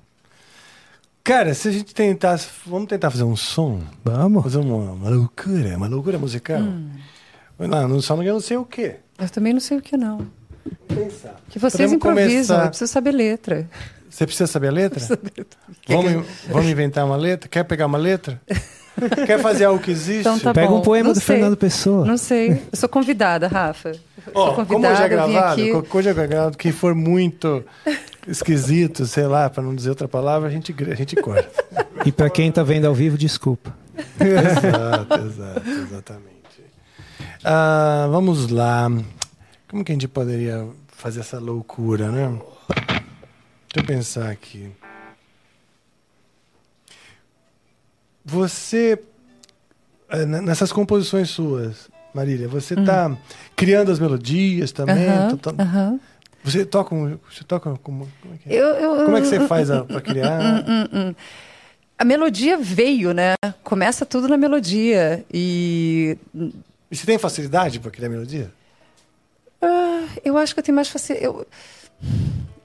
[1.23, 2.37] Cara, se a gente tentar.
[2.65, 3.79] Vamos tentar fazer um som?
[4.03, 4.43] Vamos.
[4.43, 6.59] Fazer uma, uma loucura, uma loucura musical?
[7.59, 8.95] Não, não, só não sei o quê.
[9.17, 10.27] Eu também não sei o que não.
[10.87, 11.35] Pensar.
[11.49, 12.27] Que vocês Podemos improvisam,
[12.57, 13.69] começar- eu preciso saber letra.
[14.09, 14.99] Você precisa saber a letra?
[15.81, 17.47] Que Vamos, vamos inventar uma letra?
[17.49, 18.39] Quer pegar uma letra?
[19.25, 20.19] Quer fazer algo que existe?
[20.21, 20.79] Então tá Pega bom.
[20.79, 21.35] um poema Não do sei.
[21.37, 22.05] Fernando Pessoa.
[22.05, 22.51] Não sei.
[22.71, 23.89] Eu sou convidada, Rafa.
[23.89, 25.71] Eu Ó, sou como hoje é eu vim gravado, aqui.
[25.71, 27.63] co- hoje é gravado, que for muito
[28.27, 31.63] esquisito, sei lá, para não dizer outra palavra, a gente, a gente corta.
[32.05, 33.75] E pra quem tá vendo ao vivo, desculpa.
[34.19, 36.33] exato, exato, exatamente.
[37.43, 38.89] Ah, vamos lá.
[39.67, 42.27] Como que a gente poderia fazer essa loucura, né?
[42.69, 44.71] Deixa eu pensar aqui.
[48.25, 48.97] Você,
[50.09, 53.15] eh, nessas composições suas, Marília, você está
[53.55, 55.07] criando as melodias também?
[55.41, 55.99] Tá- tá- aham.
[56.43, 58.55] Você toca, um- você toca como, como é que é?
[58.61, 60.63] Eu, eu- Como é que você faz para criar?
[61.97, 63.35] A melodia veio, né?
[63.63, 65.23] Começa tudo na melodia.
[65.33, 66.17] E
[66.91, 68.51] E você tem facilidade para criar melodia?
[69.61, 71.25] ah, eu acho que eu tenho mais facilidade.
[71.25, 71.47] Eu,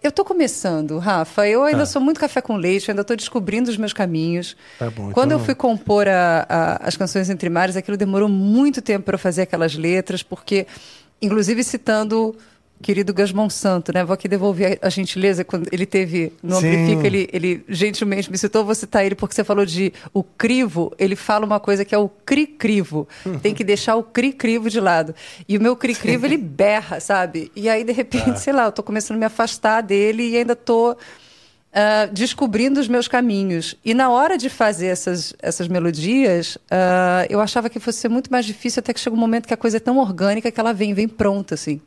[0.02, 1.46] eu tô começando, Rafa.
[1.46, 1.86] Eu ainda Tá.
[1.86, 4.56] sou muito café com leite, eu ainda estou descobrindo os meus caminhos.
[4.78, 5.12] Tá bom.
[5.12, 9.05] Quando então- eu fui compor a- a- as canções entre mares, aquilo demorou muito tempo
[9.05, 10.66] para eu fazer aquelas letras, porque,
[11.22, 12.34] inclusive citando
[12.80, 14.05] querido Gus Monsanto, né?
[14.05, 16.68] Vou aqui devolver a gentileza, quando ele teve no Sim.
[16.68, 20.92] Amplifica, ele, ele gentilmente me citou, vou citar ele porque você falou de o crivo,
[20.98, 23.09] ele fala uma coisa que é o cri-crivo.
[23.42, 25.14] Tem que deixar o cri-crivo de lado.
[25.48, 27.50] E o meu cri-crivo, ele berra, sabe?
[27.55, 30.55] E aí, de repente, sei lá, eu tô começando a me afastar dele e ainda
[30.55, 30.96] tô
[31.72, 33.76] ah, descobrindo os meus caminhos.
[33.84, 38.30] E na hora de fazer essas, essas melodias, ah, eu achava que fosse ser muito
[38.30, 40.72] mais difícil, até que chega um momento que a coisa é tão orgânica que ela
[40.72, 41.80] vem, vem pronta, assim.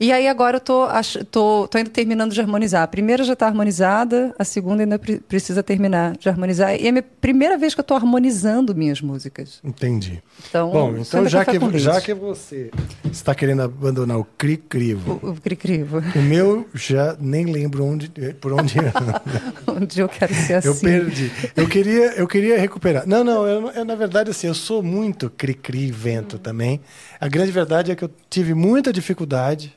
[0.00, 0.86] E aí agora eu tô,
[1.30, 2.82] tô, tô ainda terminando de harmonizar.
[2.82, 6.74] A primeira já está harmonizada, a segunda ainda pre- precisa terminar de harmonizar.
[6.74, 9.60] E é a minha primeira vez que eu estou harmonizando minhas músicas.
[9.62, 10.22] Entendi.
[10.48, 12.70] Então, Bom, então já que, já que você
[13.10, 16.02] está querendo abandonar o cri-crivo, O, o cri-crivo.
[16.14, 18.08] o meu já nem lembro onde,
[18.40, 19.22] por onde anda.
[19.66, 20.68] Onde eu quero ser assim.
[20.68, 21.32] Eu perdi.
[21.56, 23.06] Eu queria, eu queria recuperar.
[23.06, 26.80] Não, não, eu, eu, na verdade, assim, eu sou muito cri-cri vento também.
[27.20, 29.74] A grande verdade é que eu tive muita dificuldade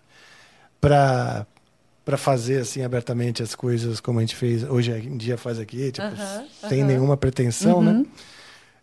[0.82, 1.46] para
[2.06, 5.92] para fazer assim abertamente as coisas como a gente fez hoje em dia faz aqui,
[5.92, 6.88] tipo, Aham, sem aham.
[6.88, 7.92] nenhuma pretensão, né?
[7.92, 8.06] Uhum.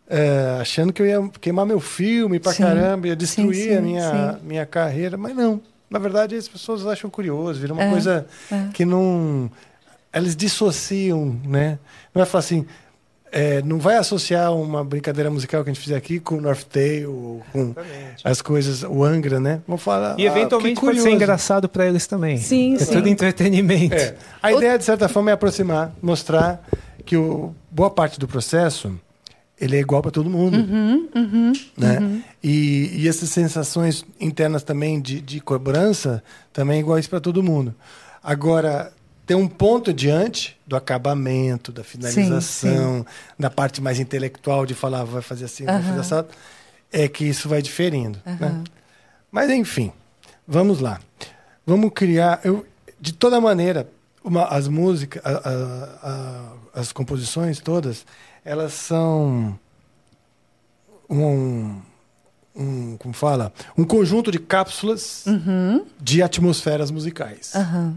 [0.07, 3.81] É, achando que eu ia queimar meu filme pra Sim, caramba, ia destruir sim, a
[3.81, 4.47] minha, sim.
[4.47, 5.63] minha carreira, mas não.
[5.89, 8.69] Na verdade, as pessoas acham curioso, vira uma É, coisa é.
[8.73, 9.51] que não.
[10.13, 11.79] Eles dissociam, né?
[12.15, 12.67] Não vai falar assim.
[13.37, 16.63] É, não vai associar uma brincadeira musical que a gente fizer aqui com o North
[16.71, 17.75] Tail, ou com
[18.23, 19.61] as coisas, o Angra, né?
[19.67, 20.15] Vamos falar.
[20.21, 22.37] E ah, eventualmente que pode ser engraçado pra eles também.
[22.37, 22.93] Sim, É sim.
[22.93, 23.93] tudo entretenimento.
[23.97, 24.15] É.
[24.41, 26.65] A ideia, de certa forma, é aproximar, mostrar
[27.05, 28.95] que o, boa parte do processo
[29.61, 30.57] ele é igual para todo mundo.
[30.57, 32.23] Uhum, né?
[32.41, 37.75] E, e essas sensações internas também de, de cobrança também iguais para todo mundo.
[38.23, 38.93] Agora,
[39.27, 43.07] tem um ponto diante do acabamento, da finalização,
[43.39, 46.29] da parte mais intelectual de falar, vai fazer assim, vai fazer assado,
[46.93, 48.19] é que isso vai diferindo.
[48.27, 48.63] Né?
[49.31, 49.93] Mas, enfim,
[50.47, 51.01] vamos lá.
[51.67, 52.41] Vamos criar.
[52.45, 52.67] Eu,
[53.01, 53.89] de toda maneira,
[54.23, 56.11] uma- as músicas, a- a-
[56.75, 58.05] a- as composições todas,
[58.45, 59.59] elas são
[61.09, 61.81] um,
[62.55, 65.25] um como fala, um conjunto de cápsulas
[66.01, 67.55] de atmosferas musicais.
[67.55, 67.97] Aham.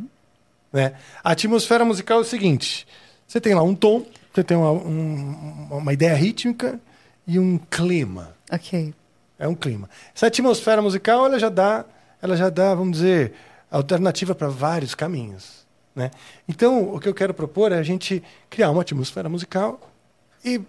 [0.72, 0.94] Né?
[1.24, 2.88] A atmosfera musical é o seguinte:
[3.28, 6.80] você tem lá um tom, você tem uma, um- uma ideia rítmica
[7.26, 8.36] e um clima.
[8.52, 8.94] Ok.
[9.40, 9.90] É um clima.
[10.16, 11.86] Essa atmosfera musical ela já dá,
[12.22, 13.34] ela já dá, vamos dizer,
[13.70, 15.66] alternativa para vários caminhos,
[15.96, 16.10] né?
[16.48, 19.80] Então, o que eu quero propor é a gente criar uma atmosfera musical
[20.44, 20.60] e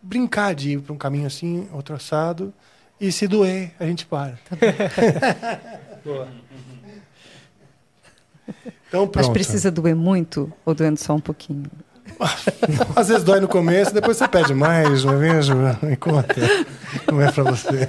[0.00, 2.52] brincar de ir para um caminho assim, outro assado,
[3.00, 4.38] e se doer, a gente para.
[8.88, 9.16] então, pronto.
[9.16, 11.64] Mas precisa doer muito ou doendo só um pouquinho?
[12.94, 15.56] Às vezes dói no começo, depois você pede mais, não é mesmo?
[15.82, 16.34] Me conta
[17.06, 17.88] como é para você.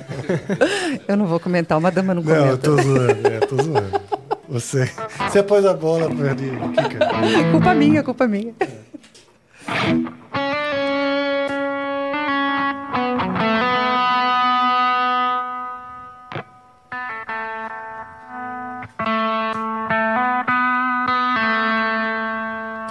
[1.07, 2.57] Eu não vou comentar, uma dama não Não, eu comenta.
[2.57, 4.01] tô zoando, é, tô zoando.
[4.49, 4.91] Você,
[5.30, 6.09] você pôs a bola.
[6.09, 7.05] Kika.
[7.05, 8.53] É culpa minha, é culpa minha.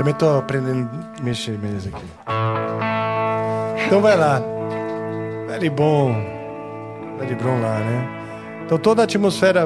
[0.02, 2.04] Também tô aprendendo a mexer mesmo aqui.
[3.86, 4.42] Então vai lá.
[5.46, 6.12] Velho bom.
[7.20, 8.08] Velho bom lá, né?
[8.66, 9.64] Então toda a atmosfera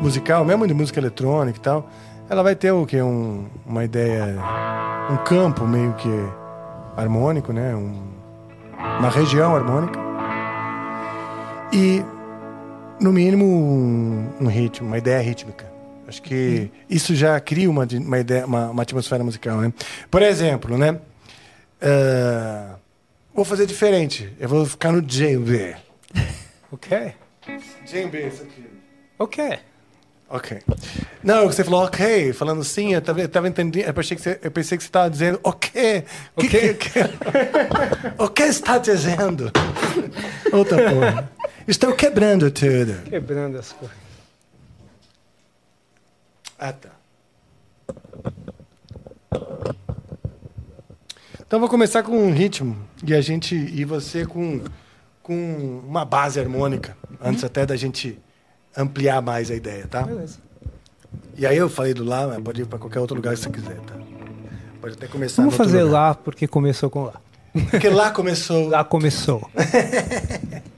[0.00, 1.90] musical, mesmo de música eletrônica e tal,
[2.26, 3.02] ela vai ter o quê?
[3.02, 4.38] Um, uma ideia,
[5.10, 6.08] um campo meio que
[6.96, 7.74] harmônico, né?
[7.74, 8.00] Um,
[8.98, 10.00] uma região harmônica.
[11.70, 12.02] E,
[12.98, 15.65] no mínimo, um, um ritmo, uma ideia rítmica.
[16.06, 19.72] Acho que isso já cria uma, uma, ideia, uma, uma atmosfera musical, né?
[20.10, 21.00] Por exemplo, né?
[21.80, 22.66] eh,
[23.34, 24.32] vou fazer diferente.
[24.38, 25.76] Eu vou ficar no djembe.
[26.72, 27.14] Ok.
[27.86, 28.66] Djembe, isso aqui.
[29.20, 29.58] Ok.
[30.28, 30.58] Ok.
[31.22, 34.40] Não, você falou ok, falando sim, eu tava, eu tava entendendo, eu pensei que você,
[34.42, 36.04] eu pensei que você estava dizendo ok.
[36.34, 36.98] O que, que, que,
[38.18, 39.52] o que está dizendo?
[40.52, 41.30] Outra porra.
[41.68, 43.00] Estou quebrando tudo.
[43.08, 44.05] Quebrando as coisas.
[46.58, 46.90] Ah, tá.
[51.46, 52.76] Então vou começar com um ritmo
[53.06, 54.62] e a gente e você com
[55.22, 58.18] com uma base harmônica antes até da gente
[58.76, 60.02] ampliar mais a ideia, tá?
[60.02, 60.38] Beleza.
[61.36, 63.50] E aí eu falei do lá, mas pode ir para qualquer outro lugar que você
[63.50, 63.94] quiser, tá?
[64.80, 65.42] Pode até começar.
[65.42, 67.20] Vamos fazer lá porque começou com lá.
[67.70, 68.68] Porque lá começou.
[68.68, 69.48] Lá começou.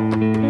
[0.00, 0.49] Então,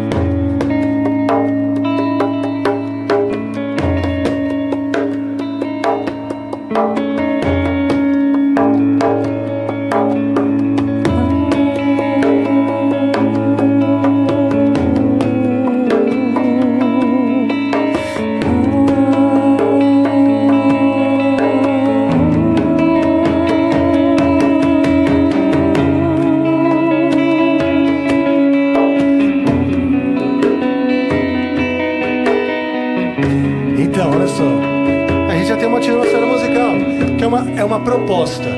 [37.31, 38.49] uma, é uma proposta.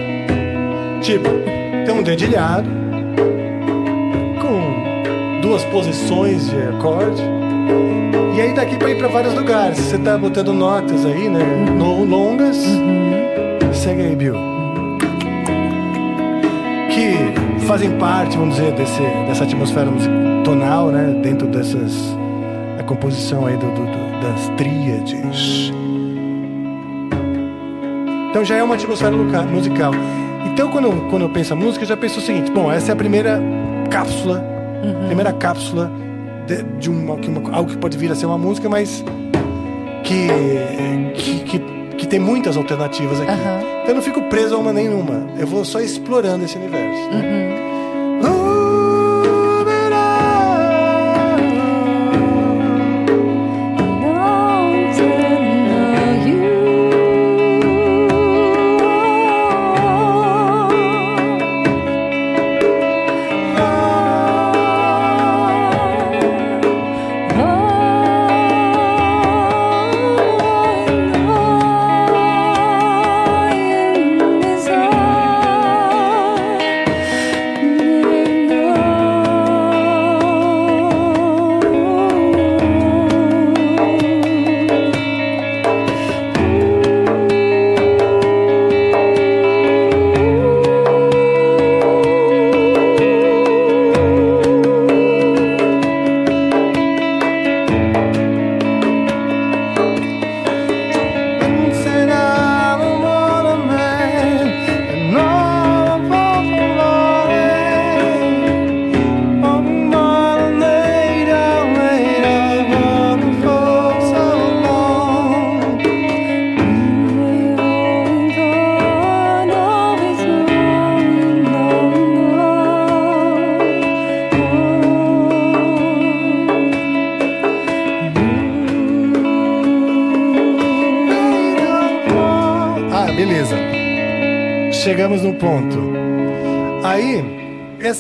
[1.01, 1.29] Tipo,
[1.85, 2.67] tem um dedilhado
[4.41, 7.21] com duas posições de acorde.
[8.35, 9.77] E aí daqui para ir para vários lugares.
[9.77, 11.43] Você tá botando notas aí, né?
[11.77, 12.57] No, longas.
[13.73, 14.35] Segue aí, Bill.
[16.89, 19.87] Que fazem parte, vamos dizer, desse, dessa atmosfera
[20.43, 21.13] tonal, né?
[21.21, 22.15] Dentro dessas
[22.79, 25.71] a composição aí do, do- do- das tríades.
[28.34, 29.15] Então já é uma atmosfera
[29.45, 29.91] musical.
[30.51, 32.91] Então quando eu, quando eu penso a música, eu já penso o seguinte: bom, essa
[32.91, 33.39] é a primeira
[33.91, 34.43] cápsula,
[35.05, 35.91] primeira cápsula
[36.47, 39.05] de, de uma, que uma- algo que pode vir a ser uma música, mas
[40.03, 40.27] que,
[41.15, 41.60] que, que,
[41.95, 43.30] que tem muitas alternativas aqui.
[43.31, 43.60] Aham.
[43.84, 45.27] Então eu não fico preso a uma nenhuma.
[45.38, 47.10] Eu vou só explorando esse universo.
[47.11, 47.55] né?
[47.60, 47.62] Ah,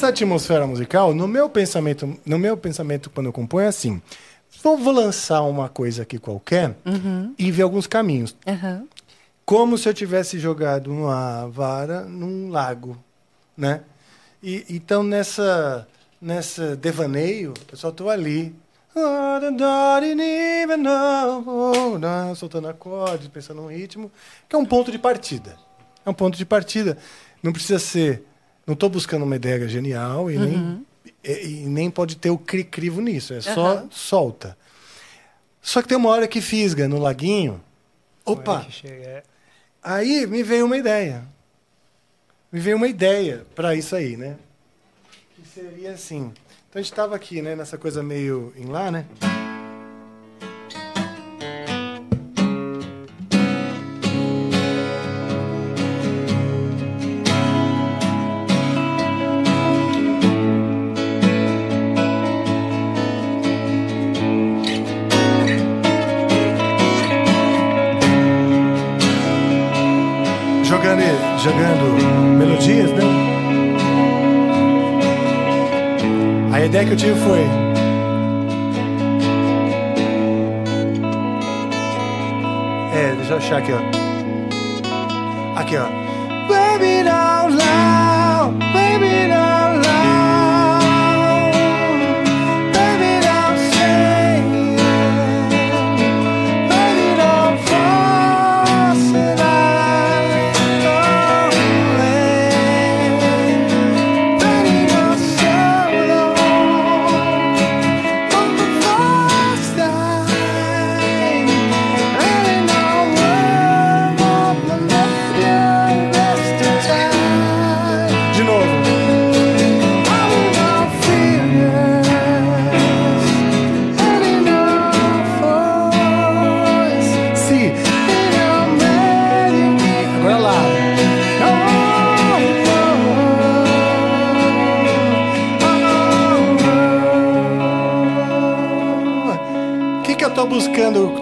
[0.03, 4.01] essa atmosfera musical, no meu pensamento, no meu pensamento quando eu componho é assim,
[4.61, 6.75] vou, vou lançar uma coisa aqui qualquer
[7.37, 8.35] e ver alguns caminhos.
[8.45, 8.85] Aham.
[9.45, 12.97] Como se eu tivesse jogado uma vara num lago,
[13.57, 13.81] né?
[14.41, 15.87] E, então nessa
[16.21, 18.55] nessa devaneio, eu só estou ali,
[22.35, 24.11] soltando acordes, pensando no ritmo,
[24.47, 25.57] que é um ponto de partida.
[26.05, 26.97] É um ponto de partida.
[27.41, 28.23] Não precisa ser,
[28.65, 30.85] não estou buscando uma ideia genial e nem
[31.23, 31.31] e,
[31.63, 33.33] e nem pode ter o cri-crivo nisso.
[33.33, 33.87] É só Aham.
[33.91, 34.57] solta.
[35.61, 37.61] Só que tem uma hora que fisga no laguinho.
[38.25, 38.65] Opa!
[38.69, 39.23] Chega- é.
[39.81, 41.23] Aí me veio uma ideia.
[42.51, 44.37] Me veio uma ideia para isso aí, né?
[45.35, 46.31] Que seria assim.
[46.69, 49.05] Então a gente estava aqui, né, nessa coisa meio em lá, né?
[76.73, 77.39] Ideia que eu tive foi.
[82.97, 85.59] É, deixa eu achar aqui, ó.
[85.59, 85.85] Aqui, ó.
[86.47, 88.02] Baby it out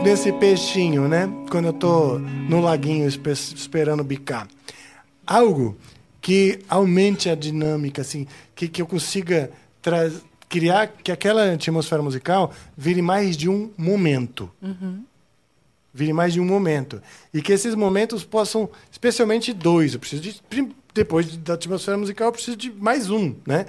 [0.03, 1.29] nesse peixinho, né?
[1.49, 4.47] Quando eu tô no laguinho espe- esperando bicar.
[5.25, 5.77] Algo
[6.19, 9.51] que aumente a dinâmica, assim, que, que eu consiga
[10.49, 14.49] criar que aquela atmosfera musical vire mais de um momento.
[15.93, 17.01] Vire mais de um momento.
[17.33, 20.41] E que esses momentos possam, especialmente dois, eu preciso de,
[20.93, 23.65] depois da atmosfera musical, eu preciso de mais um, né?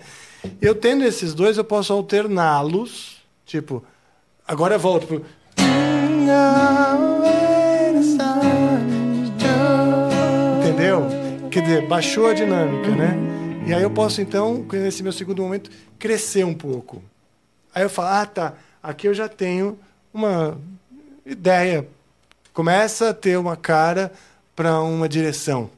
[0.60, 3.82] Eu tendo esses dois, eu posso alterná-los, tipo,
[4.46, 5.24] agora eu volto pro...
[10.60, 11.06] Entendeu?
[11.50, 13.16] Quer dizer, baixou a dinâmica, né?
[13.66, 17.02] E aí eu posso, então, nesse meu segundo momento, crescer um pouco.
[17.74, 19.78] Aí eu falo, ah, tá, aqui eu já tenho
[20.12, 20.58] uma
[21.24, 21.86] ideia.
[22.52, 24.12] Começa a ter uma cara
[24.54, 25.70] para uma direção,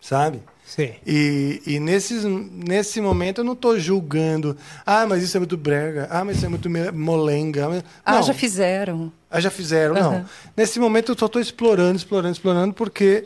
[0.00, 0.42] sabe?
[0.68, 0.92] Sim.
[1.06, 4.54] E, e nesses, nesse momento eu não estou julgando,
[4.84, 7.82] ah, mas isso é muito brega, ah, mas isso é muito molenga.
[8.04, 8.22] Ah, não.
[8.22, 9.10] já fizeram.
[9.30, 10.12] Ah, já fizeram, não.
[10.12, 10.28] Aham.
[10.54, 13.24] Nesse momento eu só estou explorando, explorando, explorando, porque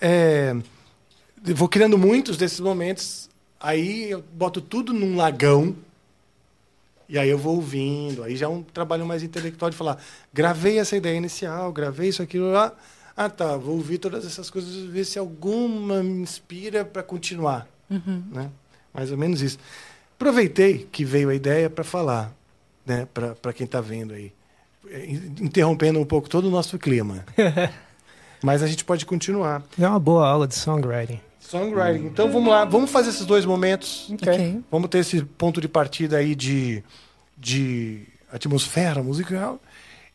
[0.00, 0.54] é,
[1.56, 5.74] vou criando muitos desses momentos, aí eu boto tudo num lagão,
[7.08, 10.00] e aí eu vou ouvindo, aí já é um trabalho mais intelectual de falar,
[10.32, 12.72] gravei essa ideia inicial, gravei isso, aquilo lá,
[13.16, 17.66] ah tá, vou ouvir todas essas coisas, ver se alguma me inspira para continuar.
[18.30, 18.50] Né?
[18.92, 19.58] Mais ou menos isso.
[20.16, 22.32] Aproveitei que veio a ideia para falar,
[22.84, 23.06] né,
[23.42, 24.32] para quem está vendo aí
[24.90, 25.10] eh,
[25.40, 27.24] interrompendo um pouco todo o nosso clima.
[28.42, 29.62] Mas a gente pode continuar.
[29.78, 31.20] É uma boa aula de songwriting.
[31.40, 32.06] Songwriting.
[32.06, 34.10] Então vamos lá, vamos fazer esses dois momentos.
[34.10, 34.62] Ok.
[34.70, 36.82] Vamos ter esse ponto de partida aí de,
[37.36, 39.60] de atmosfera musical.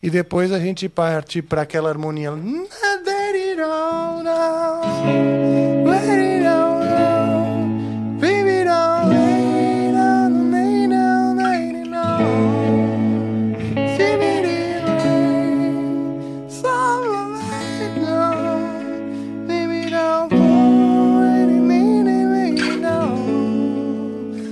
[0.03, 2.31] E depois a gente parte para aquela harmonia.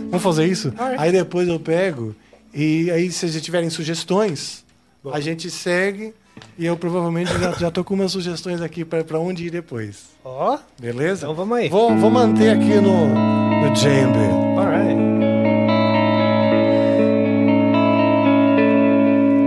[0.10, 0.74] Vamos fazer isso?
[0.98, 2.14] Aí depois eu pego
[2.54, 4.66] e aí se vocês tiverem sugestões,
[5.12, 6.14] a gente segue
[6.58, 10.10] e eu provavelmente já, já tô com umas sugestões aqui para onde ir depois.
[10.24, 11.26] Ó, Beleza?
[11.26, 11.70] Então vamos aí.
[11.70, 14.30] Vou, vou manter aqui no, no Chamber.
[14.58, 15.00] alright.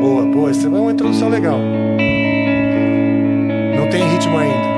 [0.00, 0.50] Boa, boa.
[0.50, 1.58] Isso é uma introdução legal.
[3.76, 4.71] Não tem ritmo ainda.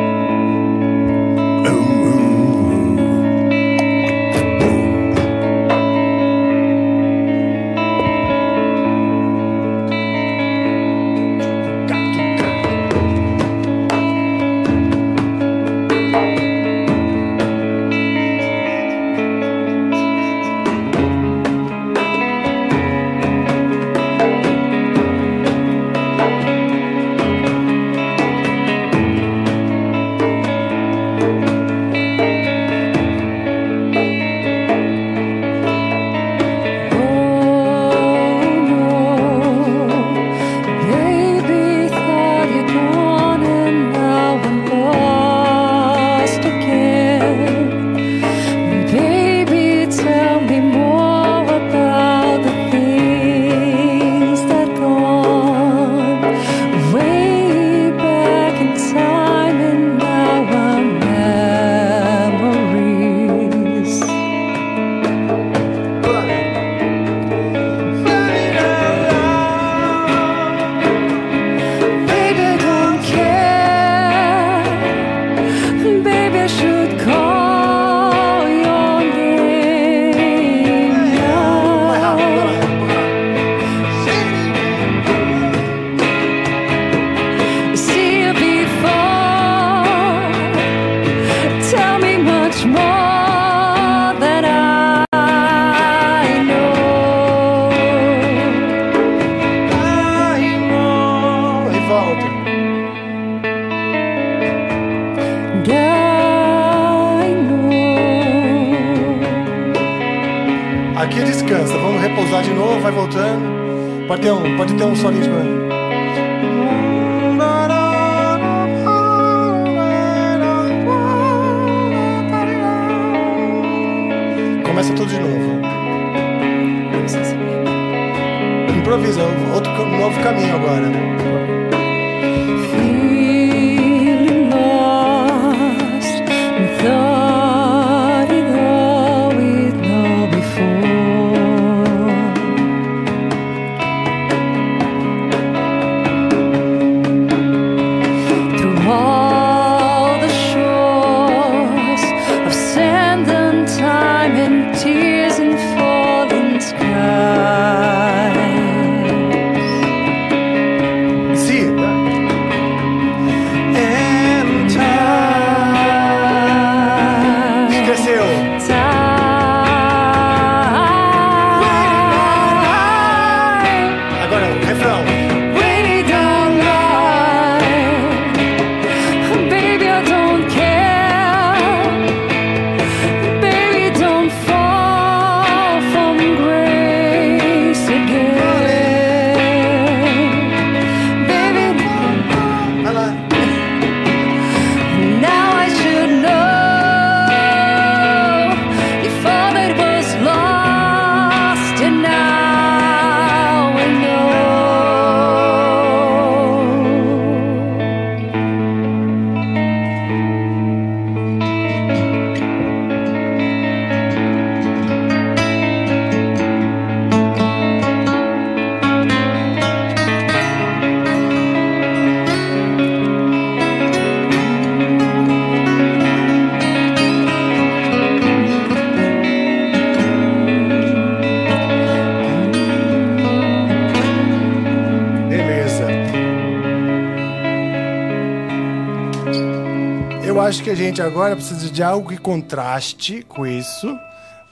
[240.55, 243.98] Acho que a gente agora precisa de algo que contraste com isso,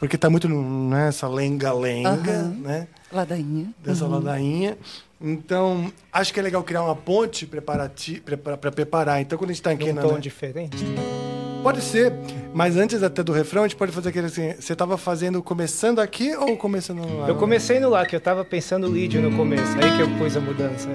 [0.00, 2.56] porque tá muito nessa lenga-lenga, Aham.
[2.60, 2.88] né?
[3.12, 3.68] Ladainha.
[3.84, 4.76] Dessa ladainha.
[5.20, 7.88] Então, acho que é legal criar uma ponte para
[8.72, 9.20] preparar.
[9.20, 10.02] Então, quando a gente tá aqui Um na.
[10.02, 10.84] tom diferente.
[11.62, 12.12] Pode ser,
[12.52, 14.54] mas antes até do refrão, a gente pode fazer aquele assim.
[14.58, 17.28] Você tava fazendo começando aqui ou começando lá?
[17.28, 19.72] Eu comecei no lá, que eu tava pensando o lead no começo.
[19.80, 20.88] Aí que eu pus a mudança.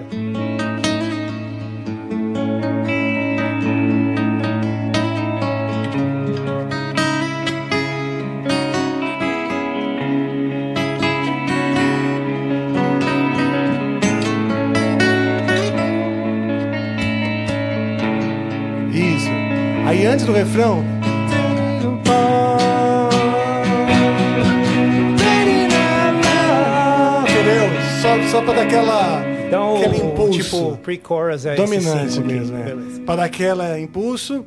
[20.27, 20.83] Do refrão.
[27.23, 27.69] Entendeu?
[28.01, 29.23] Só, só pra dar aquela.
[29.47, 30.39] Então, aquele impulso.
[30.43, 32.33] tipo, pre-chorus é esse dominante cinco aqui.
[32.39, 32.57] mesmo.
[32.57, 32.63] É.
[32.63, 33.01] Beleza.
[33.01, 34.45] Pra dar aquela impulso.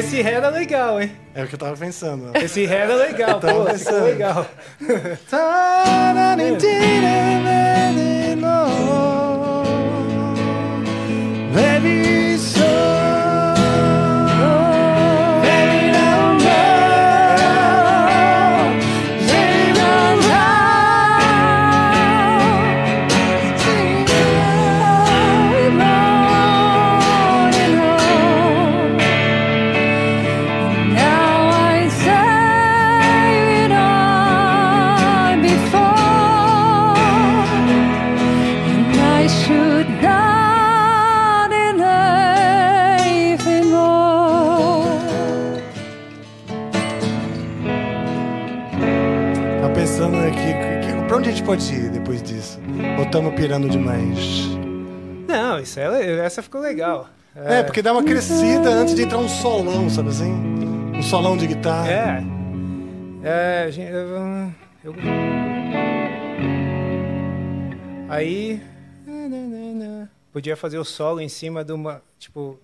[0.00, 1.12] Esse ré era legal, hein?
[1.34, 2.34] É o que eu tava pensando.
[2.34, 4.04] Esse ré era legal, tava pô, pensando.
[4.04, 4.46] legal.
[11.52, 12.19] Baby,
[51.50, 52.60] pode ir depois disso?
[52.96, 54.46] Ou estamos pirando demais?
[55.26, 57.08] Não, isso é, essa ficou legal.
[57.34, 60.30] É, porque dá uma crescida antes de entrar um solão, sabe assim?
[60.30, 61.90] Um solão de guitarra.
[61.90, 62.22] É.
[63.24, 63.70] É,
[64.84, 64.94] eu,
[68.08, 68.62] Aí.
[70.32, 72.00] Podia fazer o solo em cima de uma.
[72.16, 72.60] Tipo.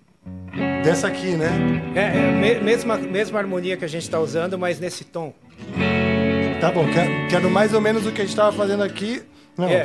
[0.84, 1.50] Dessa aqui, né?
[1.94, 5.32] É, é me- mesma, mesma harmonia que a gente tá usando, mas nesse tom.
[6.60, 9.22] Tá bom, quero, quero mais ou menos o que a gente tava fazendo aqui.
[9.56, 9.68] Não.
[9.68, 9.84] É.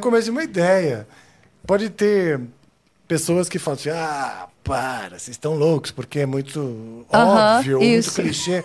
[0.00, 1.06] um começo de uma ideia.
[1.66, 2.40] Pode ter
[3.06, 7.90] pessoas que falam assim, ah, para, vocês estão loucos, porque é muito Aham, óbvio, muito
[7.98, 8.14] isso.
[8.14, 8.64] clichê.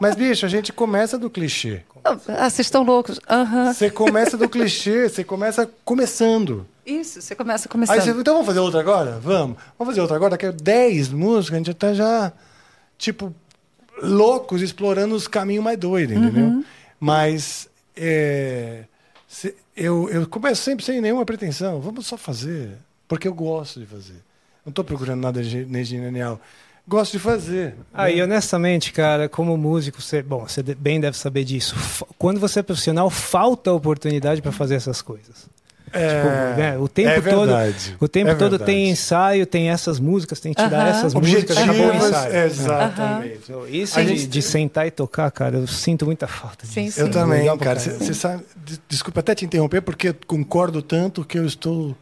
[0.00, 1.82] Mas, bicho, a gente começa do clichê.
[2.04, 3.20] Ah, vocês estão loucos.
[3.28, 3.72] Aham.
[3.72, 6.66] Você começa do clichê, você começa começando.
[6.86, 8.00] Isso, você começa Aí começando.
[8.00, 9.18] você, então vamos fazer outra agora?
[9.22, 9.56] Vamos.
[9.78, 10.30] Vamos fazer outra agora?
[10.30, 12.32] Daqui a 10 músicas, a gente tá já,
[12.96, 13.34] tipo,
[14.02, 16.44] loucos, explorando os caminhos mais doidos, entendeu?
[16.46, 16.64] Uhum.
[16.98, 18.84] Mas é,
[19.28, 21.80] se- eu, eu começo sempre sem nenhuma pretensão.
[21.80, 22.72] Vamos só fazer,
[23.08, 24.22] porque eu gosto de fazer.
[24.64, 26.40] Não estou procurando nada genial.
[26.86, 27.76] Gosto de fazer.
[27.94, 31.76] Aí, honestamente, cara, como músico, você, bom, você bem deve saber disso.
[32.18, 35.48] Quando você é profissional, falta oportunidade para fazer essas coisas.
[35.92, 37.96] É, né, o tempo é todo, verdade.
[38.00, 38.70] o tempo É todo verdade.
[38.70, 40.88] tem ensaio, tem essas músicas, tem que tirar Aham.
[40.90, 42.36] essas músicas, acabou o ensaio.
[42.46, 43.40] exatamente.
[43.44, 46.84] Então, Isso A de, gente- de sentar e tocar, cara, eu sinto muita falta Sim,
[46.84, 46.96] disso.
[46.96, 47.00] sim.
[47.02, 47.78] Eu também, Legal cara.
[47.80, 48.44] Você sabe.
[48.64, 51.96] des- Desculpa até te interromper, porque concordo tanto que eu estou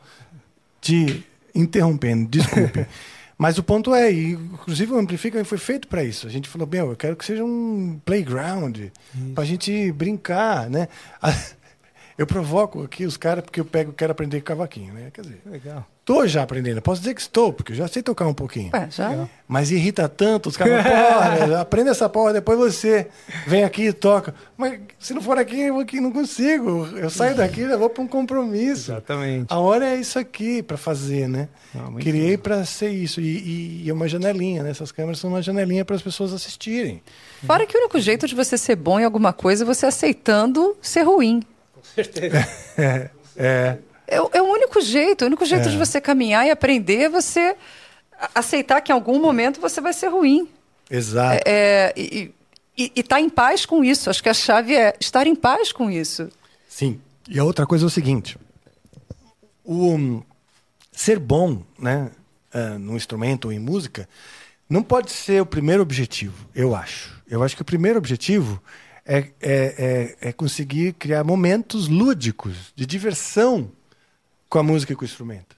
[0.80, 1.24] te
[1.54, 2.28] interrompendo.
[2.28, 2.86] Desculpe.
[3.40, 6.26] Mas o ponto é, e, inclusive o Amplifica foi feito para isso.
[6.26, 8.76] A gente falou, meu, eu quero que seja um playground
[9.32, 10.88] para a gente brincar, né?
[12.18, 15.08] Eu provoco aqui os caras porque eu pego, quero aprender cavaquinho, né?
[15.14, 15.86] Quer dizer, Legal.
[16.04, 16.82] tô já aprendendo.
[16.82, 18.72] Posso dizer que estou, porque eu já sei tocar um pouquinho.
[18.74, 19.28] Ué, já?
[19.46, 23.06] Mas irrita tanto, os caras, porra, aprenda essa porra, depois você
[23.46, 24.34] vem aqui e toca.
[24.56, 26.88] Mas se não for aqui, eu aqui não consigo.
[26.96, 28.90] Eu saio daqui e vou para um compromisso.
[28.90, 29.46] Exatamente.
[29.48, 31.48] A hora é isso aqui para fazer, né?
[31.72, 33.20] Ah, muito Criei para ser isso.
[33.20, 34.70] E, e- e é uma janelinha, né?
[34.70, 37.00] Essas câmeras são uma janelinha para as pessoas assistirem.
[37.46, 40.76] Fora que o único jeito de você ser bom em alguma coisa é você aceitando
[40.82, 41.44] ser ruim.
[43.40, 43.78] É.
[44.06, 45.22] É, o- é o único jeito.
[45.22, 45.70] O único jeito É.
[45.70, 47.54] de você caminhar e aprender é você
[48.34, 50.48] aceitar que em algum momento você vai ser ruim.
[50.90, 51.42] Exato.
[51.46, 52.32] É, e
[52.96, 54.08] estar em paz com isso.
[54.10, 56.28] Acho que a chave é estar em paz com isso.
[56.68, 57.00] Sim.
[57.28, 58.36] E a outra coisa é o seguinte:
[59.64, 60.22] o hum,
[60.90, 62.10] ser bom, né,
[62.52, 64.08] ah, no instrumento ou em música,
[64.68, 66.48] não pode ser o primeiro objetivo.
[66.54, 67.22] Eu acho.
[67.28, 68.60] Eu acho que o primeiro objetivo
[69.08, 73.72] é, é, é, é conseguir criar momentos lúdicos de diversão
[74.50, 75.56] com a música e com o instrumento.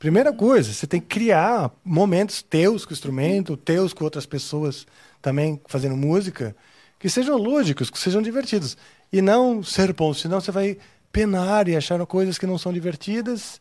[0.00, 4.84] Primeira coisa, você tem que criar momentos teus com o instrumento, teus com outras pessoas
[5.22, 6.56] também fazendo música,
[6.98, 8.76] que sejam lúdicos, que sejam divertidos.
[9.12, 10.76] E não ser bom, senão você vai
[11.12, 13.60] penar e achar coisas que não são divertidas.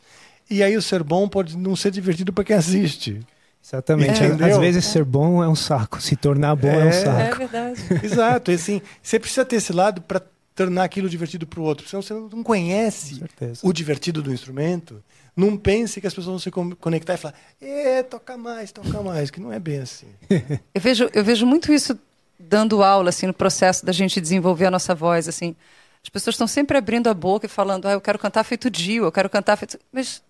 [0.49, 3.21] E aí o ser bom pode não ser divertido para quem assiste.
[3.63, 4.23] Exatamente.
[4.23, 4.47] Entendeu?
[4.47, 6.91] Às vezes ser bom é um saco, se tornar bom é, um É.
[6.91, 7.37] saco.
[7.37, 7.81] verdade.
[8.03, 8.51] Exato.
[8.51, 10.21] E assim, você precisa ter esse lado para
[10.55, 11.87] tornar aquilo divertido para o outro.
[11.87, 13.23] Senão você não conhece
[13.63, 15.01] o divertido do instrumento.
[15.35, 19.01] Não pense que as pessoas vão se con- conectar e falar, é, toca mais, toca
[19.01, 20.07] mais, que não é bem assim.
[20.75, 21.97] Eu vejo, eu vejo muito isso
[22.37, 25.55] dando aula, assim, no processo da gente desenvolver a nossa voz, assim.
[26.03, 29.05] As pessoas estão sempre abrindo a boca e falando, ah, eu quero cantar feito Dio,
[29.05, 29.79] eu quero cantar feito...
[29.93, 30.21] Mas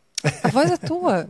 [0.44, 1.28] a voz é tua.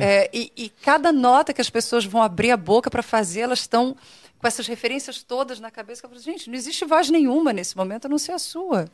[0.00, 3.60] É, e, e cada nota que as pessoas vão abrir a boca para fazer, elas
[3.60, 3.96] estão
[4.38, 6.02] com essas referências todas na cabeça.
[6.02, 8.88] que eu falo, Gente, não existe voz nenhuma nesse momento, a não ser a sua.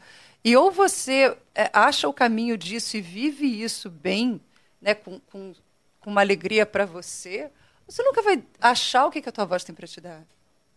[0.44, 4.40] E ou você é, acha o caminho disso e vive isso bem,
[4.80, 5.52] né, com, com,
[6.00, 7.50] com uma alegria para você,
[7.86, 10.22] você nunca vai achar o que, que a tua voz tem para te dar.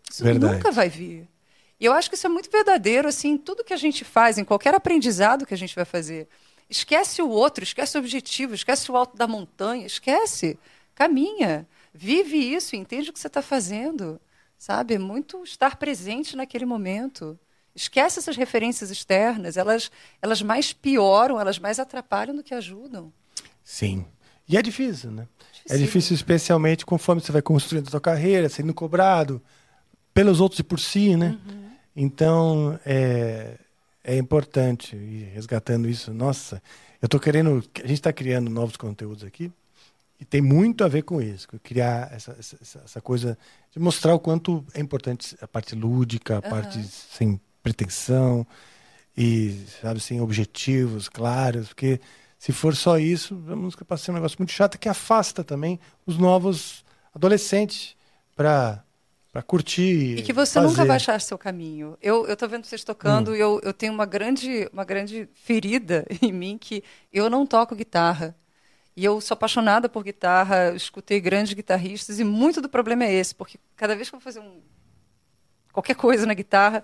[0.09, 0.55] Isso Verdade.
[0.55, 1.27] nunca vai vir.
[1.80, 4.38] E eu acho que isso é muito verdadeiro, assim, em tudo que a gente faz,
[4.38, 6.27] em qualquer aprendizado que a gente vai fazer.
[6.73, 10.57] Esquece o outro, esquece o objetivo, esquece o alto da montanha, esquece.
[10.95, 11.67] Caminha.
[11.93, 14.19] Vive isso, entende o que você está fazendo.
[14.57, 14.95] sabe?
[14.95, 17.37] É muito estar presente naquele momento.
[17.75, 23.13] Esquece essas referências externas, elas, elas mais pioram, elas mais atrapalham do que ajudam.
[23.63, 24.05] Sim.
[24.49, 25.27] E é difícil, né?
[25.39, 25.85] É Dificílimo.
[25.85, 29.39] difícil, especialmente conforme você vai construindo a sua carreira, sendo cobrado
[30.11, 31.37] pelos outros e por si, né?
[31.95, 33.57] Então, é,
[34.03, 36.13] é importante ir resgatando isso.
[36.13, 36.61] Nossa,
[37.01, 37.63] eu estou querendo...
[37.75, 39.51] A gente está criando novos conteúdos aqui
[40.19, 41.47] e tem muito a ver com isso.
[41.61, 43.38] Criar essa, essa, essa coisa
[43.71, 48.45] de mostrar o quanto é importante a parte lúdica, a parte sem pretensão
[49.17, 51.99] e, sabe, sem objetivos claros, porque
[52.38, 55.43] se for só isso, a música passa a ser um negócio muito chato que afasta
[55.43, 56.84] também os novos
[57.15, 57.95] adolescentes
[58.35, 58.84] para
[59.34, 60.68] para curtir E que você fazer.
[60.69, 61.97] nunca vai achar seu caminho.
[62.01, 63.35] Eu tô vendo vocês tocando Hum.
[63.35, 67.76] e eu, eu tenho uma grande uma grande ferida em mim que eu não toco
[67.76, 68.35] guitarra.
[68.95, 73.35] E eu sou apaixonada por guitarra, escutei grandes guitarristas e muito do problema é esse,
[73.35, 74.61] porque cada vez que eu vou fazer um
[75.72, 76.84] qualquer coisa na guitarra,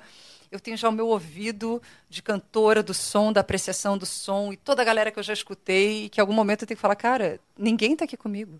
[0.51, 4.57] eu tenho já o meu ouvido de cantora do som, da apreciação do som e
[4.57, 6.81] toda a galera que eu já escutei e que em algum momento eu tenho que
[6.81, 8.59] falar, cara, ninguém está aqui comigo.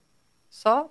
[0.50, 0.90] Só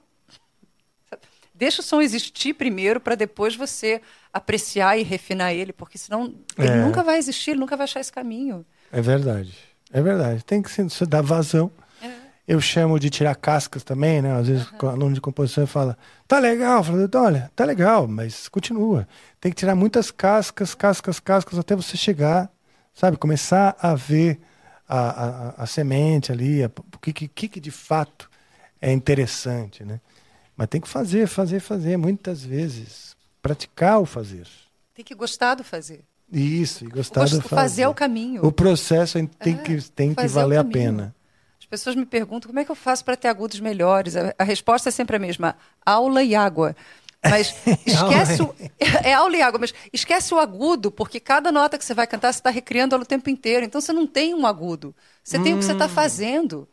[1.59, 4.01] Deixa o som existir primeiro para depois você
[4.33, 6.77] apreciar e refinar ele, porque senão ele É.
[6.85, 8.65] nunca vai existir, ele nunca vai achar esse caminho.
[8.93, 9.53] É verdade.
[9.93, 10.45] É verdade.
[10.45, 11.71] Tem que se, dar vazão.
[12.01, 12.11] É.
[12.47, 14.33] Eu chamo de tirar cascas também, né?
[14.39, 15.99] Às vezes o aluno de composição fala,
[16.29, 16.85] tá legal.
[16.85, 19.09] Falo, olha, tá legal, mas continua.
[19.41, 22.51] Tem que tirar muitas cascas, cascas, cascas, até você chegar,
[22.95, 23.17] sabe?
[23.17, 24.39] Começar a ver
[24.89, 24.99] a,
[25.59, 28.31] a, a semente ali, a- o que, que, que de fato
[28.81, 30.01] é interessante, né?
[30.59, 33.17] Mas tem que fazer, fazer, fazer, muitas vezes.
[33.41, 34.45] Praticar o fazer.
[34.93, 36.01] Tem que gostar do fazer.
[36.31, 37.55] Isso, e gostar Gost- do fazer.
[37.55, 38.45] fazer é o caminho.
[38.45, 41.15] O processo tem É, que, tem que é valer a pena.
[41.61, 44.17] As pessoas me perguntam como é que eu faço para ter agudos melhores.
[44.17, 45.55] A, a resposta é sempre a mesma:
[45.87, 46.75] aula e água.
[47.23, 47.55] Mas
[47.87, 48.53] esquece o,
[49.05, 52.33] é aula e água, mas esquece o agudo, porque cada nota que você vai cantar,
[52.33, 53.65] você está recriando ela o tempo inteiro.
[53.65, 54.95] Então você não tem um agudo.
[55.23, 55.75] Você tem o que você Hum.
[55.77, 56.69] está fazendo.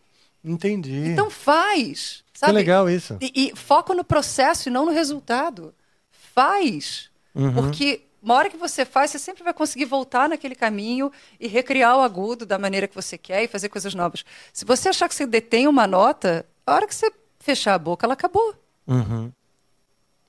[0.46, 1.10] Entendi.
[1.10, 2.24] Então faz.
[2.32, 2.54] que Sabe?
[2.54, 3.18] legal isso.
[3.20, 5.74] E, e foca no processo e não no resultado.
[6.12, 7.10] Faz.
[7.34, 7.54] Uhum.
[7.54, 11.98] Porque uma hora que você faz, você sempre vai conseguir voltar naquele caminho e recriar
[11.98, 14.24] o agudo da maneira que você quer e fazer coisas novas.
[14.54, 18.06] Se você achar que você detém uma nota, a hora que você fechar a boca,
[18.06, 18.56] ela acabou.
[18.88, 19.32] Uhum.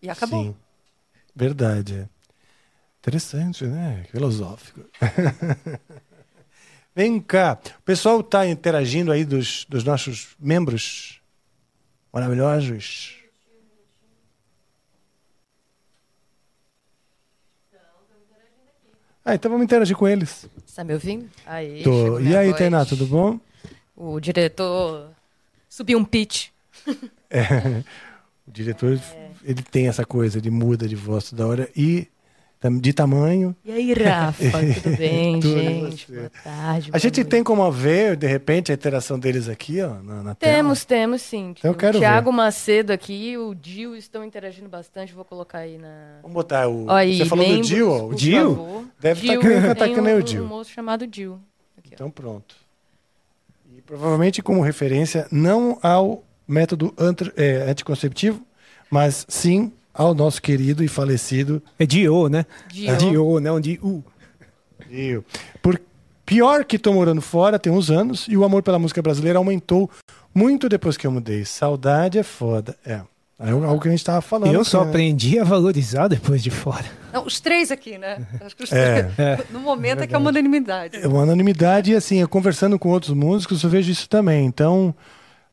[0.03, 0.45] E acabou.
[0.45, 0.57] Sim.
[1.35, 2.09] Verdade.
[2.99, 4.05] Interessante, né?
[4.11, 4.81] Filosófico.
[6.97, 7.59] Vem cá.
[7.79, 11.21] O pessoal está interagindo aí dos, dos nossos membros
[12.11, 13.17] maravilhosos.
[19.23, 20.49] Ah, então vamos interagir com eles.
[20.65, 21.29] Está me ouvindo?
[21.45, 22.19] Aí, Tô.
[22.19, 22.59] E aí, voz.
[22.59, 23.39] Tainá, tudo bom?
[23.95, 25.11] O diretor
[25.69, 26.49] subiu um pitch.
[28.49, 28.97] O diretor,
[29.43, 32.07] ele tem essa coisa, ele muda de voz toda hora e
[32.71, 33.55] de tamanho.
[33.65, 34.43] E aí, Rafa,
[34.83, 36.13] tudo bem, Tudo, gente?
[36.13, 36.91] Boa tarde.
[36.93, 37.31] A gente noite.
[37.31, 40.55] tem como ver, de repente, a interação deles aqui, ó, na, na tela.
[40.55, 41.55] Temos, temos sim.
[41.59, 45.13] Então eu quero o Thiago Macedo aqui o Dil estão interagindo bastante.
[45.13, 46.19] Vou colocar aí na.
[46.23, 46.91] Vamos botar o.
[46.91, 48.07] Aí, Você falou do Dil, ó.
[48.07, 50.45] O Dil deve estar tem que nem um, o Dil.
[50.45, 51.35] um moço chamado Dil.
[51.35, 51.81] Ó.
[51.93, 52.57] Então pronto.
[53.77, 56.95] E provavelmente como referência não ao método
[57.37, 58.41] é, anticonceptivo,
[58.91, 62.45] mas sim ao nosso querido e falecido É Dio, né?
[62.69, 62.97] Dio.
[62.97, 64.05] Dio, não de U.
[64.89, 65.25] Dil.
[65.63, 65.81] Por
[66.25, 69.91] pior que tô morando fora, tem uns anos, e o amor pela música brasileira aumentou
[70.35, 71.45] muito depois que eu mudei.
[71.45, 72.77] Saudade é foda.
[72.85, 73.01] É.
[73.39, 74.55] É algo que a gente tava falando.
[74.55, 74.89] Eu só né?
[74.89, 76.87] aprendi a valorizar depois de fora.
[77.13, 78.27] Não, os três aqui, né?
[78.41, 79.03] Acho que os É.
[79.15, 79.51] três.
[79.51, 80.97] No momento é que é uma unanimidade.
[80.97, 84.47] É uma anonimidade e assim, eu conversando com outros músicos, eu vejo isso também.
[84.47, 84.95] Então,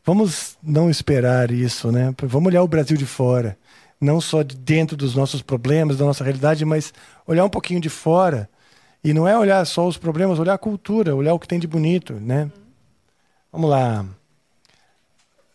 [0.05, 2.13] vamos não esperar isso, né?
[2.23, 3.57] Vamos olhar o Brasil de fora,
[4.03, 6.93] não só de dentro dos nossos problemas, da nossa realidade, mas
[7.25, 8.49] olhar um pouquinho de fora.
[9.03, 11.67] E não é olhar só os problemas, olhar a cultura, olhar o que tem de
[11.67, 12.49] bonito, né?
[13.51, 14.05] Vamos lá.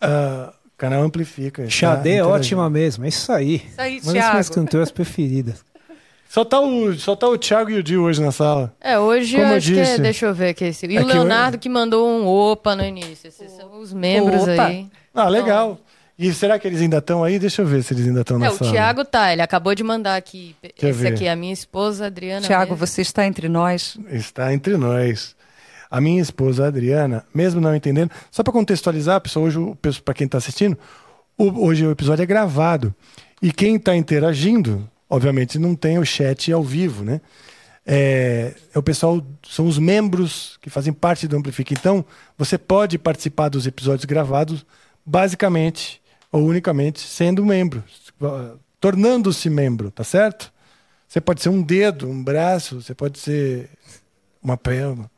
[0.01, 1.69] Ah, canal Amplifica.
[1.69, 3.57] Xadê é ótima mesmo, é isso aí.
[3.57, 5.65] Isso aí, Uma das minhas cantoras preferidas.
[6.29, 8.75] Só tá, o, só tá o Thiago e o Dio hoje na sala.
[8.83, 9.93] É, hoje Como eu eu acho que disse.
[9.93, 9.99] é.
[9.99, 10.65] Deixa eu ver aqui.
[10.67, 10.85] Esse.
[10.85, 13.29] E É o que Leonardo que mandou um opa no início.
[13.29, 14.67] Esses são os membros Opa.
[14.67, 14.87] aí.
[15.15, 15.81] Ah, legal.
[16.19, 17.39] E será que eles ainda estão aí?
[17.39, 18.73] Deixa eu ver se eles ainda estão na É, o sala.
[18.73, 20.57] Thiago tá, ele acabou de mandar aqui.
[20.63, 21.09] eu Esse ver.
[21.15, 22.45] aqui é a minha esposa, Adriana.
[22.45, 22.87] Tiago, mesmo.
[22.87, 23.97] você está entre nós.
[24.11, 25.37] Está entre nós.
[25.91, 29.59] A minha esposa, Adriana, mesmo não entendendo, só para contextualizar, pessoal, hoje,
[30.05, 30.77] para quem está assistindo,
[31.37, 32.93] o- hoje o episódio é gravado.
[33.41, 37.21] E quem está interagindo, obviamente, não tem o chat ao vivo, né?
[37.87, 41.73] É, é o pessoal, são os membros que fazem parte do Amplifica.
[41.73, 42.05] Então,
[42.37, 44.67] você pode participar dos episódios gravados,
[45.07, 47.83] basicamente ou unicamente sendo membro.
[48.81, 50.53] tornando-se membro, tá certo?
[51.09, 53.71] Você pode ser um dedo, um braço, você pode ser
[54.43, 55.11] uma perna.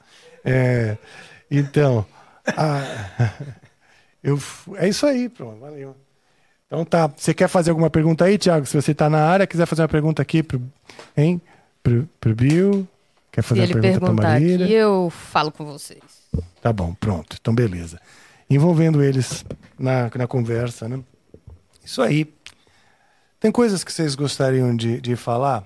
[0.44, 0.96] É,
[1.50, 2.06] então,
[2.56, 3.32] a-
[4.22, 4.38] eu,
[4.76, 5.96] é isso aí, pronto, valeu.
[6.66, 8.64] Então tá, você quer fazer alguma pergunta aí, Thiago?
[8.66, 10.62] Se você tá na área, quiser fazer uma pergunta aqui pro,
[11.16, 11.40] hein?
[11.82, 12.86] Pro, pro Bill,
[13.32, 14.66] quer Se fazer uma ele pergunta perguntar Marília?
[14.66, 16.00] aqui, eu falo com vocês.
[16.62, 17.36] Tá bom, pronto.
[17.40, 18.00] Então, beleza.
[18.50, 19.44] Envolvendo eles
[19.78, 21.00] na, na conversa, né?
[21.84, 22.32] Isso aí.
[23.38, 25.64] Tem coisas que vocês gostariam de, de falar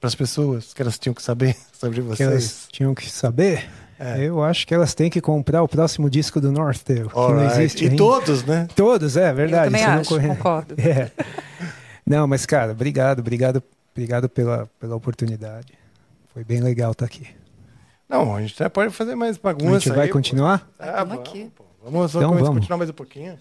[0.00, 2.28] para as pessoas que elas tinham que saber sobre Que vocês?
[2.30, 3.68] elas tinham que saber.
[3.98, 4.22] É.
[4.24, 7.60] Eu acho que elas têm que comprar o próximo disco do Northdale, que não Alright.
[7.60, 7.96] existe E ainda.
[7.96, 8.68] todos, né?
[8.76, 9.66] Todos, é verdade.
[9.66, 10.74] Eu também você não acho, corre- concordo.
[10.80, 11.10] É.
[12.06, 13.62] Não, mas cara, obrigado, obrigado,
[13.92, 15.72] obrigado pela, pela oportunidade.
[16.32, 17.26] Foi bem legal estar aqui.
[18.08, 19.80] Não, a gente até pode fazer mais A bagunça.
[19.80, 20.12] gente vai aí, pô.
[20.12, 20.70] continuar?
[20.78, 21.50] Ah, vamos, aqui.
[21.56, 21.64] pô.
[21.90, 23.38] Vamos, Então vamos continuar mais um pouquinho.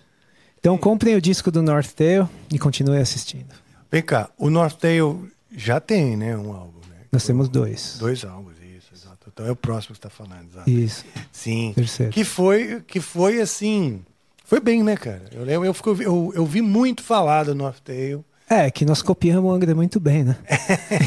[0.60, 3.54] Então comprem o disco do Northdale e continuem assistindo.
[3.92, 6.36] Vem cá, o Northdale já tem, né?
[6.38, 6.98] Um álbum, né?
[7.12, 7.98] Nós temos dois.
[8.00, 9.30] Dois álbuns, isso, exato.
[9.34, 10.70] Então é o próximo que você está falando, exato.
[10.70, 11.72] Isso, Sim.
[11.76, 12.12] terceiro.
[12.12, 14.02] Que foi, que foi assim.
[14.44, 15.24] Foi bem, né, cara?
[15.32, 18.24] Eu, lembro- eu, fico- eu, eu vi muito falar do Northdale.
[18.48, 20.36] É, que nós copiamos o Angra muito bem, né?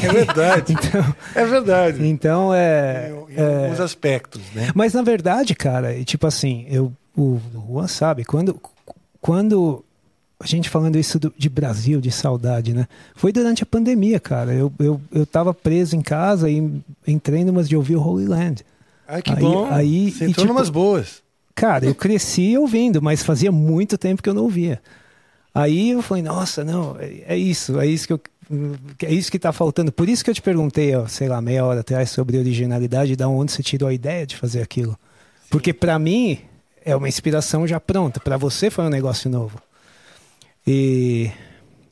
[0.03, 0.73] É verdade.
[0.73, 2.05] Então, é verdade.
[2.05, 4.71] então é, em, em é, alguns aspectos, né?
[4.75, 8.59] Mas na verdade, cara, e tipo assim, eu, o Juan sabe, quando,
[9.21, 9.83] quando
[10.39, 12.87] a gente falando isso do- de Brasil, de saudade, né?
[13.15, 14.53] Foi durante a pandemia, cara.
[14.53, 18.65] Eu, eu, eu tava preso em casa e entrei numas de ouvir o Holy Land.
[19.07, 19.67] Ai, que Aí- bom.
[19.69, 21.21] aí- Você e, entrou tipo, numas boas.
[21.55, 24.81] Cara, eu cresci ouvindo, mas fazia muito tempo que eu não ouvia.
[25.53, 28.21] Aí eu falei, nossa, não, é, é isso, é isso que eu.
[29.03, 29.91] É isso que tá faltando.
[29.91, 33.27] Por isso que eu te perguntei, ó, sei lá, meia hora atrás sobre originalidade, da
[33.27, 34.97] onde você tirou a ideia de fazer aquilo.
[35.51, 36.39] Porque pra mim
[36.89, 39.61] é uma inspiração já pronta, Pra você foi um negócio novo.
[40.65, 41.31] E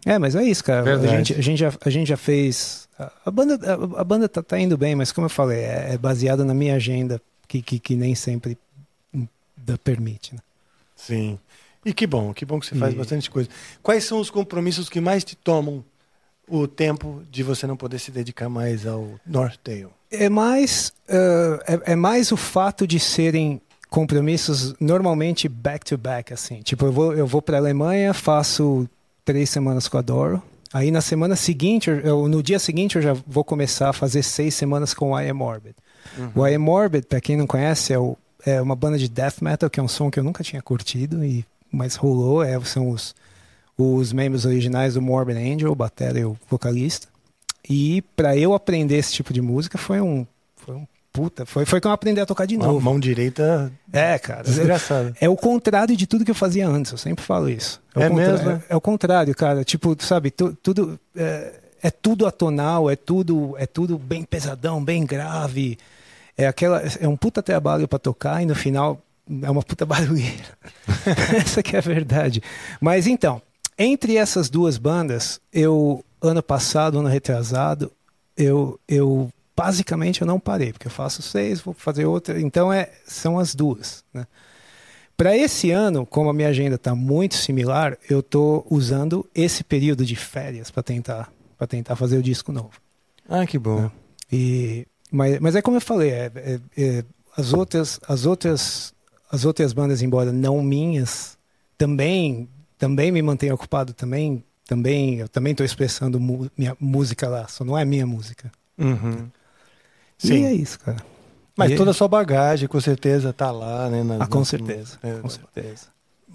[0.05, 0.95] é, mas é isso, cara.
[0.95, 2.87] A gente, a gente já, a gente já fez.
[3.25, 5.97] A, banda, a, a banda tá, tá indo bem, mas como eu falei, é, é
[5.97, 8.57] baseada na minha agenda, que, que, que nem sempre
[9.55, 10.33] dá- permite.
[10.33, 10.41] Né?
[10.95, 11.39] Sim.
[11.85, 13.49] E que bom, que bom que você faz E- bastante coisa.
[13.83, 15.83] Quais são os compromissos que mais te tomam
[16.47, 19.87] o tempo de você não poder se dedicar mais ao Northdale?
[20.09, 26.33] É mais, eh, é, é mais o fato de serem compromissos normalmente back to back
[26.33, 26.61] assim.
[26.61, 28.87] Tipo, eu vou eu vou para Alemanha, faço
[29.25, 30.41] três semanas com a Doro.
[30.73, 34.53] Aí na semana seguinte, eu- no dia seguinte, eu já vou começar a fazer seis
[34.53, 35.75] semanas com o I Am Morbid.
[36.35, 39.41] O I Am Morbid, para quem não conhece, é, o- é uma banda de death
[39.41, 42.43] metal que é um som que eu nunca tinha curtido e mas rolou.
[42.43, 43.15] É, são os
[43.79, 47.07] os membros originais do Morbid Angel, o batera e o vocalista.
[47.69, 50.87] E para eu aprender esse tipo de música foi um, foi um
[51.17, 52.81] puta, foi, foi que eu aprendi a tocar de Mão, novo.
[52.81, 54.43] mão direita É, cara.
[54.43, 55.13] desgraçada.
[55.19, 57.81] É o contrário de tudo que eu fazia antes, eu sempre falo isso.
[57.95, 58.49] É contra- mesmo?
[58.51, 59.63] É, é o contrário, cara.
[59.63, 60.99] Tipo, sabe, tu- tudo.
[61.15, 65.77] É, é tudo atonal, é tudo, é tudo bem pesadão, bem grave.
[66.37, 69.01] É, aquela, é um puta trabalho pra tocar e no final
[69.41, 70.45] é uma puta barulheira.
[71.35, 72.43] Essa que é a verdade.
[72.79, 73.41] Mas então,
[73.77, 77.91] entre essas duas bandas, eu, ano passado, ano retrasado,
[78.37, 82.39] eu, eu basicamente eu não parei, porque eu faço seis, vou fazer outra.
[82.39, 84.27] Então é, são as duas, né?
[85.17, 90.05] Para esse ano, como a minha agenda está muito similar, eu estou usando esse período
[90.05, 91.33] de férias para tentar,
[91.67, 92.73] tentar fazer o disco novo.
[93.27, 93.89] Ah, que bom.
[94.31, 97.03] E, mas, mas é como eu falei, é- é- é,
[97.35, 98.93] as outras, as outras,
[99.31, 101.35] as outras bandas, embora não minhas,
[101.79, 102.47] também,
[102.77, 107.65] também me mantêm ocupado, também, também, eu também estou expressando mu- minha música lá, só
[107.65, 108.51] não é minha música.
[108.77, 109.27] Uhum.
[110.23, 110.45] E Sim.
[110.45, 110.97] é isso, cara.
[111.55, 114.03] Mas E- toda a sua bagagem, com certeza, tá lá, né?
[114.03, 115.87] na- Ah, com certeza, é, com certeza.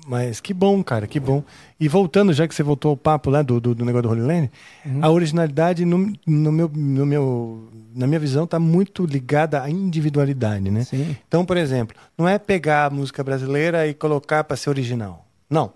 [0.05, 1.45] Mas que bom, cara, que bom.
[1.79, 4.21] E voltando, já que você voltou ao papo lá do, do, do negócio do Holy
[4.23, 4.51] Land,
[4.85, 4.99] Uhum.
[5.01, 10.71] a originalidade, no, no meu, no meu, na minha visão, está muito ligada à individualidade,
[10.73, 10.83] né?
[10.83, 11.17] Sim.
[11.29, 15.25] Então, por exemplo, não é pegar a música brasileira e colocar para ser original.
[15.49, 15.73] Não.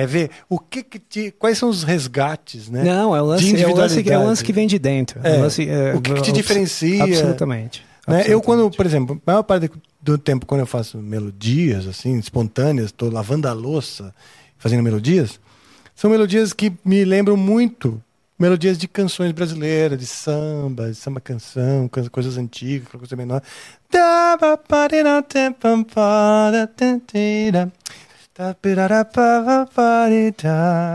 [0.00, 2.84] É ver o que, que te, quais são os resgates, né?
[2.84, 5.20] Não, é o lance, De é lance, que- é lance que vem de dentro.
[5.24, 7.02] É, o, lance, é, o que, que te diferencia?
[7.02, 7.84] Absolutamente.
[8.06, 8.24] Né?
[8.28, 9.70] Eu, quando, por exemplo, a maior parte
[10.00, 14.14] do tempo, quando eu faço melodias, assim, espontâneas, estou lavando a louça,
[14.56, 15.38] fazendo melodias,
[15.96, 18.00] são melodias que me lembram muito
[18.38, 23.42] melodias de canções brasileiras, de samba, de samba canção, can- coisas antigas, coisa menor.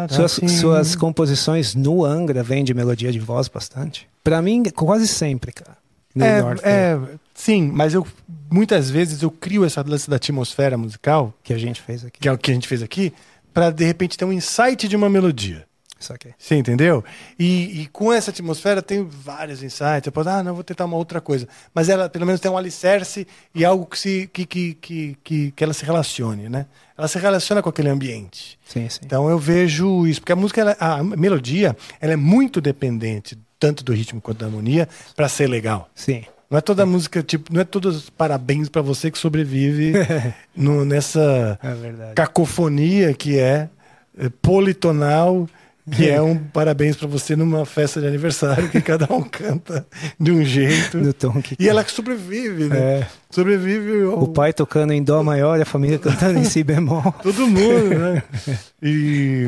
[0.10, 0.48] Suas, Assim.
[0.48, 4.08] suas composições no Angra vêm de melodia de voz bastante?
[4.24, 5.78] Pra mim, quase sempre, cara.
[6.18, 6.98] É, North, é,
[7.34, 8.06] sim, mas eu
[8.50, 12.20] muitas vezes eu crio essa lance da atmosfera musical, que a gente fez aqui.
[12.20, 13.12] que é o que a gente fez aqui,
[13.52, 15.66] para de repente ter um insight de uma melodia.
[16.04, 16.34] Saquei.
[16.38, 17.04] Você entendeu?
[17.40, 20.04] E, e com essa atmosfera tem vários insights.
[20.06, 21.48] Você pode, ah, não, vou tentar uma outra coisa.
[21.74, 23.26] Mas ela, pelo menos, tem um alicerce
[23.56, 26.66] e algo que, se, que, que, que, que, que ela se relacione, né?
[26.98, 28.60] Ela se relaciona com aquele ambiente.
[28.68, 29.00] Sim, sim.
[29.04, 33.84] Então eu vejo isso, porque a música, ela- a melodia, ela é muito dependente tanto
[33.84, 35.90] do ritmo quanto da harmonia para ser legal.
[35.96, 36.24] Sim.
[36.50, 39.94] Não é toda música, tipo, não é todos os parabéns para você que sobrevive
[40.56, 43.70] no- nessa É cacofonia que é,
[44.16, 45.50] é, politonal,
[45.92, 49.86] que é um parabéns para você numa festa de aniversário que cada um canta
[50.20, 50.98] de um jeito.
[50.98, 52.78] No tom que E ela que sobrevive, né?
[53.02, 53.08] É.
[53.30, 57.12] Sobrevive ao- O pai tocando em dó maior e a família cantando em si bemol.
[57.22, 58.24] todo mundo, né?
[58.82, 59.48] E,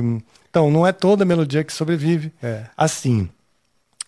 [0.49, 2.31] então, não é toda melodia que sobrevive.
[2.41, 2.63] É.
[2.77, 3.29] Assim,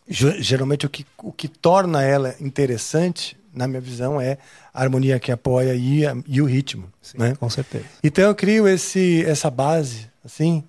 [0.07, 4.37] ge- geralmente o que, o que torna ela interessante, na minha visão, é
[4.73, 7.33] a harmonia que apoia e, a- e o ritmo, Sim, né?
[7.39, 7.85] com certeza.
[8.03, 10.63] Então eu crio esse, essa base, assim,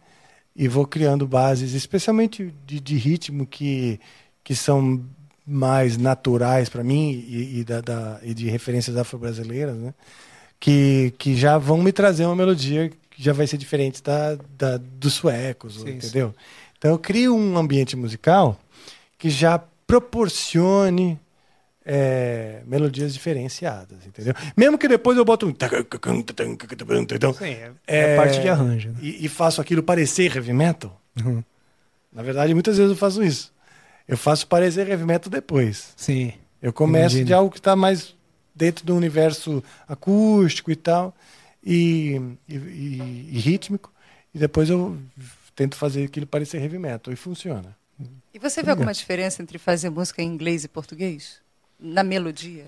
[0.59, 4.01] e vou criando bases, especialmente de, de ritmo que,
[4.43, 5.01] que são
[5.47, 9.95] mais naturais para mim e, e, da, da- e de referências afro-brasileiras, né?
[10.61, 14.77] Que, que já vão me trazer uma melodia que já vai ser diferente da, da
[14.77, 16.35] dos suecos, Sim, entendeu?
[16.77, 18.59] Então eu crio um ambiente musical
[19.17, 21.19] que já proporcione
[21.91, 24.35] é, melodias diferenciadas, entendeu?
[24.55, 25.55] Mesmo que depois eu boto um...
[27.15, 28.91] Então, Sim, é, é parte de arranjo.
[28.91, 28.97] né?
[29.01, 31.01] e, e faço aquilo parecer heavy metal.
[31.25, 31.43] Uhum.
[32.13, 33.53] Na verdade, muitas vezes eu faço isso.
[34.07, 35.95] Eu faço parecer heavy metal depois.
[35.97, 36.35] Sim.
[36.61, 37.25] Eu começo Imagino.
[37.25, 38.15] de algo que está mais
[38.55, 41.15] dentro do universo acústico e tal,
[41.65, 43.91] e, e, e- e rítmico,
[44.35, 44.99] e depois eu
[45.57, 47.75] tento fazer aquilo parecer heavy metal, e funciona.
[48.35, 51.39] E você vê alguma diferença entre fazer música em inglês e português?
[51.79, 52.67] Na melodia?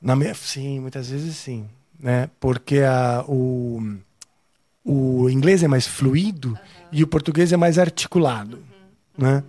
[0.00, 1.68] Na minha, sim, muitas vezes sim.
[1.98, 2.28] Né?
[2.38, 3.96] Porque a, o,
[4.84, 6.58] o inglês é mais fluido
[6.92, 8.62] e o português é mais articulado.
[9.16, 9.42] Né?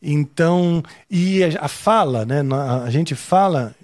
[0.00, 2.42] Então, e a, a fala, né?
[2.42, 3.74] Na- a gente fala,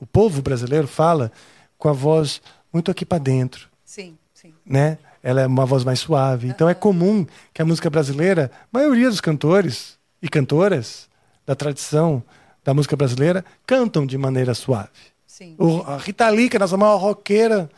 [0.00, 1.30] o povo brasileiro fala
[1.76, 2.40] com a voz
[2.72, 3.68] muito aqui para dentro.
[3.84, 4.54] Sim, sim.
[4.64, 4.96] Né?
[5.22, 6.48] Ela é uma voz mais suave.
[6.48, 11.08] Então é comum que a música brasileira, a maioria dos cantores e cantoras
[11.44, 12.22] da tradição
[12.66, 14.90] da música brasileira cantam de maneira suave.
[15.24, 15.54] Sim.
[15.56, 17.70] O, a Rita Lee, que é a nossa maior roqueira,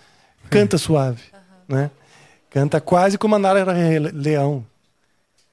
[0.49, 1.23] canta suave.
[1.69, 1.91] Né?
[2.49, 3.67] Canta quase como a Nara
[4.15, 4.65] Leão.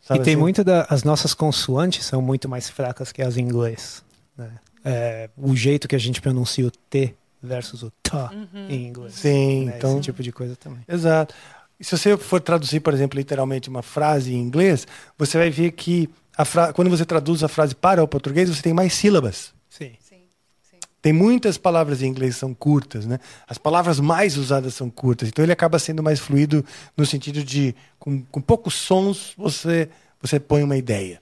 [0.01, 0.41] Sabe e tem assim?
[0.41, 4.01] muito da, as nossas consoantes são muito mais fracas que as em inglês.
[4.37, 4.51] né?
[4.85, 7.13] É, o jeito que a gente pronuncia o T
[7.43, 8.11] versus o T
[8.69, 9.15] em inglês.
[9.15, 9.73] Sim, né?
[9.75, 9.93] então.
[9.93, 10.79] Esse tipo de coisa também.
[10.87, 11.35] Exato.
[11.77, 14.87] E se você for traduzir, por exemplo, literalmente uma frase em inglês,
[15.17, 16.09] você vai ver que
[16.43, 16.73] fra...
[16.73, 19.53] quando você traduz a frase para o português, você tem mais sílabas.
[19.69, 19.95] Sim.
[19.99, 20.23] Sim,
[20.61, 20.79] sim.
[21.01, 23.19] Tem muitas palavras em inglês que são curtas, né?
[23.47, 25.29] As palavras mais usadas são curtas.
[25.29, 26.65] Então ele acaba sendo mais fluido
[26.97, 29.87] no sentido de, com, com poucos sons, você,
[30.19, 31.21] você põe uma ideia.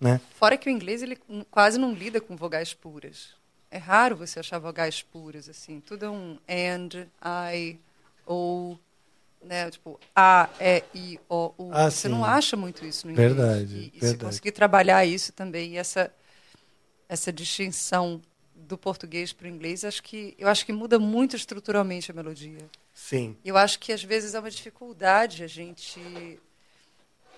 [0.00, 0.20] Né?
[0.34, 1.18] Fora que o inglês ele
[1.50, 3.30] quase não lida com vogais puras.
[3.70, 5.80] É raro você achar vogais puras assim.
[5.80, 7.06] Tudo é um and,
[7.54, 7.78] I,
[8.24, 8.78] ou,
[9.42, 9.70] né?
[9.70, 11.70] Tipo a, e, i, o, u.
[11.72, 12.14] Ah, você sim.
[12.14, 13.32] não acha muito isso no inglês.
[13.34, 14.24] Verdade, E, e se verdade.
[14.24, 16.12] conseguir trabalhar isso também, e essa
[17.08, 18.20] essa distinção
[18.54, 22.58] do português para o inglês, acho que eu acho que muda muito estruturalmente a melodia.
[22.92, 23.36] Sim.
[23.44, 26.38] Eu acho que às vezes é uma dificuldade a gente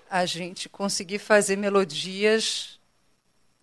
[0.09, 2.81] a gente conseguir fazer melodias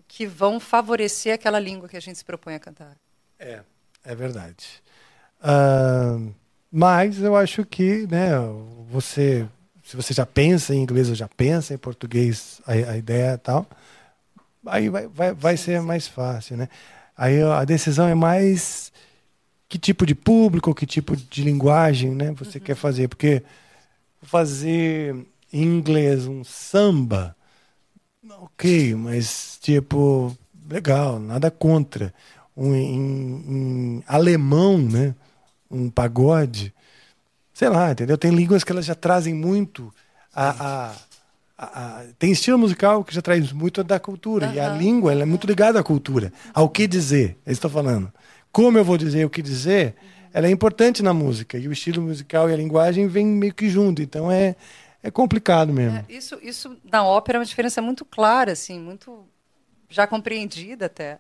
[0.07, 2.95] que vão favorecer aquela língua que a gente se propõe a cantar.
[3.38, 3.61] É,
[4.05, 4.81] é verdade.
[5.41, 6.18] Ah,
[6.72, 8.31] mas eu acho que, né,
[8.89, 9.48] você,
[9.84, 13.38] se você já pensa em inglês ou já pensa em português, a, a ideia é
[13.38, 13.65] tal,
[14.65, 16.69] aí vai, vai, vai ser mais fácil, né?
[17.18, 18.91] Aí a decisão é mais
[19.68, 23.44] que tipo de público, que tipo de linguagem, né, você quer fazer, porque
[24.22, 25.15] fazer
[25.52, 27.35] em inglês um samba,
[28.41, 30.38] ok, mas tipo
[30.69, 32.14] legal, nada contra.
[32.56, 33.45] Um, em,
[33.99, 35.15] em alemão, né,
[35.69, 36.73] um pagode,
[37.53, 38.18] sei lá, entendeu?
[38.18, 39.94] Tem línguas que elas já trazem muito
[40.34, 40.95] a, a,
[41.57, 45.23] a- a- tem estilo musical que já traz muito da cultura e a língua ela
[45.23, 47.38] é muito ligada à cultura, ao que dizer.
[47.45, 48.11] Eu estou falando.
[48.52, 49.95] Como eu vou dizer o que dizer,
[50.34, 53.69] ela é importante na música e o estilo musical e a linguagem vêm meio que
[53.69, 54.02] junto.
[54.02, 54.56] Então é
[55.03, 55.99] é complicado mesmo.
[55.99, 59.26] É, isso, isso na ópera é uma diferença muito clara, assim, muito
[59.89, 61.19] já compreendida até.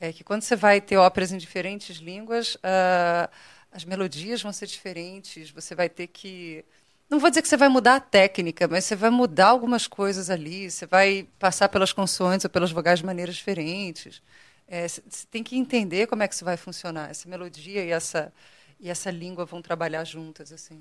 [0.00, 3.28] É que quando você vai ter óperas em diferentes línguas, ah,
[3.72, 5.50] as melodias vão ser diferentes.
[5.50, 6.64] Você vai ter que
[7.08, 10.30] não vou dizer que você vai mudar a técnica, mas você vai mudar algumas coisas
[10.30, 10.70] ali.
[10.70, 14.22] Você vai passar pelas consoantes ou pelas vogais de maneiras diferentes.
[14.68, 17.10] É, Você tem que entender como é que isso vai funcionar.
[17.10, 18.32] Essa melodia e essa
[18.80, 20.80] e essa língua vão trabalhar juntas assim.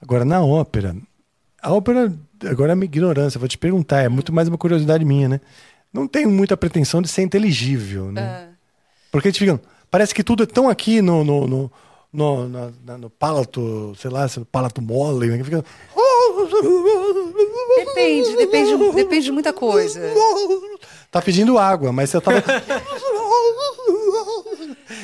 [0.00, 0.96] Agora, na ópera,
[1.60, 2.12] a ópera,
[2.48, 5.40] agora é minha ignorância, vou te perguntar, é muito mais uma curiosidade minha, né?
[5.92, 8.22] Não tem muita pretensão de ser inteligível, né?
[8.22, 8.48] É.
[9.10, 11.72] Porque a gente fica, parece que tudo é tão aqui no, no, no,
[12.12, 15.42] no, na- no palato, sei lá, no palato mole, né?
[15.44, 15.64] fica...
[17.84, 20.00] Depende, depende, depende de muita coisa.
[21.10, 22.42] Tá pedindo água, mas você tava.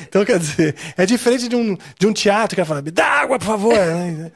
[0.07, 3.05] então, quer dizer, é diferente de um, de um teatro que ela fala, me dá
[3.05, 3.73] água, por favor.
[3.75, 4.31] né?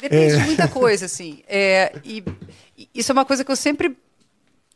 [0.00, 1.42] Depende de muita coisa, assim.
[1.46, 2.24] É, e,
[2.76, 3.96] e isso é uma coisa que eu sempre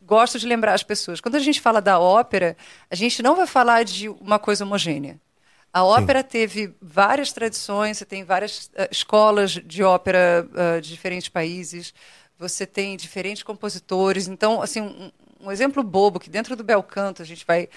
[0.03, 1.19] gosto de lembrar as pessoas.
[1.19, 2.55] Quando a gente fala da ópera,
[2.91, 5.19] a gente não vai falar de uma coisa homogênea.
[5.75, 11.27] A ópera teve várias tradições, você tem várias eh, escolas de ópera eh, de diferentes
[11.27, 11.93] países,
[12.39, 14.29] você tem diferentes compositores.
[14.29, 15.11] Então, assim, um,
[15.41, 17.67] um exemplo bobo, que dentro do bel canto a gente vai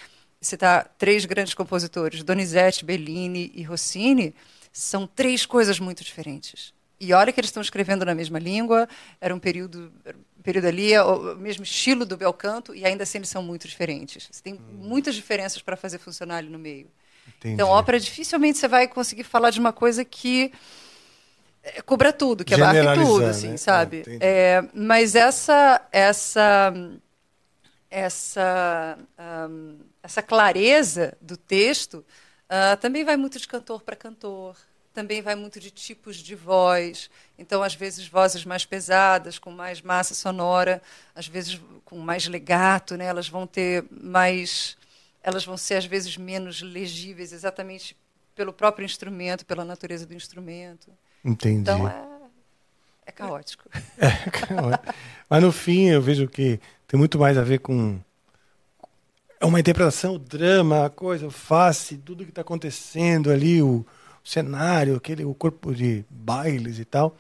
[0.41, 4.33] citar três grandes compositores, Donizetti, Bellini e Rossini,
[4.73, 6.73] são três coisas muito diferentes.
[7.01, 8.89] E olha que eles estão escrevendo na mesma língua,
[9.20, 9.93] era um período,
[10.39, 13.43] um período ali, é o mesmo estilo do bel canto, e ainda assim eles são
[13.43, 14.29] muito diferentes.
[14.31, 16.89] Você tem muitas diferenças para fazer funcionar ali no meio.
[17.36, 17.55] Entendi.
[17.55, 20.52] Então, ópera, dificilmente você vai conseguir falar de uma coisa que
[21.62, 23.30] eh, cubra tudo, que abarque Generalizar, tudo, né?
[23.30, 24.00] assim, É, sabe?
[24.00, 24.18] entendi.
[24.20, 26.72] É, mas essa, essa,
[27.90, 32.05] essa, ahm, essa clareza do texto
[32.48, 34.56] ah, também vai muito de cantor para cantor,
[34.94, 37.10] também vai muito de tipos de voz.
[37.38, 40.82] Então, às vezes, vozes mais pesadas, com mais massa sonora,
[41.14, 43.05] às vezes com mais legato, né?
[43.05, 44.76] elas vão ter mais.
[45.23, 47.97] Elas vão ser, às vezes, menos legíveis, exatamente
[48.35, 50.90] pelo próprio instrumento, pela natureza do instrumento.
[51.24, 51.61] Entendi.
[51.61, 52.07] Então, é,
[53.07, 53.69] é caótico.
[55.28, 58.01] Mas no fim eu vejo que tem muito mais a ver com
[59.40, 63.86] é uma interpretação, o drama, a coisa, o face, tudo que está acontecendo ali, o,
[64.24, 67.16] o cenário, aquele, o corpo de bailes e tal,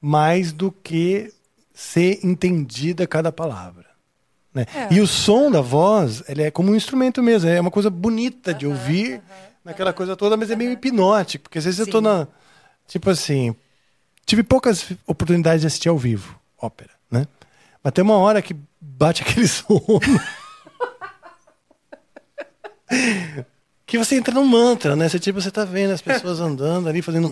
[0.00, 1.32] mais do que
[1.72, 3.85] ser entendida cada palavra.
[4.56, 4.64] Né?
[4.74, 4.94] É.
[4.94, 8.54] E o som da voz, ele é como um instrumento mesmo, é uma coisa bonita
[8.54, 9.20] de ouvir,
[9.62, 12.04] naquela coisa toda, mas é meio hipnótico, porque às vezes eu tô Sim.
[12.04, 12.26] na.
[12.88, 13.54] Tipo assim,
[14.24, 17.26] tive poucas oportunidades de assistir ao vivo ópera, né?
[17.82, 20.00] Mas tem uma hora que bate aquele sono.
[23.84, 25.06] que você entra num mantra, né?
[25.06, 27.30] Você tipo, você tá vendo as pessoas andando ali fazendo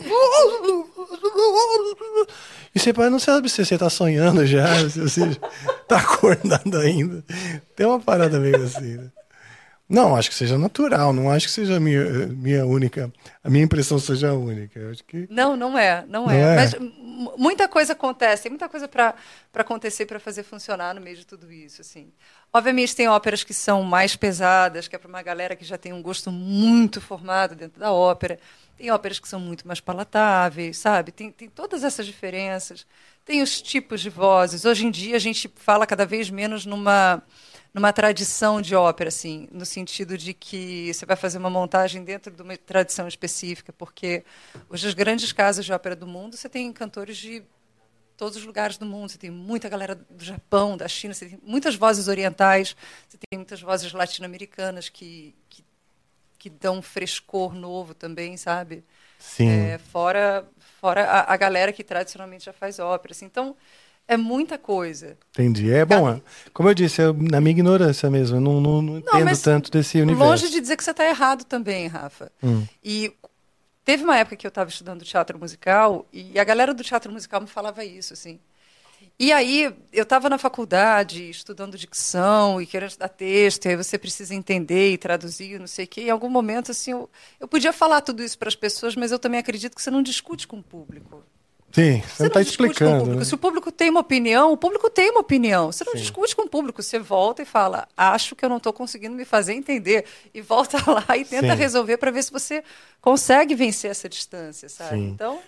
[2.74, 5.20] e você não sabe se você tá sonhando já, se você
[5.86, 7.24] tá acordado ainda.
[7.76, 9.10] Tem uma parada meio assim, né?
[9.86, 13.64] Não, acho que seja natural, não acho que seja a minha, minha única, a minha
[13.64, 14.78] impressão seja a única.
[14.78, 16.40] Eu acho que Não, não é, não, Não é.
[16.40, 16.56] é?
[16.56, 16.74] Mas
[17.36, 19.14] muita coisa acontece, tem muita coisa para
[19.54, 22.10] acontecer para fazer funcionar no meio de tudo isso, assim.
[22.52, 25.92] Obviamente tem óperas que são mais pesadas, que é para uma galera que já tem
[25.92, 28.38] um gosto muito formado dentro da ópera.
[28.76, 31.12] Tem óperas que são muito mais palatáveis, sabe?
[31.12, 32.86] Tem, tem todas essas diferenças.
[33.24, 34.64] Tem os tipos de vozes.
[34.64, 37.22] Hoje em dia a gente fala cada vez menos numa
[37.72, 42.32] numa tradição de ópera, assim, no sentido de que você vai fazer uma montagem dentro
[42.32, 44.24] de uma tradição específica, porque
[44.70, 47.42] hoje as grandes casas de ópera do mundo você tem cantores de
[48.16, 51.40] todos os lugares do mundo, você tem muita galera do Japão, da China, você tem
[51.42, 52.76] muitas vozes orientais,
[53.08, 55.63] você tem muitas vozes latino-americanas que, que
[56.44, 58.84] que dão um frescor novo também, sabe?
[59.18, 59.48] sim.
[59.48, 60.46] É, fora
[60.78, 63.24] fora a, a galera que tradicionalmente já faz ópera, assim.
[63.24, 63.56] Então
[64.06, 65.16] é muita coisa.
[65.30, 65.72] Entendi.
[65.72, 66.20] É bom, é-
[66.52, 69.70] como eu disse, eu, na minha ignorância mesmo, eu não, não, não entendo mas tanto
[69.70, 70.28] desse universo.
[70.28, 72.30] Longe de dizer que você está errado também, Rafa.
[72.42, 72.66] Hum.
[72.84, 73.14] E
[73.82, 77.40] teve uma época que eu estava estudando teatro musical e a galera do teatro musical
[77.40, 78.38] me falava isso, assim.
[79.18, 83.96] E aí eu estava na faculdade estudando dicção e querendo estudar texto, e aí você
[83.96, 86.02] precisa entender e traduzir, não sei o quê.
[86.02, 87.08] Em algum momento, assim, eu,
[87.38, 90.02] eu podia falar tudo isso para as pessoas, mas eu também acredito que você não
[90.02, 91.22] discute com o público.
[91.70, 92.98] Sim, você não está discute com o explicando.
[92.98, 93.18] público.
[93.18, 93.24] né?
[93.24, 95.72] Se o público tem uma opinião, o público tem uma opinião.
[95.72, 98.72] Você não discute com o público, você volta e fala: acho que eu não estou
[98.72, 100.04] conseguindo me fazer entender.
[100.32, 101.58] E volta lá e tenta Sim.
[101.58, 102.62] resolver para ver se você
[103.00, 104.96] consegue vencer essa distância, sabe?
[104.96, 105.08] Sim.
[105.08, 105.40] Então.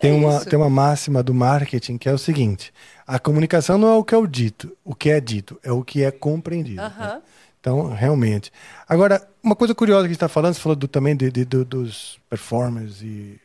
[0.00, 0.46] Tem, é uma, isso.
[0.46, 2.72] tem uma máxima do marketing que é o seguinte:
[3.06, 5.82] a comunicação não é o que é o dito, o que é dito, é o
[5.84, 6.82] que é compreendido.
[6.82, 7.22] né?
[7.60, 8.52] Então, realmente.
[8.86, 11.44] Agora, uma coisa curiosa que a gente está falando, você falou do- também de, de-
[11.46, 13.40] do- dos performers e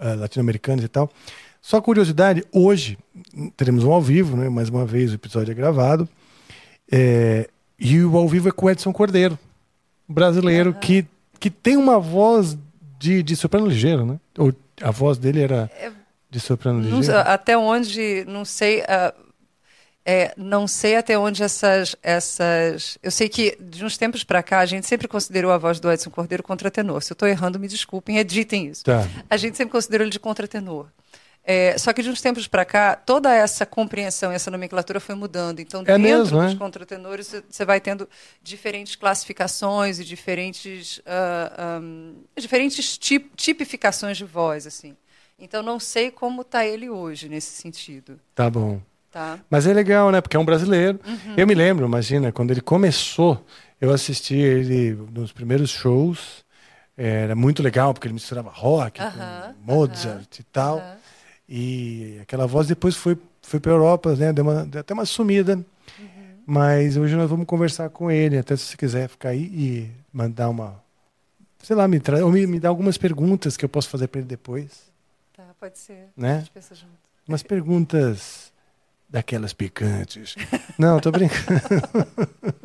[0.00, 1.10] eh, latino-americanos e tal.
[1.60, 2.96] Só curiosidade, hoje
[3.56, 4.48] teremos um ao vivo, né?
[4.48, 6.08] mais uma vez o episódio é gravado.
[6.90, 7.48] É,
[7.78, 9.36] e o ao vivo é com o Edson Cordeiro,
[10.08, 11.04] brasileiro, que,
[11.40, 12.56] que tem uma voz
[12.98, 14.20] de, de soprano ligeiro, né?
[14.38, 14.52] Ou
[14.82, 15.70] a voz dele era
[16.30, 17.20] de soprano Não- ligeiro?
[17.20, 18.82] até onde, não sei.
[18.88, 19.14] ah,
[20.10, 22.96] é, não sei até onde essas, essas.
[23.02, 25.92] Eu sei que de uns tempos para cá a gente sempre considerou a voz do
[25.92, 27.02] Edson Cordeiro contratenor.
[27.02, 28.84] Se eu estou errando, me desculpem, editem isso.
[28.84, 29.06] Tá.
[29.28, 30.86] A gente sempre considerou ele de contratenor.
[31.50, 35.60] É, só que de uns tempos para cá, toda essa compreensão, essa nomenclatura foi mudando.
[35.60, 36.56] Então, É dentro mesmo, dos é?
[36.56, 38.06] contratenores, você- vai tendo
[38.42, 44.94] diferentes classificações e diferentes, ah, ahm, diferentes tip- tipificações de voz, assim.
[45.38, 48.20] Então, não sei como está ele hoje nesse sentido.
[48.34, 48.78] Tá bom.
[49.10, 49.38] Tá?
[49.48, 50.20] Mas é legal, né?
[50.20, 51.00] Porque é um brasileiro.
[51.06, 51.34] Uhum.
[51.34, 53.42] Eu me lembro, imagina, quando ele começou,
[53.80, 56.44] eu assisti ele nos primeiros shows.
[56.94, 60.82] Era muito legal, porque ele misturava rock Aham, com Mozart e tal.
[61.48, 64.32] E aquela voz depois foi, foi para Europa, né?
[64.32, 65.56] Deu, uma, deu até uma sumida.
[65.56, 65.64] Uhum.
[66.46, 68.36] Mas hoje nós vamos conversar com ele.
[68.36, 70.82] Até se você quiser ficar aí e mandar uma.
[71.62, 72.24] Sei lá, me, tra...
[72.24, 74.82] ou me, me dar algumas perguntas que eu posso fazer para ele depois.
[75.34, 76.08] Tá, pode ser.
[76.16, 76.34] Né?
[76.34, 76.92] A gente pensa junto.
[77.26, 78.52] Umas perguntas
[79.08, 80.36] daquelas picantes.
[80.78, 81.60] Não, tô brincando.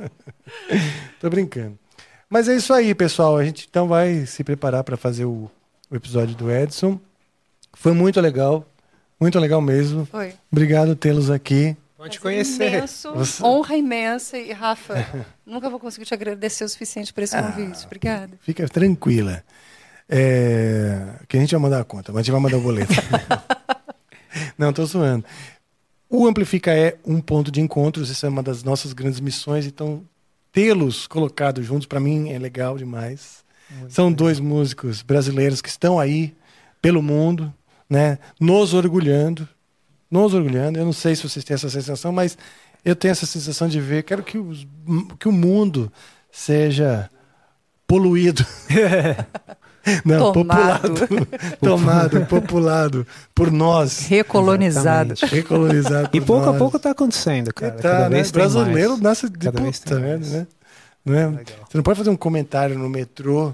[1.21, 1.79] tô brincando.
[2.29, 3.37] Mas é isso aí, pessoal.
[3.37, 5.49] A gente então vai se preparar para fazer o,
[5.89, 6.99] o episódio do Edson.
[7.73, 8.65] Foi muito legal.
[9.23, 10.05] Muito legal mesmo.
[10.05, 10.33] Foi.
[10.51, 11.77] Obrigado tê-los aqui.
[11.97, 12.73] Bom te conhecer.
[12.73, 14.37] Imenso, Você- Honra imensa.
[14.37, 14.93] E, Rafa,
[15.47, 17.41] nunca vou conseguir te agradecer o suficiente por esse Ah.
[17.43, 17.85] convite.
[17.85, 18.37] Obrigada.
[18.41, 19.41] Fica tranquila.
[20.09, 22.91] É, Que a gente vai mandar a conta, mas a gente vai mandar o boleto.
[24.57, 25.23] Não, tô zoando.
[26.09, 30.03] O Amplifica é um ponto de encontros, isso é uma das nossas grandes missões, então
[30.51, 33.41] tê-los colocados juntos para mim é legal demais.
[33.87, 36.35] São dois músicos brasileiros que estão aí
[36.81, 37.51] pelo mundo,
[37.93, 39.47] né, nos orgulhando,
[40.09, 40.79] nos orgulhando.
[40.79, 42.35] Eu não sei se vocês têm essa sensação, mas
[42.83, 44.65] eu tenho essa sensação de ver, quero que, os-
[45.19, 45.91] que o mundo
[46.31, 47.07] seja
[47.87, 48.43] poluído.
[50.05, 50.89] Não, Tomado.
[50.93, 51.27] populado.
[51.59, 54.07] Tomado, populado por nós.
[54.07, 55.11] Recolonizado.
[55.11, 55.35] Exatamente.
[55.35, 56.55] Recolonizado por E pouco nós.
[56.55, 57.73] a pouco tá acontecendo, cara.
[57.73, 58.15] tá, Cada né?
[58.15, 59.01] vez tem Brasileiro mais.
[59.01, 60.09] nasce de Cada vez puta, tem né?
[60.17, 60.31] mais.
[60.31, 60.47] né?
[61.05, 61.25] Não é?
[61.27, 61.45] Legal.
[61.69, 63.53] Você não pode fazer um comentário no metrô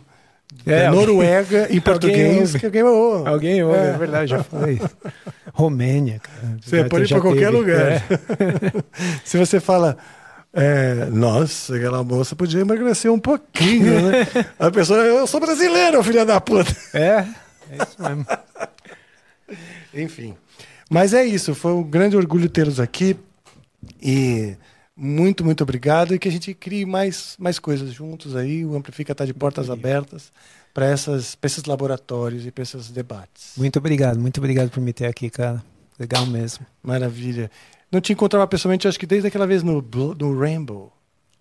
[0.65, 3.29] É, alguém- Noruega em português alguém ouve.
[3.29, 3.89] Alguém ouve, É.
[3.89, 4.79] é verdade, já falei.
[5.53, 6.57] Romênia, cara.
[6.61, 7.57] Você Já- pode ir para qualquer teve.
[7.57, 7.91] lugar.
[7.91, 8.01] É.
[9.25, 9.97] Se você fala,
[10.53, 14.27] é, nossa, aquela moça podia emagrecer um pouquinho, né?
[14.57, 16.75] A pessoa, eu sou brasileiro, filha da puta.
[16.93, 17.25] É,
[17.71, 18.25] é isso mesmo.
[19.93, 20.35] Enfim.
[20.89, 23.15] Mas é isso, foi um grande orgulho tê-los aqui.
[24.01, 24.55] E
[24.99, 26.13] muito, muito obrigado.
[26.13, 28.65] E que a gente crie mais, mais coisas juntos aí.
[28.65, 30.31] O Amplifica está de portas abertas
[30.73, 33.53] para esses laboratórios e para esses debates.
[33.57, 35.63] Muito obrigado, muito obrigado por me ter aqui, cara.
[35.97, 36.65] Legal mesmo.
[36.83, 37.49] Maravilha.
[37.91, 39.83] Não te encontrava pessoalmente, acho que desde aquela vez no,
[40.17, 40.93] no Rainbow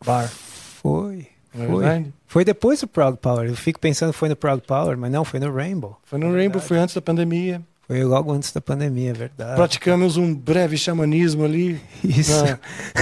[0.04, 0.28] Bar.
[0.28, 1.28] Foi.
[1.54, 2.06] É Foi.
[2.26, 3.48] Foi depois do Prog Power.
[3.48, 5.98] Eu fico pensando que foi no Prog Power, mas não, foi no Rainbow.
[6.04, 7.62] Foi no Rainbow, foi antes da pandemia.
[7.88, 9.56] Foi logo antes da pandemia, é verdade.
[9.56, 11.80] Praticamos um breve xamanismo ali.
[12.04, 12.44] Isso.
[12.44, 12.58] na-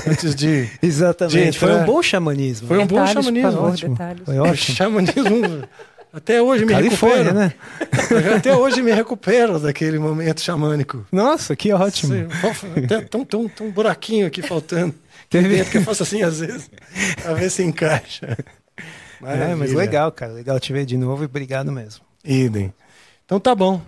[0.06, 0.70] antes de.
[0.80, 1.50] Exatamente.
[1.52, 2.68] de Foi um bom xamanismo.
[2.68, 3.50] Foi um bom Detalhes, por xamanismo.
[3.52, 3.92] favor, ótimo.
[3.96, 4.22] detalhes.
[4.24, 4.76] Foi ótimo.
[4.76, 5.64] Xamanismo.
[6.14, 7.38] Até hoje me Califórnia, recupero.
[7.38, 8.34] né?
[8.36, 11.04] Até hoje me recupero daquele momento xamânico.
[11.12, 12.14] Nossa, que ótimo.
[12.88, 14.94] Tem, tem um- um buraquinho aqui faltando.
[15.28, 16.70] Teve- que eu faço assim às vezes.
[17.22, 18.38] Pra ver se encaixa.
[18.78, 18.84] É,
[19.20, 19.76] mas Maravilha.
[19.76, 20.32] legal, cara.
[20.32, 22.02] Legal te ver de novo e obrigado mesmo.
[22.24, 22.72] Idem.
[23.26, 23.82] Então tá bom.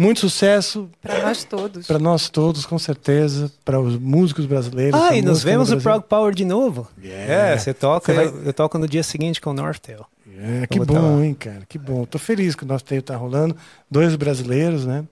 [0.00, 1.86] Muito sucesso Para nós todos.
[1.86, 3.52] para nós todos, com certeza.
[3.64, 4.98] Para os músicos brasileiros.
[4.98, 5.80] Ah, e nos vemos no.
[5.80, 6.88] Prog Power de novo.
[7.02, 7.32] Yeah.
[7.52, 10.06] É, você toca, Você vai- eu, eu toco no dia seguinte com o Northtail.
[10.38, 11.26] É, que tá bom, lá.
[11.26, 11.62] hein, cara.
[11.68, 12.04] Que bom.
[12.06, 13.54] Tô feliz que o nosso tempo tá rolando.
[13.90, 15.04] Dois brasileiros, né?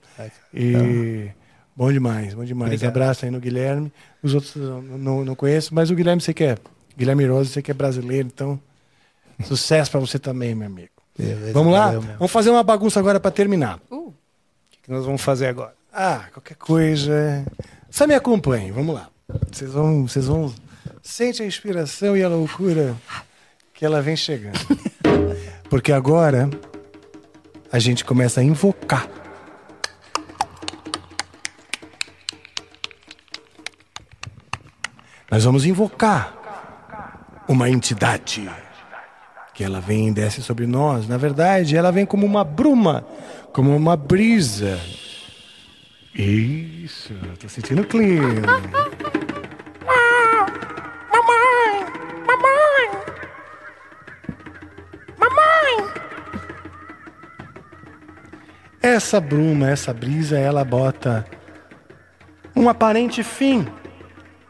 [0.54, 1.28] E
[1.76, 2.72] bom demais, bom demais.
[2.72, 2.90] Obrigado.
[2.90, 3.92] Abraço aí no Guilherme.
[4.22, 6.56] Os outros eu não, não conheço, mas o Guilherme você que é.
[6.96, 8.58] Guilherme Rose, você que é brasileiro, então
[9.44, 10.88] sucesso para você também, meu amigo.
[11.16, 11.90] Beleza, Vamos lá?
[11.90, 13.78] Vamos fazer uma bagunça agora para terminar.
[13.90, 14.12] Uh,
[14.88, 15.74] que nós vamos fazer agora?
[15.92, 17.44] Ah, qualquer coisa.
[17.90, 19.10] Só me acompanhe, vamos lá.
[19.52, 20.50] Vocês vão, vocês vão.
[21.02, 22.96] Sente a inspiração e a loucura
[23.74, 24.58] que ela vem chegando.
[25.68, 26.48] Porque agora
[27.70, 29.06] a gente começa a invocar.
[35.30, 36.34] Nós vamos invocar
[37.46, 38.50] uma entidade
[39.58, 41.08] que ela vem e desce sobre nós.
[41.08, 43.04] Na verdade, ela vem como uma bruma,
[43.52, 44.78] como uma brisa.
[46.14, 48.42] Isso, tô sentindo o clima.
[58.80, 61.26] Essa bruma, essa brisa, ela bota
[62.56, 63.66] um aparente fim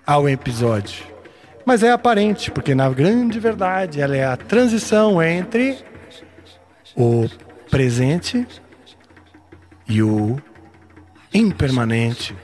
[0.07, 1.05] ao episódio.
[1.67, 5.79] Mas é aparente, porque na grande verdade ela é a transição entre
[6.95, 7.27] o
[7.71, 8.47] presente
[9.89, 10.37] e o
[11.33, 12.37] impermanente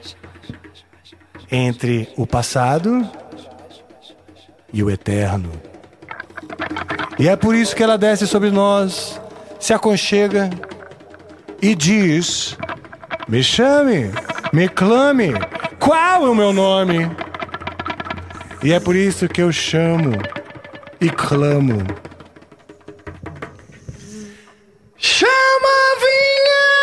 [1.51, 3.07] entre o passado
[4.73, 5.51] e o eterno.
[7.17, 9.21] E é por isso que ela desce sobre nós,
[9.59, 10.49] se aconchega
[11.61, 12.57] e diz:
[13.27, 14.11] Me chame,
[14.51, 15.33] me clame,
[15.79, 17.09] qual é o meu nome?
[18.63, 20.11] E é por isso que eu chamo
[20.99, 21.85] e clamo.
[24.97, 26.74] Chama a vingança!